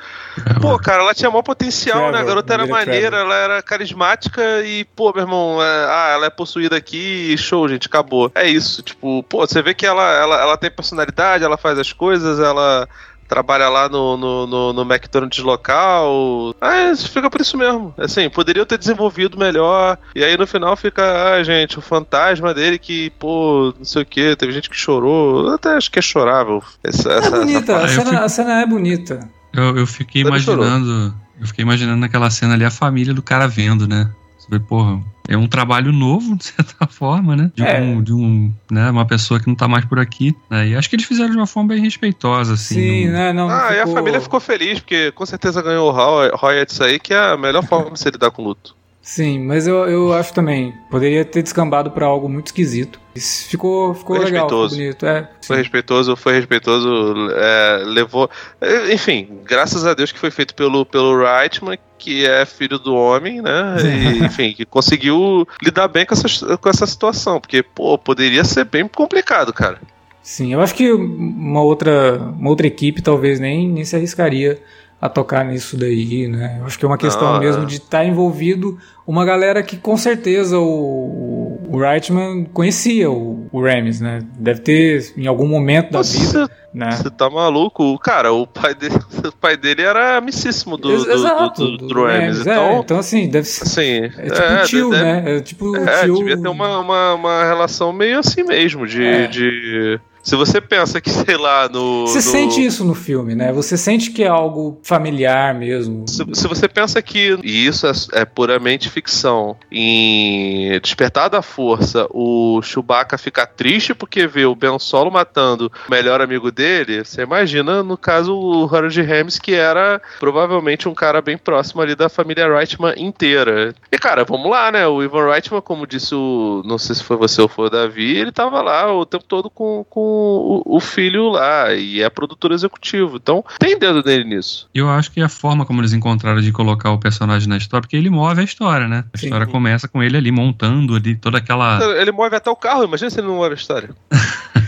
Pô, 0.62 0.78
cara, 0.78 1.02
ela 1.02 1.14
tinha 1.16 1.32
maior 1.32 1.42
potencial, 1.42 1.98
Trevor, 1.98 2.12
né? 2.12 2.20
A 2.20 2.24
garota 2.24 2.54
era 2.54 2.68
maneira, 2.68 3.18
Trevor. 3.18 3.26
ela 3.26 3.36
era 3.36 3.62
carismática 3.64 4.62
e, 4.64 4.86
pô, 4.96 5.12
meu 5.12 5.24
irmão, 5.24 5.58
é, 5.60 5.86
ah, 5.90 6.10
ela 6.14 6.26
é 6.28 6.30
possuída 6.30 6.67
daqui 6.70 7.34
e 7.34 7.38
show, 7.38 7.68
gente, 7.68 7.88
acabou. 7.88 8.32
É 8.34 8.48
isso, 8.50 8.82
tipo, 8.82 9.24
pô, 9.24 9.46
você 9.46 9.62
vê 9.62 9.74
que 9.74 9.86
ela, 9.86 10.12
ela, 10.14 10.42
ela 10.42 10.58
tem 10.58 10.72
personalidade, 10.72 11.44
ela 11.44 11.58
faz 11.58 11.78
as 11.80 11.92
coisas, 11.94 12.40
ela 12.40 12.88
trabalha 13.28 13.68
lá 13.68 13.90
no, 13.90 14.18
no, 14.18 14.48
no, 14.48 14.74
no 14.74 14.82
McDonald's 14.82 15.44
local. 15.44 16.56
Ah, 16.62 16.96
fica 16.96 17.30
por 17.30 17.42
isso 17.42 17.58
mesmo. 17.58 17.94
Assim, 17.98 18.30
poderiam 18.30 18.66
ter 18.66 18.78
desenvolvido 18.78 19.38
melhor. 19.38 19.98
E 20.16 20.24
aí 20.24 20.38
no 20.38 20.48
final 20.48 20.76
fica, 20.78 21.34
ah, 21.34 21.44
gente, 21.44 21.78
o 21.78 21.82
fantasma 21.82 22.54
dele 22.54 22.80
que, 22.80 23.10
pô, 23.20 23.74
não 23.78 23.86
sei 23.86 24.04
o 24.04 24.06
que, 24.06 24.36
teve 24.36 24.54
gente 24.54 24.70
que 24.70 24.78
chorou. 24.78 25.48
Eu 25.48 25.56
até 25.56 25.76
acho 25.76 25.92
que 25.92 26.00
é 26.00 26.02
chorável. 26.02 26.64
Essa, 26.84 27.12
é 27.12 27.18
essa, 27.18 27.32
bonita, 27.32 27.74
essa 27.74 27.84
a, 27.84 27.88
cena, 27.90 28.06
fico... 28.06 28.24
a 28.24 28.30
cena 28.30 28.62
é 28.62 28.66
bonita. 28.66 29.30
Eu, 29.54 29.78
eu 29.78 29.88
fiquei 29.88 30.22
Ele 30.22 30.30
imaginando. 30.30 30.86
Chorou. 30.86 31.14
Eu 31.40 31.48
fiquei 31.48 31.64
imaginando 31.64 32.00
naquela 32.00 32.30
cena 32.32 32.56
ali 32.56 32.66
a 32.66 32.72
família 32.72 33.14
do 33.14 33.22
cara 33.22 33.48
vendo, 33.48 33.88
né? 33.88 34.10
Sobre, 34.48 34.60
porra, 34.62 35.02
é 35.28 35.36
um 35.36 35.48
trabalho 35.48 35.92
novo, 35.92 36.36
de 36.38 36.46
certa 36.46 36.88
forma, 36.88 37.36
né? 37.36 37.52
De, 37.54 37.64
é. 37.64 37.82
um, 37.82 38.02
de 38.02 38.14
um, 38.14 38.54
né, 38.72 38.90
uma 38.90 39.06
pessoa 39.06 39.40
que 39.40 39.48
não 39.48 39.56
tá 39.56 39.68
mais 39.68 39.84
por 39.84 40.00
aqui. 40.00 40.36
Né? 40.50 40.70
E 40.70 40.76
acho 40.76 40.90
que 40.90 40.96
eles 40.96 41.06
fizeram 41.06 41.32
de 41.32 41.38
uma 41.38 41.48
forma 41.48 41.70
bem 41.70 41.82
respeitosa, 41.82 42.54
assim. 42.54 42.76
Sim, 42.76 43.06
não... 43.08 43.14
né? 43.14 43.34
Não, 43.34 43.50
ah, 43.50 43.62
ficou... 43.62 43.76
e 43.76 43.80
a 43.80 43.88
família 43.88 44.22
ficou 44.22 44.40
feliz, 44.40 44.80
porque 44.80 45.12
com 45.12 45.26
certeza 45.26 45.62
ganhou 45.62 45.92
o 45.92 46.38
royalties 46.38 46.80
aí, 46.80 46.98
que 46.98 47.14
é 47.14 47.20
a 47.20 47.38
melhor 47.38 47.64
forma 47.66 47.92
de 47.92 48.00
se 48.00 48.10
lidar 48.10 48.32
com 48.32 48.44
luto. 48.44 48.76
Sim, 49.08 49.40
mas 49.40 49.66
eu, 49.66 49.88
eu 49.88 50.12
acho 50.12 50.34
também. 50.34 50.74
Poderia 50.92 51.24
ter 51.24 51.42
descambado 51.42 51.90
para 51.90 52.06
algo 52.06 52.28
muito 52.28 52.48
esquisito. 52.48 53.00
Ficou, 53.16 53.94
ficou 53.94 54.18
foi 54.18 54.26
legal, 54.26 54.50
ficou 54.50 54.68
bonito. 54.68 55.06
É, 55.06 55.30
foi 55.42 55.56
respeitoso, 55.56 56.18
foi 56.18 56.34
respeitoso, 56.34 57.30
é, 57.32 57.84
levou. 57.86 58.30
É, 58.60 58.94
enfim, 58.94 59.40
graças 59.46 59.86
a 59.86 59.94
Deus 59.94 60.12
que 60.12 60.20
foi 60.20 60.30
feito 60.30 60.54
pelo, 60.54 60.86
pelo 60.86 61.24
Reitman, 61.24 61.80
que 61.98 62.26
é 62.26 62.46
filho 62.46 62.78
do 62.78 62.94
homem, 62.94 63.42
né? 63.42 63.78
E, 63.82 64.20
enfim, 64.28 64.52
que 64.52 64.66
conseguiu 64.66 65.48
lidar 65.64 65.88
bem 65.88 66.06
com 66.06 66.14
essa, 66.14 66.58
com 66.58 66.70
essa 66.70 66.86
situação. 66.86 67.40
Porque, 67.40 67.64
pô, 67.64 67.98
poderia 67.98 68.44
ser 68.44 68.66
bem 68.66 68.86
complicado, 68.90 69.54
cara. 69.54 69.80
Sim, 70.22 70.52
eu 70.52 70.60
acho 70.60 70.76
que 70.76 70.92
uma 70.92 71.62
outra, 71.62 72.18
uma 72.18 72.50
outra 72.50 72.68
equipe 72.68 73.02
talvez 73.02 73.40
nem, 73.40 73.70
nem 73.70 73.86
se 73.86 73.96
arriscaria 73.96 74.62
a 75.00 75.08
tocar 75.08 75.46
nisso 75.46 75.78
daí, 75.78 76.28
né? 76.28 76.58
Eu 76.60 76.66
acho 76.66 76.78
que 76.78 76.86
é 76.86 76.88
uma 76.88 76.98
questão 76.98 77.36
ah, 77.36 77.40
mesmo 77.40 77.66
de 77.66 77.76
estar 77.76 78.00
tá 78.00 78.06
envolvido 78.06 78.78
uma 79.06 79.24
galera 79.24 79.62
que 79.62 79.78
com 79.78 79.96
certeza 79.96 80.58
o, 80.60 81.60
o 81.68 81.78
Reitman 81.80 82.46
conhecia 82.46 83.10
o, 83.10 83.48
o 83.52 83.62
Rames, 83.64 84.02
né? 84.02 84.22
Deve 84.38 84.62
ter 84.62 85.14
em 85.16 85.28
algum 85.28 85.48
momento 85.48 85.92
da 85.92 86.00
Nossa. 86.00 86.18
vida 86.18 86.52
né? 86.78 86.92
Você 86.92 87.10
tá 87.10 87.28
maluco? 87.30 87.98
Cara, 88.00 88.32
o 88.32 88.46
pai 88.46 88.76
dele, 88.76 88.96
o 89.26 89.32
pai 89.38 89.58
dele 89.58 89.82
era 89.82 90.18
amicíssimo 90.18 90.78
do, 90.78 90.92
Ex- 90.92 91.06
do, 91.06 91.12
Exato. 91.12 91.66
do, 91.66 91.78
do, 91.78 91.88
do 91.88 92.04
Rames, 92.04 92.46
é, 92.46 92.52
então... 92.54 92.80
então, 92.80 93.00
assim, 93.00 93.28
deve 93.28 93.48
ser. 93.48 93.64
Assim, 93.64 94.22
É 94.22 94.62
tipo 94.62 94.68
tio, 94.68 94.90
deve- 94.92 95.04
né? 95.04 95.38
É 95.38 95.42
tipo 95.42 95.76
É, 95.76 96.04
tio. 96.04 96.16
devia 96.18 96.40
ter 96.40 96.48
uma, 96.48 96.80
uma, 96.80 97.14
uma 97.16 97.44
relação 97.46 97.92
meio 97.92 98.20
assim 98.20 98.44
mesmo, 98.44 98.86
de, 98.86 99.04
É. 99.04 99.28
de... 99.28 100.00
Se 100.28 100.36
você 100.36 100.60
pensa 100.60 101.00
que, 101.00 101.08
sei 101.10 101.38
lá, 101.38 101.70
no... 101.70 102.06
Você 102.06 102.18
no- 102.18 102.22
sente 102.22 102.66
isso 102.66 102.84
no 102.84 102.94
filme, 102.94 103.34
né? 103.34 103.54
Você 103.54 103.78
sente 103.78 104.12
que 104.12 104.26
é 104.26 104.28
algo 104.28 104.78
familiar 104.84 105.56
mesmo. 105.56 106.04
Se, 106.06 106.26
se 106.34 106.48
você 106.50 106.68
pensa 106.68 107.02
que, 107.02 107.40
e 107.42 107.66
isso 107.66 107.88
é, 107.88 107.92
é 108.12 108.26
puramente 108.26 108.90
ficção, 108.90 109.56
em 109.72 110.78
Despertar 110.82 111.30
da 111.30 111.42
Força, 111.42 112.08
o 112.12 112.62
Chewbacca 112.62 113.18
fica 113.18 113.48
triste 113.48 113.94
porque 113.94 114.28
vê 114.28 114.46
o 114.46 114.54
Ben 114.54 114.78
Solo 114.80 115.10
matando 115.10 115.72
o 115.88 115.92
melhor 115.92 116.20
amigo 116.20 116.52
dele, 116.52 117.06
você 117.06 117.22
imagina, 117.22 117.82
no 117.82 117.98
caso, 117.98 118.36
o 118.38 118.66
Harold 118.66 119.02
Ramis, 119.02 119.40
que 119.40 119.54
era 119.54 120.02
provavelmente 120.20 120.90
um 120.90 120.94
cara 120.94 121.22
bem 121.22 121.38
próximo 121.38 121.82
ali 121.82 121.96
da 121.96 122.10
família 122.10 122.54
Reitman 122.54 122.94
inteira. 122.98 123.74
E, 123.90 123.98
cara, 123.98 124.26
vamos 124.26 124.52
lá, 124.52 124.74
né? 124.74 124.86
O 124.88 125.02
Ivan 125.02 125.32
Reitman, 125.32 125.62
como 125.62 125.88
disse 125.88 126.14
o... 126.14 126.62
não 126.66 126.78
sei 126.78 126.96
se 126.96 127.04
foi 127.04 127.16
você 127.16 127.42
ou 127.42 127.48
foi 127.48 127.68
o 127.68 127.70
Davi, 127.70 128.18
ele 128.18 128.34
tava 128.34 128.62
lá 128.62 128.94
o 128.94 129.06
tempo 129.06 129.24
todo 129.24 129.50
com, 129.50 129.86
com 129.90 130.17
o, 130.18 130.78
o 130.78 130.80
filho 130.80 131.30
lá, 131.30 131.74
e 131.74 132.02
é 132.02 132.10
produtor 132.10 132.52
executivo. 132.52 133.18
Então, 133.18 133.44
tem 133.60 133.78
dedo 133.78 134.04
dele 134.04 134.24
nisso. 134.24 134.70
E 134.74 134.80
eu 134.80 134.90
acho 134.90 135.12
que 135.12 135.22
a 135.22 135.30
forma 135.30 135.66
como 135.66 135.82
eles 135.82 135.94
encontraram 135.94 136.42
de 136.42 136.52
colocar 136.52 136.92
o 136.92 136.98
personagem 136.98 137.48
na 137.48 137.58
história, 137.58 137.82
porque 137.82 137.96
ele 137.96 138.10
move 138.10 138.42
a 138.42 138.44
história, 138.44 138.88
né? 138.88 139.06
A 139.14 139.18
Sim. 139.18 139.28
história 139.28 139.48
começa 139.48 139.88
com 139.88 140.02
ele 140.04 140.18
ali 140.18 140.32
montando 140.32 140.96
ali 140.96 141.16
toda 141.16 141.38
aquela. 141.38 141.80
Ele 142.00 142.12
move 142.12 142.36
até 142.36 142.50
o 142.50 142.56
carro, 142.56 142.84
imagina 142.84 143.10
se 143.10 143.20
ele 143.20 143.28
não 143.28 143.36
move 143.36 143.52
a 143.52 143.56
história. 143.58 143.90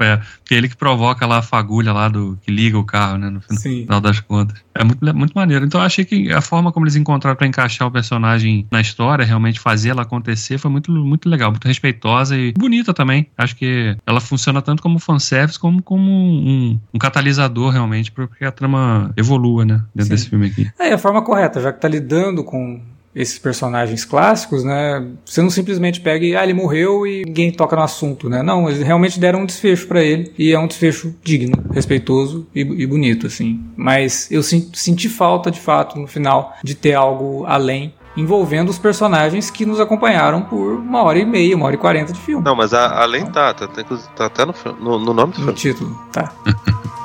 É, 0.00 0.20
que 0.44 0.54
ele 0.54 0.68
que 0.68 0.76
provoca 0.76 1.26
lá 1.26 1.38
a 1.38 1.42
fagulha 1.42 1.92
lá 1.92 2.08
do. 2.08 2.38
que 2.42 2.50
liga 2.50 2.78
o 2.78 2.84
carro, 2.84 3.18
né? 3.18 3.28
No 3.30 3.40
final, 3.40 3.60
Sim. 3.60 3.82
final 3.82 4.00
das 4.00 4.20
contas. 4.20 4.58
É 4.74 4.82
muito, 4.84 5.04
le- 5.04 5.12
muito 5.12 5.32
maneiro. 5.34 5.64
Então 5.64 5.80
eu 5.80 5.86
achei 5.86 6.04
que 6.04 6.32
a 6.32 6.40
forma 6.40 6.72
como 6.72 6.84
eles 6.86 6.96
encontraram 6.96 7.36
pra 7.36 7.46
encaixar 7.46 7.86
o 7.86 7.90
personagem 7.90 8.66
na 8.70 8.80
história, 8.80 9.24
realmente 9.24 9.60
fazer 9.60 9.90
ela 9.90 10.02
acontecer, 10.02 10.58
foi 10.58 10.70
muito, 10.70 10.90
muito 10.90 11.28
legal, 11.28 11.50
muito 11.50 11.66
respeitosa 11.68 12.36
e 12.36 12.52
bonita 12.52 12.94
também. 12.94 13.26
Acho 13.36 13.54
que 13.56 13.96
ela 14.06 14.20
funciona 14.20 14.62
tanto 14.62 14.82
como 14.82 14.98
fanservice 14.98 15.58
como 15.58 15.82
como 15.82 16.10
um, 16.10 16.78
um 16.94 16.98
catalisador 16.98 17.70
realmente 17.72 18.10
para 18.10 18.26
que 18.26 18.44
a 18.44 18.50
trama 18.52 19.12
evolua, 19.16 19.64
né? 19.64 19.82
Dentro 19.94 20.04
Sim. 20.04 20.08
desse 20.10 20.28
filme 20.30 20.46
aqui. 20.46 20.70
É 20.78 20.92
a 20.92 20.98
forma 20.98 21.22
correta, 21.22 21.60
já 21.60 21.72
que 21.72 21.80
tá 21.80 21.88
lidando 21.88 22.42
com 22.44 22.80
esses 23.14 23.38
personagens 23.38 24.04
clássicos, 24.04 24.62
né? 24.62 25.04
Você 25.24 25.42
não 25.42 25.50
simplesmente 25.50 26.00
pega 26.00 26.24
e 26.24 26.36
ah, 26.36 26.44
ele 26.44 26.54
morreu 26.54 27.06
e 27.06 27.24
ninguém 27.24 27.50
toca 27.50 27.74
no 27.74 27.82
assunto, 27.82 28.28
né? 28.28 28.42
Não, 28.42 28.68
eles 28.68 28.82
realmente 28.82 29.18
deram 29.18 29.40
um 29.40 29.46
desfecho 29.46 29.88
pra 29.88 30.02
ele 30.02 30.32
e 30.38 30.52
é 30.52 30.58
um 30.58 30.66
desfecho 30.66 31.14
digno, 31.24 31.54
respeitoso 31.72 32.46
e, 32.54 32.60
e 32.60 32.86
bonito, 32.86 33.26
assim. 33.26 33.60
Mas 33.76 34.30
eu 34.30 34.42
sen- 34.42 34.70
senti 34.72 35.08
falta, 35.08 35.50
de 35.50 35.58
fato, 35.60 35.98
no 35.98 36.06
final, 36.06 36.54
de 36.62 36.74
ter 36.74 36.94
algo 36.94 37.44
além 37.46 37.92
envolvendo 38.16 38.68
os 38.68 38.78
personagens 38.78 39.50
que 39.50 39.64
nos 39.64 39.78
acompanharam 39.80 40.42
por 40.42 40.74
uma 40.74 41.02
hora 41.02 41.18
e 41.18 41.24
meia, 41.24 41.56
uma 41.56 41.66
hora 41.66 41.74
e 41.76 41.78
quarenta 41.78 42.12
de 42.12 42.20
filme. 42.20 42.44
Não, 42.44 42.54
mas 42.56 42.74
a- 42.74 43.00
além 43.02 43.24
tá, 43.26 43.54
tá, 43.54 43.66
tá, 43.68 43.84
tá 44.16 44.26
até 44.26 44.44
no, 44.44 44.52
no, 44.80 44.98
no 44.98 45.14
nome 45.14 45.32
do 45.32 45.38
No 45.40 45.44
filme. 45.46 45.54
título, 45.54 45.98
tá. 46.12 46.32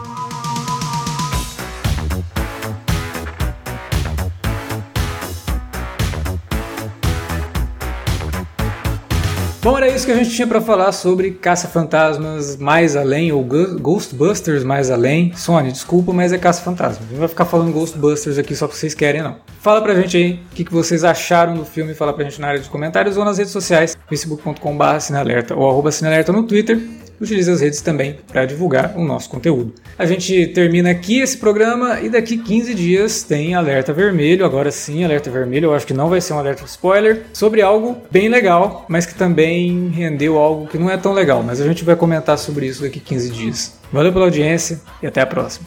Bom, 9.65 9.75
era 9.75 9.87
isso 9.87 10.05
que 10.05 10.11
a 10.11 10.15
gente 10.15 10.29
tinha 10.29 10.45
pra 10.45 10.61
falar 10.61 10.91
sobre 10.91 11.31
Caça-Fantasmas 11.31 12.55
Mais 12.55 12.95
Além, 12.95 13.31
ou 13.31 13.43
Ghostbusters 13.43 14.63
Mais 14.63 14.91
Além. 14.91 15.33
Sony, 15.35 15.71
desculpa, 15.71 16.13
mas 16.13 16.31
é 16.31 16.37
Caça-Fantasmas. 16.37 17.09
Não 17.09 17.17
vai 17.17 17.27
ficar 17.27 17.45
falando 17.45 17.73
Ghostbusters 17.73 18.37
aqui 18.37 18.55
só 18.55 18.67
porque 18.67 18.79
vocês 18.79 18.93
querem, 18.93 19.23
não. 19.23 19.37
Fala 19.61 19.81
pra 19.81 19.95
gente 19.95 20.17
aí 20.17 20.33
o 20.33 20.53
que, 20.53 20.65
que 20.65 20.71
vocês 20.71 21.03
acharam 21.03 21.55
do 21.55 21.65
filme, 21.65 21.95
fala 21.95 22.13
pra 22.13 22.23
gente 22.25 22.39
na 22.39 22.49
área 22.49 22.59
de 22.59 22.69
comentários 22.69 23.17
ou 23.17 23.25
nas 23.25 23.39
redes 23.39 23.51
sociais, 23.51 23.97
facebook.com.br 24.07 24.99
sinalerta 24.99 25.55
ou 25.55 25.67
arroba 25.67 25.91
sinalerta 25.91 26.31
no 26.31 26.43
Twitter. 26.43 26.79
Utilize 27.19 27.49
as 27.49 27.61
redes 27.61 27.81
também 27.81 28.17
para 28.27 28.45
divulgar 28.45 28.93
o 28.97 29.03
nosso 29.03 29.29
conteúdo. 29.29 29.73
A 29.97 30.05
gente 30.05 30.47
termina 30.47 30.91
aqui 30.91 31.19
esse 31.19 31.37
programa 31.37 32.01
e 32.01 32.09
daqui 32.09 32.37
15 32.37 32.73
dias 32.73 33.23
tem 33.23 33.55
alerta 33.55 33.93
vermelho. 33.93 34.45
Agora 34.45 34.71
sim, 34.71 35.03
alerta 35.03 35.29
vermelho. 35.29 35.65
Eu 35.67 35.73
acho 35.73 35.87
que 35.87 35.93
não 35.93 36.09
vai 36.09 36.19
ser 36.21 36.33
um 36.33 36.39
alerta 36.39 36.63
spoiler 36.65 37.23
sobre 37.33 37.61
algo 37.61 37.97
bem 38.11 38.27
legal, 38.27 38.85
mas 38.89 39.05
que 39.05 39.15
também 39.15 39.89
rendeu 39.89 40.37
algo 40.37 40.67
que 40.67 40.77
não 40.77 40.89
é 40.89 40.97
tão 40.97 41.13
legal. 41.13 41.41
Mas 41.43 41.61
a 41.61 41.67
gente 41.67 41.83
vai 41.83 41.95
comentar 41.95 42.37
sobre 42.37 42.67
isso 42.67 42.81
daqui 42.81 42.99
15 42.99 43.29
dias. 43.29 43.73
Valeu 43.91 44.11
pela 44.11 44.25
audiência 44.25 44.81
e 45.01 45.07
até 45.07 45.21
a 45.21 45.25
próxima. 45.25 45.65